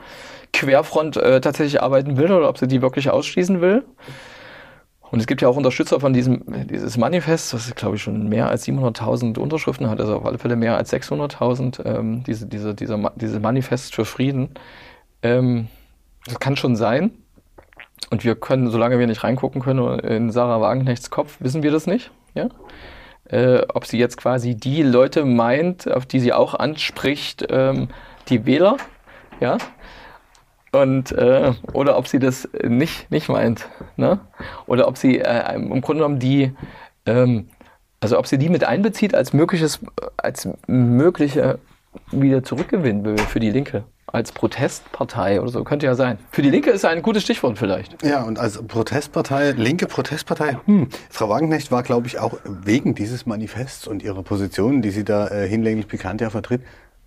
Querfront 0.53 1.17
äh, 1.17 1.41
tatsächlich 1.41 1.81
arbeiten 1.81 2.17
will 2.17 2.31
oder 2.31 2.49
ob 2.49 2.57
sie 2.57 2.67
die 2.67 2.81
wirklich 2.81 3.09
ausschließen 3.09 3.61
will. 3.61 3.83
Und 5.11 5.19
es 5.19 5.27
gibt 5.27 5.41
ja 5.41 5.47
auch 5.47 5.55
Unterstützer 5.55 5.99
von 5.99 6.13
diesem 6.13 6.43
dieses 6.67 6.97
Manifest, 6.97 7.53
das 7.53 7.73
glaube 7.75 7.95
ich 7.95 8.01
schon 8.03 8.27
mehr 8.27 8.49
als 8.49 8.67
700.000 8.67 9.37
Unterschriften 9.39 9.89
hat, 9.89 9.99
also 10.01 10.15
auf 10.17 10.25
alle 10.25 10.37
Fälle 10.37 10.55
mehr 10.55 10.75
als 10.75 10.91
600.000, 10.91 11.85
ähm, 11.85 12.23
diese, 12.25 12.45
diese, 12.45 12.73
dieser, 12.75 12.97
Ma- 12.97 13.13
diese 13.15 13.39
Manifest 13.39 13.95
für 13.95 14.05
Frieden. 14.05 14.49
Ähm, 15.21 15.67
das 16.25 16.39
kann 16.39 16.57
schon 16.57 16.75
sein. 16.75 17.11
Und 18.09 18.23
wir 18.23 18.35
können, 18.35 18.69
solange 18.69 18.99
wir 18.99 19.07
nicht 19.07 19.23
reingucken 19.23 19.61
können 19.61 19.99
in 19.99 20.29
Sarah 20.31 20.61
Wagenknechts 20.61 21.09
Kopf, 21.09 21.37
wissen 21.39 21.63
wir 21.63 21.71
das 21.71 21.87
nicht. 21.87 22.11
Ja? 22.35 22.49
Äh, 23.25 23.65
ob 23.73 23.85
sie 23.85 23.97
jetzt 23.97 24.17
quasi 24.17 24.55
die 24.55 24.83
Leute 24.83 25.25
meint, 25.25 25.89
auf 25.91 26.05
die 26.05 26.19
sie 26.19 26.31
auch 26.33 26.53
anspricht, 26.53 27.47
ähm, 27.49 27.89
die 28.29 28.45
Wähler, 28.45 28.77
ja, 29.39 29.57
und 30.71 31.11
äh, 31.11 31.53
oder 31.73 31.97
ob 31.97 32.07
sie 32.07 32.19
das 32.19 32.47
nicht 32.63 33.09
nicht 33.11 33.29
meint, 33.29 33.67
ne? 33.95 34.19
Oder 34.65 34.87
ob 34.87 34.97
sie 34.97 35.19
äh, 35.19 35.55
im 35.55 35.81
Grunde 35.81 36.03
genommen 36.03 36.19
die, 36.19 36.51
ähm, 37.05 37.49
also 37.99 38.17
ob 38.19 38.27
sie 38.27 38.37
die 38.37 38.49
mit 38.49 38.63
einbezieht 38.63 39.15
als 39.15 39.33
mögliches, 39.33 39.79
als 40.17 40.47
mögliche 40.67 41.59
wieder 42.11 42.43
zurückgewinnen 42.43 43.03
will 43.03 43.17
für 43.17 43.39
die 43.39 43.51
Linke 43.51 43.83
als 44.07 44.31
Protestpartei 44.31 45.41
oder 45.41 45.51
so 45.51 45.63
könnte 45.63 45.85
ja 45.85 45.93
sein. 45.93 46.17
Für 46.31 46.41
die 46.41 46.49
Linke 46.49 46.69
ist 46.71 46.85
ein 46.85 47.01
gutes 47.01 47.23
Stichwort 47.23 47.57
vielleicht. 47.57 48.01
Ja, 48.03 48.23
und 48.23 48.39
als 48.39 48.61
Protestpartei, 48.65 49.51
linke 49.51 49.85
Protestpartei, 49.85 50.57
hm, 50.65 50.87
Frau 51.09 51.27
Wagenknecht 51.29 51.71
war, 51.71 51.83
glaube 51.83 52.07
ich, 52.07 52.17
auch 52.17 52.37
wegen 52.45 52.95
dieses 52.95 53.25
Manifests 53.25 53.85
und 53.85 54.01
ihrer 54.01 54.23
Position, 54.23 54.81
die 54.81 54.91
sie 54.91 55.03
da 55.03 55.27
äh, 55.27 55.47
hinlänglich 55.47 55.87
bekannt 55.87 56.21
ja 56.21 56.29
vertritt, 56.29 56.61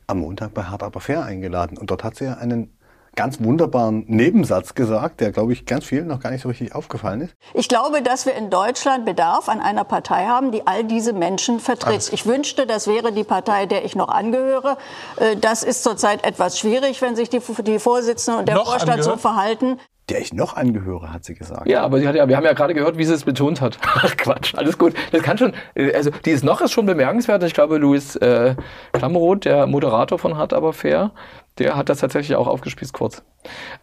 am 0.06 0.18
Montag 0.18 0.52
bei 0.52 0.64
Hard 0.64 0.82
Aber 0.82 1.00
Fair 1.00 1.24
eingeladen. 1.24 1.78
Und 1.78 1.90
dort 1.90 2.04
hat 2.04 2.16
sie 2.16 2.24
ja 2.24 2.34
einen 2.34 2.70
ganz 3.16 3.42
wunderbaren 3.42 4.04
Nebensatz 4.06 4.74
gesagt, 4.74 5.20
der, 5.20 5.32
glaube 5.32 5.52
ich, 5.52 5.66
ganz 5.66 5.84
vielen 5.84 6.06
noch 6.06 6.20
gar 6.20 6.30
nicht 6.30 6.42
so 6.42 6.48
richtig 6.48 6.74
aufgefallen 6.74 7.20
ist. 7.22 7.34
Ich 7.54 7.68
glaube, 7.68 8.02
dass 8.02 8.24
wir 8.26 8.34
in 8.34 8.50
Deutschland 8.50 9.04
Bedarf 9.04 9.48
an 9.48 9.60
einer 9.60 9.84
Partei 9.84 10.26
haben, 10.26 10.52
die 10.52 10.66
all 10.66 10.84
diese 10.84 11.12
Menschen 11.12 11.60
vertritt. 11.60 12.10
Ich 12.12 12.26
wünschte, 12.26 12.66
das 12.66 12.86
wäre 12.86 13.12
die 13.12 13.24
Partei, 13.24 13.66
der 13.66 13.84
ich 13.84 13.94
noch 13.96 14.08
angehöre. 14.08 14.76
Äh, 15.16 15.36
Das 15.36 15.62
ist 15.62 15.82
zurzeit 15.82 16.24
etwas 16.24 16.58
schwierig, 16.58 17.02
wenn 17.02 17.16
sich 17.16 17.28
die, 17.30 17.40
die 17.62 17.78
Vorsitzende 17.78 18.38
und 18.40 18.48
der 18.48 18.54
Noch 18.56 18.66
Vorstand 18.66 19.02
so 19.02 19.10
angehört? 19.12 19.20
verhalten. 19.20 19.78
Der 20.08 20.20
ich 20.20 20.32
noch 20.32 20.56
angehöre, 20.56 21.12
hat 21.12 21.24
sie 21.24 21.34
gesagt. 21.34 21.68
Ja, 21.68 21.82
aber 21.82 22.00
sie 22.00 22.08
hat 22.08 22.16
ja, 22.16 22.26
wir 22.26 22.36
haben 22.36 22.44
ja 22.44 22.52
gerade 22.52 22.74
gehört, 22.74 22.98
wie 22.98 23.04
sie 23.04 23.14
es 23.14 23.22
betont 23.24 23.60
hat. 23.60 23.78
Ach 23.94 24.16
Quatsch, 24.16 24.54
alles 24.56 24.76
gut. 24.76 24.92
Das 25.12 25.22
kann 25.22 25.38
schon, 25.38 25.52
äh, 25.74 25.92
also 25.94 26.10
dieses 26.24 26.42
noch 26.42 26.60
ist 26.60 26.72
schon 26.72 26.86
bemerkenswert. 26.86 27.42
Ich 27.44 27.54
glaube, 27.54 27.76
Luis 27.78 28.16
äh, 28.16 28.56
Klammeroth, 28.92 29.44
der 29.44 29.66
Moderator 29.68 30.18
von 30.18 30.36
Hart 30.36 30.52
aber 30.52 30.72
fair, 30.72 31.12
der 31.60 31.76
hat 31.76 31.88
das 31.88 31.98
tatsächlich 31.98 32.36
auch 32.36 32.46
aufgespießt 32.46 32.92
kurz. 32.92 33.22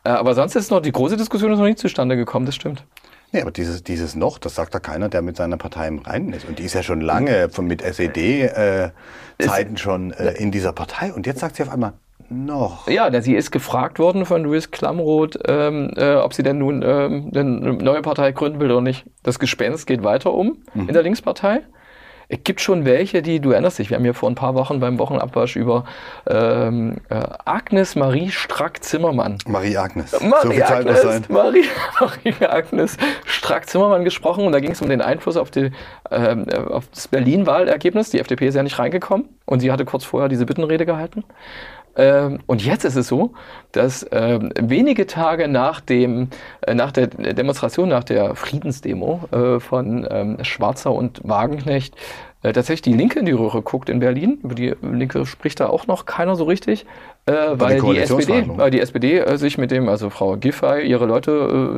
Äh, 0.03 0.09
aber 0.09 0.35
sonst 0.35 0.55
ist 0.55 0.71
noch 0.71 0.81
die 0.81 0.91
große 0.91 1.15
Diskussion 1.15 1.51
ist 1.51 1.59
noch 1.59 1.65
nicht 1.65 1.79
zustande 1.79 2.17
gekommen, 2.17 2.45
das 2.45 2.55
stimmt. 2.55 2.83
Nee, 3.31 3.41
aber 3.41 3.51
dieses, 3.51 3.83
dieses 3.83 4.15
noch, 4.15 4.37
das 4.37 4.55
sagt 4.55 4.73
da 4.73 4.79
keiner, 4.79 5.09
der 5.09 5.21
mit 5.21 5.35
seiner 5.35 5.57
Partei 5.57 5.87
im 5.87 5.99
Reinen 5.99 6.33
ist. 6.33 6.47
Und 6.47 6.59
die 6.59 6.63
ist 6.63 6.73
ja 6.73 6.83
schon 6.83 7.01
lange 7.01 7.49
von, 7.49 7.67
mit 7.67 7.81
SED-Zeiten 7.81 9.77
schon 9.77 10.11
äh, 10.11 10.31
in 10.33 10.51
dieser 10.51 10.71
Partei. 10.71 11.13
Und 11.13 11.27
jetzt 11.27 11.39
sagt 11.41 11.57
sie 11.57 11.63
auf 11.63 11.69
einmal 11.69 11.93
noch. 12.29 12.87
Ja, 12.87 13.09
denn 13.09 13.21
sie 13.21 13.35
ist 13.35 13.51
gefragt 13.51 13.99
worden 13.99 14.25
von 14.25 14.43
Louis 14.43 14.71
Klamroth, 14.71 15.39
ähm, 15.45 15.91
äh, 15.95 16.15
ob 16.15 16.33
sie 16.33 16.43
denn 16.43 16.57
nun 16.57 16.81
ähm, 16.83 17.31
eine 17.33 17.73
neue 17.73 18.01
Partei 18.01 18.31
gründen 18.31 18.59
will 18.59 18.71
oder 18.71 18.81
nicht. 18.81 19.05
Das 19.23 19.39
Gespenst 19.39 19.87
geht 19.87 20.03
weiter 20.03 20.33
um 20.33 20.63
in 20.73 20.87
der 20.87 21.03
Linkspartei. 21.03 21.61
Es 22.29 22.39
gibt 22.43 22.59
schon 22.59 22.83
welche, 22.83 23.21
die, 23.21 23.39
du 23.39 23.51
erinnerst 23.51 23.79
dich, 23.79 23.89
wir 23.89 23.95
haben 23.95 24.03
hier 24.03 24.13
vor 24.13 24.29
ein 24.29 24.35
paar 24.35 24.53
Wochen 24.53 24.81
beim 24.81 24.99
Wochenabwasch 24.99 25.55
über 25.55 25.85
ähm, 26.29 26.97
äh, 27.09 27.21
Agnes 27.45 27.95
Marie 27.95 28.29
Strack-Zimmermann 28.29 29.37
Marie 29.47 29.77
Agnes. 29.77 30.11
so 30.11 30.25
Marie 30.25 30.59
muss 30.59 30.61
Agnes, 30.69 31.01
sein. 31.01 31.25
Marie, 31.29 31.63
Marie 32.01 32.45
Agnes 32.45 32.97
Strack-Zimmermann 33.25 34.03
gesprochen 34.03 34.45
und 34.45 34.51
da 34.51 34.59
ging 34.59 34.71
es 34.71 34.81
um 34.81 34.89
den 34.89 35.01
Einfluss 35.01 35.37
auf, 35.37 35.51
die, 35.51 35.71
ähm, 36.11 36.45
auf 36.69 36.89
das 36.93 37.07
Berlin-Wahlergebnis. 37.07 38.09
Die 38.09 38.19
FDP 38.19 38.47
ist 38.47 38.55
ja 38.55 38.63
nicht 38.63 38.77
reingekommen 38.77 39.29
und 39.45 39.61
sie 39.61 39.71
hatte 39.71 39.85
kurz 39.85 40.03
vorher 40.03 40.27
diese 40.27 40.45
Bittenrede 40.45 40.85
gehalten. 40.85 41.23
Ähm, 41.97 42.39
und 42.45 42.63
jetzt 42.63 42.85
ist 42.85 42.95
es 42.95 43.07
so, 43.07 43.33
dass 43.71 44.05
ähm, 44.11 44.51
wenige 44.55 45.07
Tage 45.07 45.47
nach, 45.47 45.81
dem, 45.81 46.29
äh, 46.61 46.75
nach 46.75 46.91
der 46.91 47.07
Demonstration, 47.07 47.89
nach 47.89 48.03
der 48.03 48.35
Friedensdemo 48.35 49.21
äh, 49.31 49.59
von 49.59 50.07
ähm, 50.09 50.37
Schwarzer 50.43 50.93
und 50.93 51.19
Wagenknecht, 51.23 51.95
äh, 52.43 52.53
tatsächlich 52.53 52.83
die 52.83 52.93
Linke 52.93 53.19
in 53.19 53.25
die 53.25 53.31
Röhre 53.31 53.63
guckt 53.63 53.89
in 53.89 53.99
Berlin. 53.99 54.39
Über 54.43 54.53
die 54.53 54.75
Linke 54.81 55.25
spricht 55.25 55.59
da 55.59 55.67
auch 55.67 55.87
noch 55.87 56.05
keiner 56.05 56.35
so 56.35 56.43
richtig, 56.43 56.85
äh, 57.27 57.31
weil, 57.31 57.57
die 57.57 57.63
SPD, 57.65 57.79
Koalitionsverhandlungen. 57.81 58.61
weil 58.61 58.71
die 58.71 58.79
SPD 58.79 59.19
äh, 59.19 59.37
sich 59.37 59.57
mit 59.57 59.69
dem, 59.71 59.89
also 59.89 60.09
Frau 60.09 60.37
Giffey, 60.37 60.87
ihre 60.87 61.05
Leute, 61.05 61.31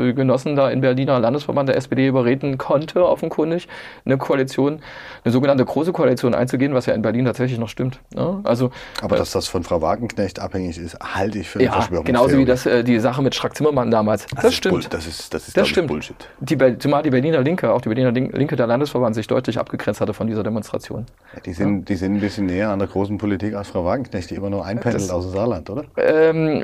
äh, 0.10 0.14
Genossen 0.14 0.56
da 0.56 0.70
im 0.70 0.82
Berliner 0.82 1.20
Landesverband 1.20 1.70
der 1.70 1.76
SPD 1.78 2.08
überreden 2.08 2.58
konnte, 2.58 3.06
offenkundig, 3.08 3.68
eine 4.06 4.18
Koalition, 4.18 4.80
eine 5.24 5.32
sogenannte 5.32 5.66
große 5.66 5.92
Koalition 5.92 6.34
einzugehen, 6.34 6.74
was 6.74 6.86
ja 6.86 6.94
in 6.94 7.02
Berlin 7.02 7.26
tatsächlich 7.26 7.60
noch 7.60 7.68
stimmt. 7.70 8.00
Ne? 8.16 8.40
Also 8.44 8.72
Aber 9.02 9.18
dass 9.18 9.32
das 9.32 9.48
von 9.48 9.64
Frau 9.64 9.82
Wagenknecht 9.82 10.40
abhängig 10.40 10.78
ist, 10.78 10.98
halte 11.00 11.40
ich 11.40 11.50
für 11.50 11.60
eine 11.60 11.66
ja, 11.66 11.72
Verschwörungstheorie. 11.74 12.06
genauso 12.28 12.38
wie 12.38 12.46
das, 12.46 12.66
äh, 12.66 12.84
die 12.84 13.00
Sache 13.00 13.22
mit 13.22 13.36
Strack-Zimmermann 13.36 13.92
damals. 13.92 14.28
Das, 14.36 14.46
ist 14.46 14.54
stimmt. 14.56 14.74
Bull- 14.76 14.84
Das 14.90 15.08
ist, 15.08 15.34
das 15.34 15.48
ist, 15.48 15.58
Das 15.58 15.68
stimmt. 15.68 15.88
Bullshit. 15.90 16.16
Die, 16.40 16.58
zumal 16.78 17.04
die 17.04 17.10
Berliner 17.10 17.42
Linke, 17.42 17.72
auch 17.74 17.82
die 17.82 17.90
Berliner 17.90 18.12
Lin- 18.12 18.32
Linke 18.32 18.56
der 18.56 18.68
Landesverband 18.68 19.16
sich 19.16 19.28
deutlich 19.28 19.58
abgegrenzt 19.60 20.00
hatte 20.00 20.14
von 20.14 20.28
dieser 20.28 20.44
Demonstration. 20.44 21.06
Die 21.46 21.54
sind, 21.54 21.90
die 21.90 21.96
sind 21.96 22.14
ein 22.16 22.20
bisschen 22.20 22.46
näher 22.46 22.70
an 22.70 22.80
der 22.80 22.88
großen 22.88 23.18
Politik 23.18 23.56
als 23.56 23.70
Frau 23.70 23.84
Wagenknecht, 23.86 24.30
die 24.30 24.36
immer 24.36 24.50
nur 24.50 24.66
einpendelt 24.66 25.04
Das- 25.04 25.10
aus 25.10 25.26
dem 25.26 25.34
Saarland, 25.40 25.70
oder? 25.70 25.86
Ähm, 25.96 26.62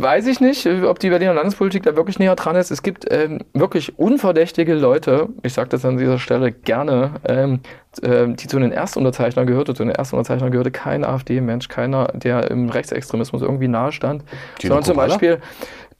weiß 0.00 0.26
ich 0.26 0.40
nicht, 0.40 0.66
ob 0.66 0.98
die 0.98 1.10
Berliner 1.10 1.34
Landespolitik 1.34 1.82
da 1.82 1.96
wirklich 1.96 2.18
näher 2.18 2.34
dran 2.34 2.56
ist. 2.56 2.70
Es 2.70 2.82
gibt 2.82 3.04
ähm, 3.10 3.40
wirklich 3.52 3.98
unverdächtige 3.98 4.74
Leute, 4.74 5.28
ich 5.42 5.52
sage 5.52 5.68
das 5.68 5.84
an 5.84 5.98
dieser 5.98 6.18
Stelle 6.18 6.52
gerne, 6.52 7.12
ähm, 7.26 7.60
ähm, 8.02 8.36
die 8.36 8.46
zu 8.46 8.58
den 8.58 8.72
Erstunterzeichnern 8.72 9.46
gehörte. 9.46 9.74
Zu 9.74 9.84
den 9.84 9.92
Erstunterzeichnern 9.92 10.50
gehörte 10.50 10.70
kein 10.70 11.04
AfD-Mensch, 11.04 11.68
keiner, 11.68 12.08
der 12.14 12.50
im 12.50 12.70
Rechtsextremismus 12.70 13.42
irgendwie 13.42 13.68
nahe 13.68 13.92
stand. 13.92 14.24
Tino 14.58 14.74
sondern 14.74 14.84
zum? 14.84 14.96
Beispiel 14.96 15.40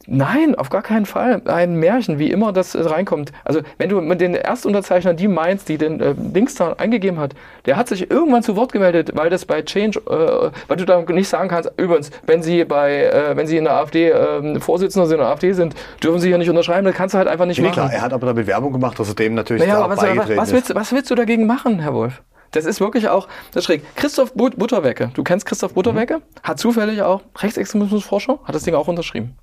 Nein, 0.07 0.55
auf 0.55 0.69
gar 0.71 0.83
keinen 0.83 1.07
Fall. 1.07 1.41
Ein 1.47 1.77
Märchen, 1.77 2.19
wie 2.19 2.31
immer 2.31 2.53
das 2.53 2.75
äh, 2.75 2.81
reinkommt. 2.83 3.33
Also 3.45 3.61
wenn 3.79 3.89
du 3.89 4.01
mit 4.01 4.21
den 4.21 4.35
Erstunterzeichner 4.35 5.15
die 5.15 5.29
meinst, 5.29 5.69
die 5.69 5.79
den 5.79 6.01
äh, 6.01 6.15
Links 6.35 6.55
da 6.55 6.75
eingegeben 6.75 7.19
hat, 7.19 7.35
der 7.67 7.77
hat 7.77 7.89
sich 7.89 8.11
irgendwann 8.11 8.43
zu 8.43 8.57
Wort 8.57 8.73
gemeldet, 8.73 9.13
weil 9.15 9.31
das 9.31 9.45
bei 9.47 9.63
Change, 9.63 10.01
äh, 10.01 10.51
weil 10.69 10.77
du 10.77 10.85
da 10.85 11.01
nicht 11.01 11.29
sagen 11.29 11.49
kannst, 11.49 11.71
übrigens, 11.77 12.11
wenn 12.27 12.43
sie 12.43 12.65
bei, 12.65 13.05
äh, 13.05 13.37
wenn 13.37 13.47
sie 13.47 13.57
in 13.57 13.65
der 13.65 13.75
AfD 13.75 14.11
äh, 14.11 14.61
Vorsitzender 14.61 15.07
sind 15.07 15.15
in 15.17 15.21
der 15.23 15.31
AfD 15.31 15.53
sind, 15.53 15.75
dürfen 16.03 16.21
sie 16.21 16.29
hier 16.29 16.39
nicht 16.39 16.51
unterschreiben, 16.51 16.85
das 16.85 16.95
kannst 16.95 17.15
du 17.15 17.19
halt 17.19 17.29
einfach 17.29 17.47
nicht 17.47 17.59
Nee, 17.61 17.69
machen. 17.69 17.75
klar, 17.75 17.93
er 17.93 18.03
hat 18.03 18.13
aber 18.13 18.27
damit 18.27 18.47
Werbung 18.47 18.73
gemacht, 18.73 18.99
dass 18.99 19.09
er 19.09 19.15
dem 19.15 19.35
natürlich 19.35 19.63
Naja, 19.63 19.79
aber 19.79 19.91
was, 19.91 19.99
was, 19.99 20.05
beigetreten 20.09 20.37
was, 20.39 20.49
ist. 20.49 20.55
willst, 20.55 20.75
was 20.75 20.93
willst 20.93 21.11
du 21.11 21.15
dagegen 21.15 21.47
machen, 21.47 21.79
Herr 21.81 21.95
Wolf? 21.95 22.23
Das 22.51 22.67
ist 22.67 22.81
wirklich 22.81 23.09
auch 23.09 23.27
das 23.53 23.65
schräg. 23.65 23.83
Christoph 23.97 24.33
But 24.35 24.57
Butterwecke, 24.57 25.11
du 25.15 25.25
kennst 25.25 25.45
Christoph 25.47 25.75
Butterwecke, 25.75 26.21
hat 26.43 26.59
zufällig 26.61 27.03
auch 27.03 27.23
Rechtsextremismusforscher, 27.39 28.39
hat 28.45 28.55
das 28.55 28.63
Ding 28.63 28.75
auch 28.75 28.87
unterschrieben. 28.89 29.35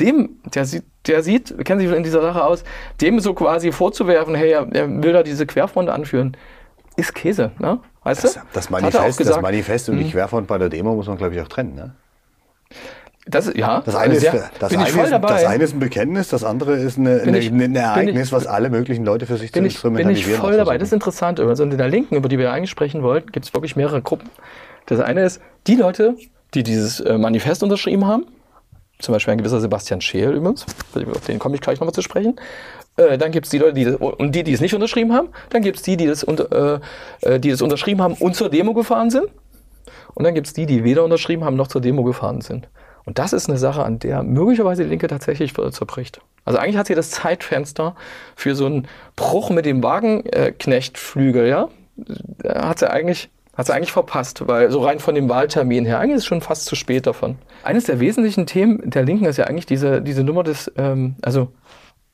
Dem, 0.00 0.30
der 0.54 0.64
sieht, 0.64 0.84
der 1.06 1.22
sieht, 1.22 1.54
kennt 1.64 1.80
sich 1.80 1.90
in 1.90 2.02
dieser 2.02 2.20
Sache 2.22 2.44
aus, 2.44 2.64
dem 3.00 3.20
so 3.20 3.34
quasi 3.34 3.70
vorzuwerfen, 3.72 4.34
hey, 4.34 4.50
er, 4.50 4.66
er 4.72 5.02
will 5.02 5.12
da 5.12 5.22
diese 5.22 5.46
Querfront 5.46 5.88
anführen, 5.88 6.36
ist 6.96 7.14
Käse, 7.14 7.52
ne? 7.58 7.78
Weißt 8.02 8.22
Das, 8.24 8.34
du? 8.34 8.40
das, 8.52 8.70
Manifest, 8.70 9.02
das 9.04 9.16
gesagt. 9.16 9.42
Manifest 9.42 9.88
und 9.88 9.96
die 9.98 10.10
Querfront 10.10 10.46
bei 10.46 10.58
der 10.58 10.68
Demo 10.68 10.94
muss 10.94 11.06
man, 11.06 11.16
glaube 11.16 11.34
ich, 11.34 11.40
auch 11.40 11.48
trennen. 11.48 11.74
Ne? 11.74 11.94
Das, 13.26 13.46
ist- 13.46 13.56
ja, 13.56 13.80
Das 13.84 13.94
eine, 13.94 14.14
ist, 14.14 14.20
sehr- 14.20 14.50
das, 14.58 14.68
bin 14.68 14.78
eine 14.80 14.88
ist, 14.88 15.12
das 15.12 15.44
eine 15.46 15.64
ist 15.64 15.72
ein 15.74 15.78
Bekenntnis, 15.80 16.28
das 16.28 16.44
andere 16.44 16.76
ist 16.76 16.98
eine, 16.98 17.22
eine, 17.22 17.38
ich- 17.38 17.50
ein 17.50 17.56
bin 17.56 17.74
Ereignis, 17.74 18.26
ich- 18.28 18.32
was 18.32 18.46
alle 18.46 18.68
möglichen 18.68 19.04
Leute 19.04 19.24
für 19.26 19.38
sich 19.38 19.50
zu 19.50 19.58
ich, 19.58 19.62
bin 19.62 19.64
ich 19.64 19.72
instrumentalisieren 19.76 20.40
voll 20.40 20.56
dabei. 20.58 20.76
Das 20.76 20.88
ist 20.88 20.92
interessant. 20.92 21.40
Also 21.40 21.62
in 21.62 21.70
der 21.76 21.88
Linken, 21.88 22.16
über 22.16 22.28
die 22.28 22.38
wir 22.38 22.52
eigentlich 22.52 22.70
sprechen 22.70 23.02
wollten, 23.02 23.32
gibt 23.32 23.46
es 23.46 23.54
wirklich 23.54 23.76
mehrere 23.76 24.02
Gruppen. 24.02 24.28
Das 24.86 25.00
eine 25.00 25.22
ist 25.24 25.40
die 25.66 25.76
Leute, 25.76 26.16
die 26.52 26.62
dieses 26.62 27.00
äh, 27.00 27.16
Manifest 27.16 27.62
unterschrieben 27.62 28.06
haben. 28.06 28.26
Zum 28.98 29.12
Beispiel 29.12 29.32
ein 29.32 29.38
gewisser 29.38 29.60
Sebastian 29.60 30.00
Scheel 30.00 30.32
übrigens. 30.32 30.66
Auf 30.94 31.26
den 31.26 31.38
komme 31.38 31.56
ich 31.56 31.60
gleich 31.60 31.80
nochmal 31.80 31.94
zu 31.94 32.02
sprechen. 32.02 32.36
Äh, 32.96 33.18
dann 33.18 33.32
gibt 33.32 33.46
es 33.46 33.50
die 33.50 33.58
Leute, 33.58 33.74
die 33.74 33.86
und 33.86 34.34
die, 34.34 34.44
die 34.44 34.52
es 34.52 34.60
nicht 34.60 34.74
unterschrieben 34.74 35.12
haben. 35.12 35.28
Dann 35.50 35.62
gibt 35.62 35.78
es 35.78 35.82
die, 35.82 35.96
die 35.96 36.12
unter, 36.26 36.80
äh, 37.22 37.34
äh, 37.34 37.40
die 37.40 37.50
das 37.50 37.62
unterschrieben 37.62 38.00
haben 38.02 38.14
und 38.14 38.36
zur 38.36 38.50
Demo 38.50 38.74
gefahren 38.74 39.10
sind. 39.10 39.26
Und 40.14 40.24
dann 40.24 40.34
gibt 40.34 40.46
es 40.46 40.52
die, 40.52 40.66
die 40.66 40.84
weder 40.84 41.04
unterschrieben 41.04 41.44
haben 41.44 41.56
noch 41.56 41.68
zur 41.68 41.80
Demo 41.80 42.04
gefahren 42.04 42.40
sind. 42.40 42.68
Und 43.04 43.18
das 43.18 43.32
ist 43.32 43.48
eine 43.48 43.58
Sache, 43.58 43.84
an 43.84 43.98
der 43.98 44.22
möglicherweise 44.22 44.84
die 44.84 44.88
Linke 44.88 45.08
tatsächlich 45.08 45.52
zerbricht. 45.54 46.20
Also 46.44 46.58
eigentlich 46.58 46.76
hat 46.76 46.86
sie 46.86 46.94
das 46.94 47.10
Zeitfenster 47.10 47.96
für 48.36 48.54
so 48.54 48.66
einen 48.66 48.86
Bruch 49.16 49.50
mit 49.50 49.66
dem 49.66 49.82
Wagenknechtflügel, 49.82 51.46
ja, 51.46 51.68
hat 52.44 52.78
sie 52.78 52.90
eigentlich 52.90 53.28
hat 53.56 53.66
sie 53.66 53.74
eigentlich 53.74 53.92
verpasst, 53.92 54.46
weil 54.46 54.70
so 54.70 54.82
rein 54.82 54.98
von 54.98 55.14
dem 55.14 55.28
Wahltermin 55.28 55.84
her, 55.84 56.00
eigentlich 56.00 56.16
ist 56.16 56.22
es 56.22 56.26
schon 56.26 56.40
fast 56.40 56.66
zu 56.66 56.74
spät 56.74 57.06
davon. 57.06 57.36
Eines 57.62 57.84
der 57.84 58.00
wesentlichen 58.00 58.46
Themen 58.46 58.90
der 58.90 59.04
Linken 59.04 59.26
ist 59.26 59.36
ja 59.36 59.44
eigentlich 59.44 59.66
diese, 59.66 60.02
diese 60.02 60.24
Nummer 60.24 60.42
des, 60.42 60.70
ähm, 60.76 61.14
also 61.22 61.48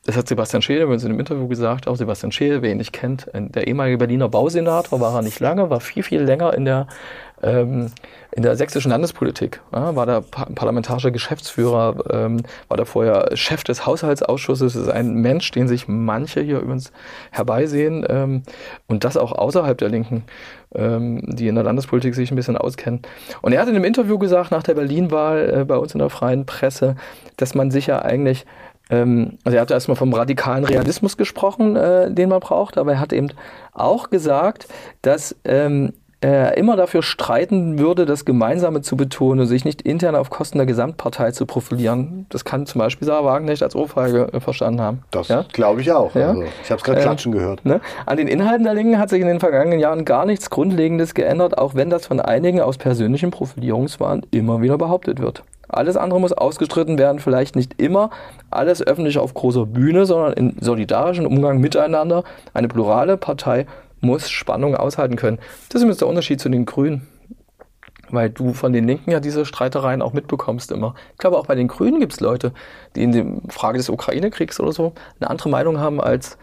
das 0.04 0.16
hat 0.16 0.28
Sebastian 0.28 0.62
Scheel 0.62 0.80
übrigens 0.80 1.04
in 1.04 1.10
einem 1.10 1.20
Interview 1.20 1.46
gesagt, 1.46 1.86
auch 1.86 1.96
Sebastian 1.96 2.32
Scheel, 2.32 2.62
wer 2.62 2.70
ihn 2.70 2.78
nicht 2.78 2.92
kennt, 2.92 3.26
der 3.34 3.66
ehemalige 3.66 3.98
Berliner 3.98 4.30
Bausenator, 4.30 4.98
war 4.98 5.14
er 5.14 5.22
nicht 5.22 5.40
lange, 5.40 5.68
war 5.68 5.80
viel, 5.80 6.02
viel 6.02 6.22
länger 6.22 6.54
in 6.54 6.64
der, 6.64 6.86
ähm, 7.42 7.92
in 8.32 8.42
der 8.42 8.56
sächsischen 8.56 8.90
Landespolitik, 8.90 9.60
ja, 9.74 9.94
war 9.96 10.06
der 10.06 10.22
pa 10.22 10.46
parlamentarischer 10.54 11.10
Geschäftsführer, 11.10 11.96
ähm, 12.10 12.42
war 12.68 12.78
da 12.78 12.86
vorher 12.86 13.36
Chef 13.36 13.62
des 13.62 13.84
Haushaltsausschusses, 13.84 14.74
ist 14.74 14.88
ein 14.88 15.14
Mensch, 15.16 15.50
den 15.50 15.68
sich 15.68 15.86
manche 15.86 16.40
hier 16.40 16.60
übrigens 16.60 16.92
herbeisehen 17.30 18.06
ähm, 18.08 18.42
und 18.88 19.04
das 19.04 19.18
auch 19.18 19.32
außerhalb 19.32 19.76
der 19.76 19.90
Linken, 19.90 20.24
ähm, 20.74 21.20
die 21.26 21.48
in 21.48 21.56
der 21.56 21.64
Landespolitik 21.64 22.14
sich 22.14 22.30
ein 22.30 22.36
bisschen 22.36 22.56
auskennen. 22.56 23.02
Und 23.42 23.52
er 23.52 23.60
hat 23.60 23.68
in 23.68 23.74
einem 23.74 23.84
Interview 23.84 24.16
gesagt, 24.16 24.50
nach 24.50 24.62
der 24.62 24.74
Berlin-Wahl 24.74 25.60
äh, 25.60 25.64
bei 25.66 25.76
uns 25.76 25.92
in 25.92 25.98
der 25.98 26.08
freien 26.08 26.46
Presse, 26.46 26.96
dass 27.36 27.54
man 27.54 27.70
sich 27.70 27.86
ja 27.86 28.00
eigentlich 28.00 28.46
ähm, 28.90 29.38
also 29.44 29.56
er 29.56 29.62
hat 29.62 29.70
erstmal 29.70 29.96
vom 29.96 30.12
radikalen 30.12 30.64
Realismus 30.64 31.16
gesprochen, 31.16 31.76
äh, 31.76 32.10
den 32.10 32.28
man 32.28 32.40
braucht, 32.40 32.78
aber 32.78 32.92
er 32.92 33.00
hat 33.00 33.12
eben 33.12 33.28
auch 33.72 34.10
gesagt, 34.10 34.66
dass 35.02 35.36
ähm, 35.44 35.92
er 36.22 36.58
immer 36.58 36.76
dafür 36.76 37.02
streiten 37.02 37.78
würde, 37.78 38.04
das 38.04 38.26
Gemeinsame 38.26 38.82
zu 38.82 38.94
betonen 38.96 39.40
und 39.40 39.46
sich 39.46 39.64
nicht 39.64 39.80
intern 39.80 40.14
auf 40.14 40.28
Kosten 40.28 40.58
der 40.58 40.66
Gesamtpartei 40.66 41.30
zu 41.30 41.46
profilieren. 41.46 42.26
Das 42.28 42.44
kann 42.44 42.66
zum 42.66 42.78
Beispiel 42.78 43.06
Sarah 43.06 43.24
Wagenknecht 43.24 43.62
als 43.62 43.74
Ohrfeige 43.74 44.28
äh, 44.32 44.40
verstanden 44.40 44.82
haben. 44.82 45.02
Das 45.12 45.28
Ja? 45.28 45.46
glaube 45.52 45.80
ich 45.80 45.90
auch. 45.90 46.14
Ja? 46.14 46.30
Also, 46.30 46.42
ich 46.42 46.70
habe 46.70 46.78
es 46.78 46.84
gerade 46.84 46.98
Ähm, 47.00 47.04
klatschen 47.04 47.32
gehört. 47.32 47.64
Ne? 47.64 47.80
An 48.04 48.18
den 48.18 48.28
Inhalten 48.28 48.64
der 48.64 48.74
Linken 48.74 48.98
hat 48.98 49.08
sich 49.08 49.20
in 49.22 49.28
den 49.28 49.40
vergangenen 49.40 49.80
Jahren 49.80 50.04
gar 50.04 50.26
nichts 50.26 50.50
Grundlegendes 50.50 51.14
geändert, 51.14 51.56
auch 51.56 51.74
wenn 51.74 51.88
das 51.88 52.06
von 52.06 52.20
einigen 52.20 52.60
aus 52.60 52.76
persönlichem 52.76 53.30
Profilierungswahn 53.30 54.26
immer 54.30 54.60
wieder 54.60 54.76
behauptet 54.76 55.20
wird. 55.20 55.42
Alles 55.70 55.96
andere 55.96 56.20
muss 56.20 56.32
ausgestritten 56.32 56.98
werden, 56.98 57.20
vielleicht 57.20 57.56
nicht 57.56 57.80
immer 57.80 58.10
alles 58.50 58.84
öffentlich 58.84 59.18
auf 59.18 59.34
großer 59.34 59.66
Bühne, 59.66 60.06
sondern 60.06 60.32
in 60.32 60.56
solidarischen 60.60 61.26
Umgang 61.26 61.58
miteinander. 61.58 62.24
Eine 62.52 62.68
plurale 62.68 63.16
Partei 63.16 63.66
muss 64.00 64.30
Spannung 64.30 64.74
aushalten 64.76 65.16
können. 65.16 65.38
Das 65.68 65.76
ist 65.76 65.82
übrigens 65.82 65.98
der 65.98 66.08
Unterschied 66.08 66.40
zu 66.40 66.48
den 66.48 66.66
Grünen. 66.66 67.06
Weil 68.12 68.28
du 68.28 68.54
von 68.54 68.72
den 68.72 68.88
Linken 68.88 69.12
ja 69.12 69.20
diese 69.20 69.44
Streitereien 69.44 70.02
auch 70.02 70.12
mitbekommst 70.12 70.72
immer. 70.72 70.96
Ich 71.12 71.18
glaube, 71.18 71.38
auch 71.38 71.46
bei 71.46 71.54
den 71.54 71.68
Grünen 71.68 72.00
gibt 72.00 72.12
es 72.12 72.18
Leute, 72.18 72.52
die 72.96 73.04
in 73.04 73.12
der 73.12 73.24
Frage 73.48 73.78
des 73.78 73.88
Ukraine-Kriegs 73.88 74.58
oder 74.58 74.72
so 74.72 74.94
eine 75.20 75.30
andere 75.30 75.48
Meinung 75.48 75.78
haben 75.78 76.00
als 76.00 76.36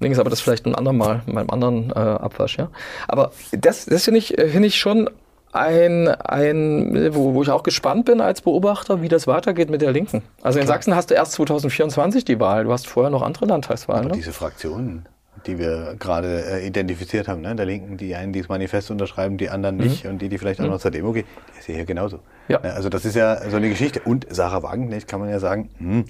links, 0.00 0.18
aber 0.18 0.28
das 0.28 0.40
vielleicht 0.40 0.66
ein 0.66 0.74
andermal, 0.74 1.22
in 1.28 1.34
meinem 1.34 1.50
anderen 1.50 1.90
äh, 1.90 1.94
Abwasch, 1.94 2.58
ja. 2.58 2.68
Aber 3.06 3.30
das, 3.52 3.86
das 3.86 4.04
finde 4.04 4.18
ich, 4.18 4.36
äh, 4.36 4.48
finde 4.48 4.66
ich 4.66 4.76
schon 4.76 5.08
ein, 5.54 6.08
ein 6.08 7.14
wo, 7.14 7.34
wo 7.34 7.42
ich 7.42 7.50
auch 7.50 7.62
gespannt 7.62 8.04
bin 8.06 8.20
als 8.20 8.40
Beobachter, 8.42 9.02
wie 9.02 9.08
das 9.08 9.26
weitergeht 9.26 9.70
mit 9.70 9.82
der 9.82 9.92
Linken. 9.92 10.22
Also 10.42 10.58
in 10.60 10.66
Sachsen 10.66 10.94
hast 10.94 11.10
du 11.10 11.14
erst 11.14 11.32
2024 11.32 12.24
die 12.24 12.40
Wahl, 12.40 12.64
du 12.64 12.72
hast 12.72 12.86
vorher 12.86 13.10
noch 13.10 13.22
andere 13.22 13.46
Landtagswahlen. 13.46 14.04
Aber 14.06 14.14
Ne? 14.14 14.16
diese 14.18 14.32
Fraktionen, 14.32 15.06
die 15.46 15.58
wir 15.58 15.96
gerade 15.98 16.44
äh, 16.44 16.66
identifiziert 16.66 17.28
haben, 17.28 17.40
ne? 17.42 17.54
der 17.54 17.66
Linken, 17.66 17.96
die 17.96 18.14
einen 18.14 18.32
dieses 18.32 18.48
Manifest 18.48 18.90
unterschreiben, 18.90 19.36
die 19.36 19.50
anderen 19.50 19.76
nicht 19.76 20.06
und 20.06 20.18
die, 20.22 20.28
die 20.28 20.38
vielleicht 20.38 20.60
auch 20.60 20.66
noch 20.66 20.80
zur 20.80 20.90
Demo 20.90 21.12
gehen, 21.12 21.26
die 21.54 21.58
ist 21.58 21.68
ja 21.68 21.74
hier 21.74 21.84
genauso. 21.84 22.16
Mhm. 22.16 22.22
Ja. 22.48 22.60
Ne, 22.60 22.72
Also 22.72 22.88
das 22.88 23.04
ist 23.04 23.14
ja 23.14 23.48
so 23.50 23.56
eine 23.56 23.68
Geschichte. 23.68 24.00
Und 24.04 24.26
Sarah 24.30 24.62
Wagenknecht 24.62 25.06
kann 25.08 25.20
man 25.20 25.28
ja 25.28 25.38
sagen, 25.38 25.70
hm, 25.78 26.04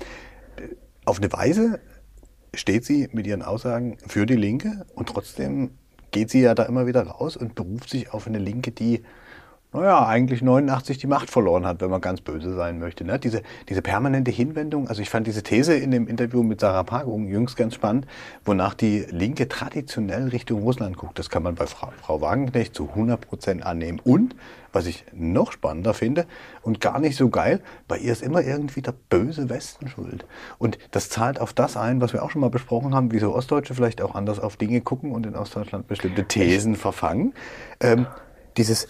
auf 1.04 1.18
eine 1.18 1.32
Weise 1.32 1.80
steht 2.54 2.84
sie 2.84 3.08
mit 3.12 3.26
ihren 3.26 3.42
Aussagen 3.42 3.98
für 4.06 4.26
die 4.26 4.36
Linke 4.36 4.86
und 4.94 5.08
trotzdem 5.08 5.72
geht 6.12 6.30
sie 6.30 6.40
ja 6.40 6.54
da 6.54 6.62
immer 6.62 6.86
wieder 6.86 7.02
raus 7.02 7.36
und 7.36 7.56
beruft 7.56 7.90
sich 7.90 8.14
auf 8.14 8.26
eine 8.28 8.38
Linke, 8.38 8.70
die 8.70 9.02
naja, 9.74 10.06
eigentlich 10.06 10.40
89 10.40 10.98
die 10.98 11.08
Macht 11.08 11.30
verloren 11.30 11.66
hat, 11.66 11.80
wenn 11.80 11.90
man 11.90 12.00
ganz 12.00 12.20
böse 12.20 12.54
sein 12.54 12.78
möchte. 12.78 13.04
Ne? 13.04 13.18
Diese, 13.18 13.42
diese 13.68 13.82
permanente 13.82 14.30
Hinwendung, 14.30 14.86
also 14.86 15.02
ich 15.02 15.10
fand 15.10 15.26
diese 15.26 15.42
These 15.42 15.74
in 15.74 15.90
dem 15.90 16.06
Interview 16.06 16.44
mit 16.44 16.60
Sarah 16.60 16.84
Pagung 16.84 17.26
jüngst 17.26 17.56
ganz 17.56 17.74
spannend, 17.74 18.06
wonach 18.44 18.74
die 18.74 19.04
Linke 19.10 19.48
traditionell 19.48 20.28
Richtung 20.28 20.62
Russland 20.62 20.96
guckt. 20.96 21.18
Das 21.18 21.28
kann 21.28 21.42
man 21.42 21.56
bei 21.56 21.66
Frau, 21.66 21.92
Frau 22.00 22.20
Wagenknecht 22.20 22.74
zu 22.74 22.88
100 22.88 23.20
Prozent 23.20 23.66
annehmen. 23.66 24.00
Und, 24.04 24.36
was 24.72 24.86
ich 24.86 25.04
noch 25.12 25.52
spannender 25.52 25.92
finde 25.92 26.26
und 26.62 26.80
gar 26.80 27.00
nicht 27.00 27.16
so 27.16 27.28
geil, 27.28 27.60
bei 27.88 27.98
ihr 27.98 28.12
ist 28.12 28.22
immer 28.22 28.42
irgendwie 28.42 28.82
der 28.82 28.94
böse 29.08 29.48
Westen 29.48 29.88
schuld. 29.88 30.24
Und 30.58 30.78
das 30.92 31.08
zahlt 31.08 31.40
auf 31.40 31.52
das 31.52 31.76
ein, 31.76 32.00
was 32.00 32.12
wir 32.12 32.22
auch 32.22 32.30
schon 32.30 32.40
mal 32.40 32.50
besprochen 32.50 32.94
haben, 32.94 33.12
wieso 33.12 33.34
Ostdeutsche 33.34 33.74
vielleicht 33.74 34.02
auch 34.02 34.14
anders 34.14 34.38
auf 34.38 34.56
Dinge 34.56 34.80
gucken 34.80 35.12
und 35.12 35.26
in 35.26 35.34
Ostdeutschland 35.34 35.88
bestimmte 35.88 36.24
Thesen 36.26 36.76
verfangen. 36.76 37.34
Ähm, 37.80 38.06
dieses 38.56 38.88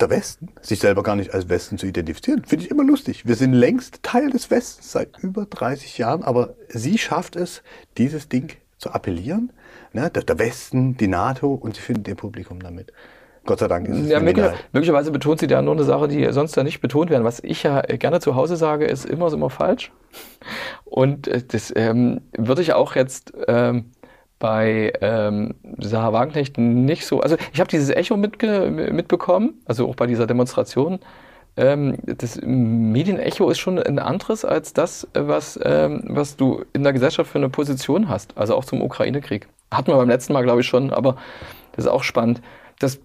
der 0.00 0.10
Westen, 0.10 0.48
sich 0.60 0.78
selber 0.80 1.02
gar 1.02 1.16
nicht 1.16 1.32
als 1.32 1.48
Westen 1.48 1.78
zu 1.78 1.86
identifizieren, 1.86 2.44
finde 2.44 2.64
ich 2.64 2.70
immer 2.70 2.84
lustig. 2.84 3.26
Wir 3.26 3.34
sind 3.34 3.52
längst 3.52 4.02
Teil 4.02 4.30
des 4.30 4.50
Westens 4.50 4.92
seit 4.92 5.18
über 5.22 5.46
30 5.46 5.98
Jahren, 5.98 6.22
aber 6.22 6.54
sie 6.68 6.98
schafft 6.98 7.36
es, 7.36 7.62
dieses 7.96 8.28
Ding 8.28 8.52
zu 8.78 8.90
appellieren. 8.90 9.52
Ne? 9.92 10.10
Der, 10.10 10.22
der 10.22 10.38
Westen, 10.38 10.96
die 10.96 11.08
NATO 11.08 11.54
und 11.54 11.76
sie 11.76 11.82
findet 11.82 12.08
ihr 12.08 12.14
Publikum 12.14 12.60
damit. 12.60 12.92
Gott 13.46 13.60
sei 13.60 13.68
Dank 13.68 13.86
ist 13.88 13.96
es 13.96 14.08
Ja, 14.08 14.16
eine 14.16 14.24
möglich, 14.24 14.44
Minderheit. 14.44 14.68
möglicherweise 14.72 15.10
betont 15.12 15.38
sie 15.40 15.46
da 15.46 15.62
nur 15.62 15.74
eine 15.74 15.84
Sache, 15.84 16.08
die 16.08 16.30
sonst 16.32 16.56
da 16.56 16.64
nicht 16.64 16.80
betont 16.80 17.10
werden. 17.10 17.22
Was 17.24 17.38
ich 17.42 17.62
ja 17.62 17.80
gerne 17.80 18.20
zu 18.20 18.34
Hause 18.34 18.56
sage, 18.56 18.86
ist 18.86 19.06
immer 19.06 19.28
ist 19.28 19.34
immer 19.34 19.50
falsch. 19.50 19.92
Und 20.84 21.28
äh, 21.28 21.42
das 21.46 21.72
ähm, 21.76 22.22
würde 22.36 22.62
ich 22.62 22.72
auch 22.72 22.96
jetzt 22.96 23.32
ähm, 23.46 23.92
bei 24.38 24.92
ähm, 25.00 25.54
Sarah 25.78 26.12
Wagenknecht 26.12 26.58
nicht 26.58 27.06
so. 27.06 27.20
Also 27.20 27.36
ich 27.52 27.60
habe 27.60 27.68
dieses 27.68 27.90
Echo 27.90 28.16
mitge 28.16 28.70
mitbekommen, 28.70 29.54
also 29.64 29.88
auch 29.88 29.96
bei 29.96 30.06
dieser 30.06 30.26
Demonstration. 30.26 30.98
Ähm, 31.56 31.96
das 32.04 32.38
Medienecho 32.42 33.48
ist 33.48 33.58
schon 33.58 33.78
ein 33.78 33.98
anderes 33.98 34.44
als 34.44 34.74
das, 34.74 35.08
was, 35.14 35.58
ähm, 35.62 36.02
was 36.06 36.36
du 36.36 36.64
in 36.74 36.82
der 36.82 36.92
Gesellschaft 36.92 37.30
für 37.30 37.38
eine 37.38 37.48
Position 37.48 38.08
hast. 38.08 38.36
Also 38.36 38.54
auch 38.54 38.64
zum 38.64 38.82
Ukraine-Krieg. 38.82 39.48
Hatten 39.72 39.90
wir 39.90 39.96
beim 39.96 40.08
letzten 40.08 40.34
Mal, 40.34 40.42
glaube 40.42 40.60
ich, 40.60 40.66
schon, 40.66 40.92
aber 40.92 41.16
das 41.72 41.86
ist 41.86 41.90
auch 41.90 42.04
spannend. 42.04 42.42
Das, 42.78 43.00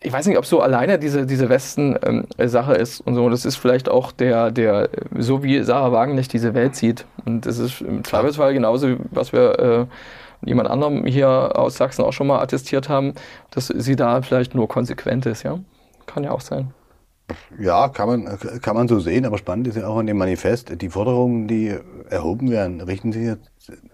ich 0.00 0.12
weiß 0.12 0.26
nicht, 0.26 0.36
ob 0.36 0.44
so 0.44 0.60
alleine 0.60 0.98
diese, 0.98 1.24
diese 1.24 1.48
Westen-Sache 1.48 2.74
ist 2.74 3.00
und 3.00 3.14
so. 3.14 3.30
Das 3.30 3.46
ist 3.46 3.56
vielleicht 3.56 3.88
auch 3.88 4.12
der, 4.12 4.50
der, 4.50 4.90
so 5.16 5.42
wie 5.42 5.62
Sarah 5.62 5.92
Wagenknecht 5.92 6.32
diese 6.34 6.52
Welt 6.52 6.76
sieht. 6.76 7.06
Und 7.24 7.46
das 7.46 7.58
ist 7.58 7.80
im 7.80 8.04
Zweifelsfall 8.04 8.52
genauso, 8.52 8.96
was 9.10 9.32
wir 9.32 9.58
äh, 9.58 9.86
jemand 10.46 10.68
anderem 10.68 11.04
hier 11.06 11.58
aus 11.58 11.76
Sachsen 11.76 12.04
auch 12.04 12.12
schon 12.12 12.26
mal 12.26 12.40
attestiert 12.40 12.88
haben, 12.88 13.14
dass 13.50 13.68
sie 13.68 13.96
da 13.96 14.22
vielleicht 14.22 14.54
nur 14.54 14.68
konsequent 14.68 15.26
ist, 15.26 15.42
ja. 15.42 15.58
Kann 16.06 16.24
ja 16.24 16.30
auch 16.30 16.40
sein. 16.40 16.72
Ja, 17.58 17.88
kann 17.88 18.06
man, 18.06 18.38
kann 18.60 18.76
man 18.76 18.86
so 18.86 19.00
sehen, 19.00 19.24
aber 19.24 19.38
spannend 19.38 19.66
ist 19.66 19.76
ja 19.76 19.86
auch 19.86 19.96
an 19.96 20.06
dem 20.06 20.18
Manifest, 20.18 20.80
die 20.82 20.90
Forderungen, 20.90 21.48
die 21.48 21.74
erhoben 22.10 22.50
werden, 22.50 22.82
richten 22.82 23.12
sich 23.12 23.22
jetzt 23.22 23.50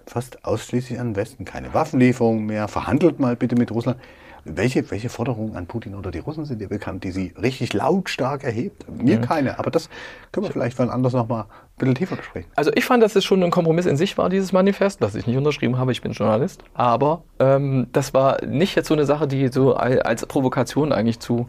fast 0.07 0.44
ausschließlich 0.44 0.98
an 0.98 1.11
den 1.11 1.16
Westen. 1.16 1.44
Keine 1.44 1.72
Waffenlieferungen 1.72 2.46
mehr, 2.46 2.66
verhandelt 2.66 3.20
mal 3.20 3.36
bitte 3.36 3.55
mit 3.55 3.70
Russland. 3.70 4.01
Welche, 4.44 4.90
welche 4.90 5.11
Forderungen 5.11 5.55
an 5.55 5.66
Putin 5.66 5.94
oder 5.94 6.11
die 6.11 6.18
Russen 6.18 6.44
sind 6.46 6.61
dir 6.61 6.68
bekannt, 6.68 7.05
die 7.05 7.11
sie 7.11 7.34
richtig 7.40 7.72
lautstark 7.72 8.42
erhebt? 8.42 8.86
Mir 8.90 9.20
keine, 9.20 9.59
aber 9.59 9.70
das 9.70 9.90
können 10.32 10.46
wir 10.46 10.53
vielleicht 10.53 10.78
wann 10.78 10.90
anders 10.90 11.12
nochmal 11.12 11.44
bisschen 11.81 11.97
tiefer 11.97 12.14
besprechen. 12.14 12.49
Also 12.55 12.70
ich 12.74 12.85
fand, 12.85 13.03
dass 13.03 13.16
es 13.16 13.24
schon 13.24 13.43
ein 13.43 13.51
Kompromiss 13.51 13.87
in 13.87 13.97
sich 13.97 14.16
war, 14.16 14.28
dieses 14.28 14.53
Manifest, 14.53 15.03
das 15.03 15.16
ich 15.16 15.26
nicht 15.26 15.37
unterschrieben 15.37 15.78
habe, 15.78 15.91
ich 15.91 16.01
bin 16.01 16.12
Journalist. 16.12 16.62
Aber 16.74 17.22
ähm, 17.41 17.89
das 17.93 18.14
war 18.14 18.45
nicht 18.47 18.76
jetzt 18.76 18.87
so 18.87 18.95
eine 18.95 19.05
Sache, 19.05 19.26
die 19.26 19.49
so 19.49 19.74
al- 19.74 20.03
als 20.03 20.24
Provokation 20.26 20.93
eigentlich 20.93 21.18
zu, 21.18 21.49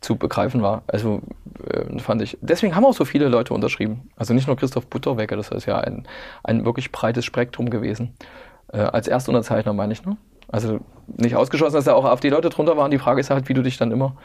zu 0.00 0.16
begreifen 0.16 0.62
war. 0.62 0.82
Also 0.88 1.20
äh, 1.70 1.98
fand 2.00 2.22
ich. 2.22 2.36
Deswegen 2.40 2.74
haben 2.74 2.84
auch 2.84 2.94
so 2.94 3.04
viele 3.04 3.28
Leute 3.28 3.54
unterschrieben. 3.54 4.10
Also 4.16 4.34
nicht 4.34 4.48
nur 4.48 4.56
Christoph 4.56 4.88
Butterwecker, 4.88 5.36
das 5.36 5.50
ist 5.50 5.66
ja 5.66 5.78
ein, 5.78 6.08
ein 6.42 6.64
wirklich 6.64 6.90
breites 6.90 7.24
Spektrum 7.24 7.70
gewesen. 7.70 8.14
Äh, 8.72 8.78
als 8.78 9.06
Erstunterzeichner 9.06 9.72
meine 9.72 9.92
ich, 9.92 10.04
ne? 10.04 10.16
Also 10.48 10.80
nicht 11.06 11.36
ausgeschlossen, 11.36 11.74
dass 11.76 11.84
da 11.84 11.94
auch 11.94 12.04
AfD-Leute 12.04 12.50
drunter 12.50 12.76
waren. 12.76 12.90
Die 12.90 12.98
Frage 12.98 13.20
ist 13.20 13.30
halt, 13.30 13.48
wie 13.48 13.54
du 13.54 13.62
dich 13.62 13.76
dann 13.78 13.90
immer 13.90 14.16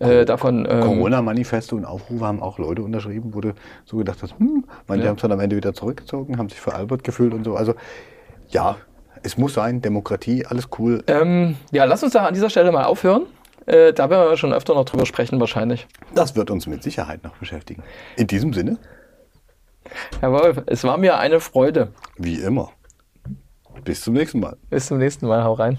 äh, 0.00 0.24
davon... 0.24 0.66
Ähm, 0.68 0.80
Corona-Manifeste 0.80 1.74
und 1.74 1.84
Aufrufe 1.84 2.24
haben 2.24 2.42
auch 2.42 2.58
Leute 2.58 2.82
unterschrieben, 2.82 3.30
du 3.30 3.52
so 3.84 3.96
gedacht 3.98 4.22
hast, 4.22 4.38
hm, 4.38 4.64
manche 4.86 5.04
Ja. 5.04 5.10
haben 5.10 5.16
es 5.16 5.22
dann 5.22 5.32
am 5.32 5.40
Ende 5.40 5.56
wieder 5.56 5.74
zurückgezogen, 5.74 6.38
haben 6.38 6.48
sich 6.48 6.60
für 6.60 6.74
Albert 6.74 7.04
gefühlt 7.04 7.34
und 7.34 7.44
so. 7.44 7.56
Also 7.56 7.74
ja, 8.48 8.76
es 9.22 9.38
muss 9.38 9.54
sein, 9.54 9.80
Demokratie, 9.80 10.44
alles 10.46 10.68
cool. 10.78 11.02
ähm, 11.06 11.56
ja, 11.72 11.84
lass 11.84 12.02
uns 12.02 12.12
da 12.12 12.26
an 12.26 12.34
dieser 12.34 12.50
Stelle 12.50 12.72
mal 12.72 12.84
aufhören. 12.84 13.26
Äh, 13.66 13.94
da 13.94 14.10
werden 14.10 14.28
wir 14.30 14.36
schon 14.36 14.52
öfter 14.52 14.74
noch 14.74 14.84
drüber 14.84 15.06
sprechen 15.06 15.40
wahrscheinlich. 15.40 15.86
Das 16.14 16.36
wird 16.36 16.50
uns 16.50 16.66
mit 16.66 16.82
Sicherheit 16.82 17.24
noch 17.24 17.36
beschäftigen. 17.36 17.82
In 18.16 18.26
diesem 18.26 18.52
Sinne, 18.52 18.78
Herr 20.20 20.32
Wolf, 20.32 20.62
es 20.66 20.84
war 20.84 20.98
mir 20.98 21.18
eine 21.18 21.40
Freude. 21.40 21.88
wie 22.16 22.34
immer. 22.36 22.70
Bis 23.82 24.00
zum 24.02 24.14
nächsten 24.14 24.40
Mal. 24.40 24.56
Bis 24.70 24.86
zum 24.86 24.98
nächsten 24.98 25.26
Mal. 25.26 25.44
Hau 25.44 25.54
rein. 25.54 25.78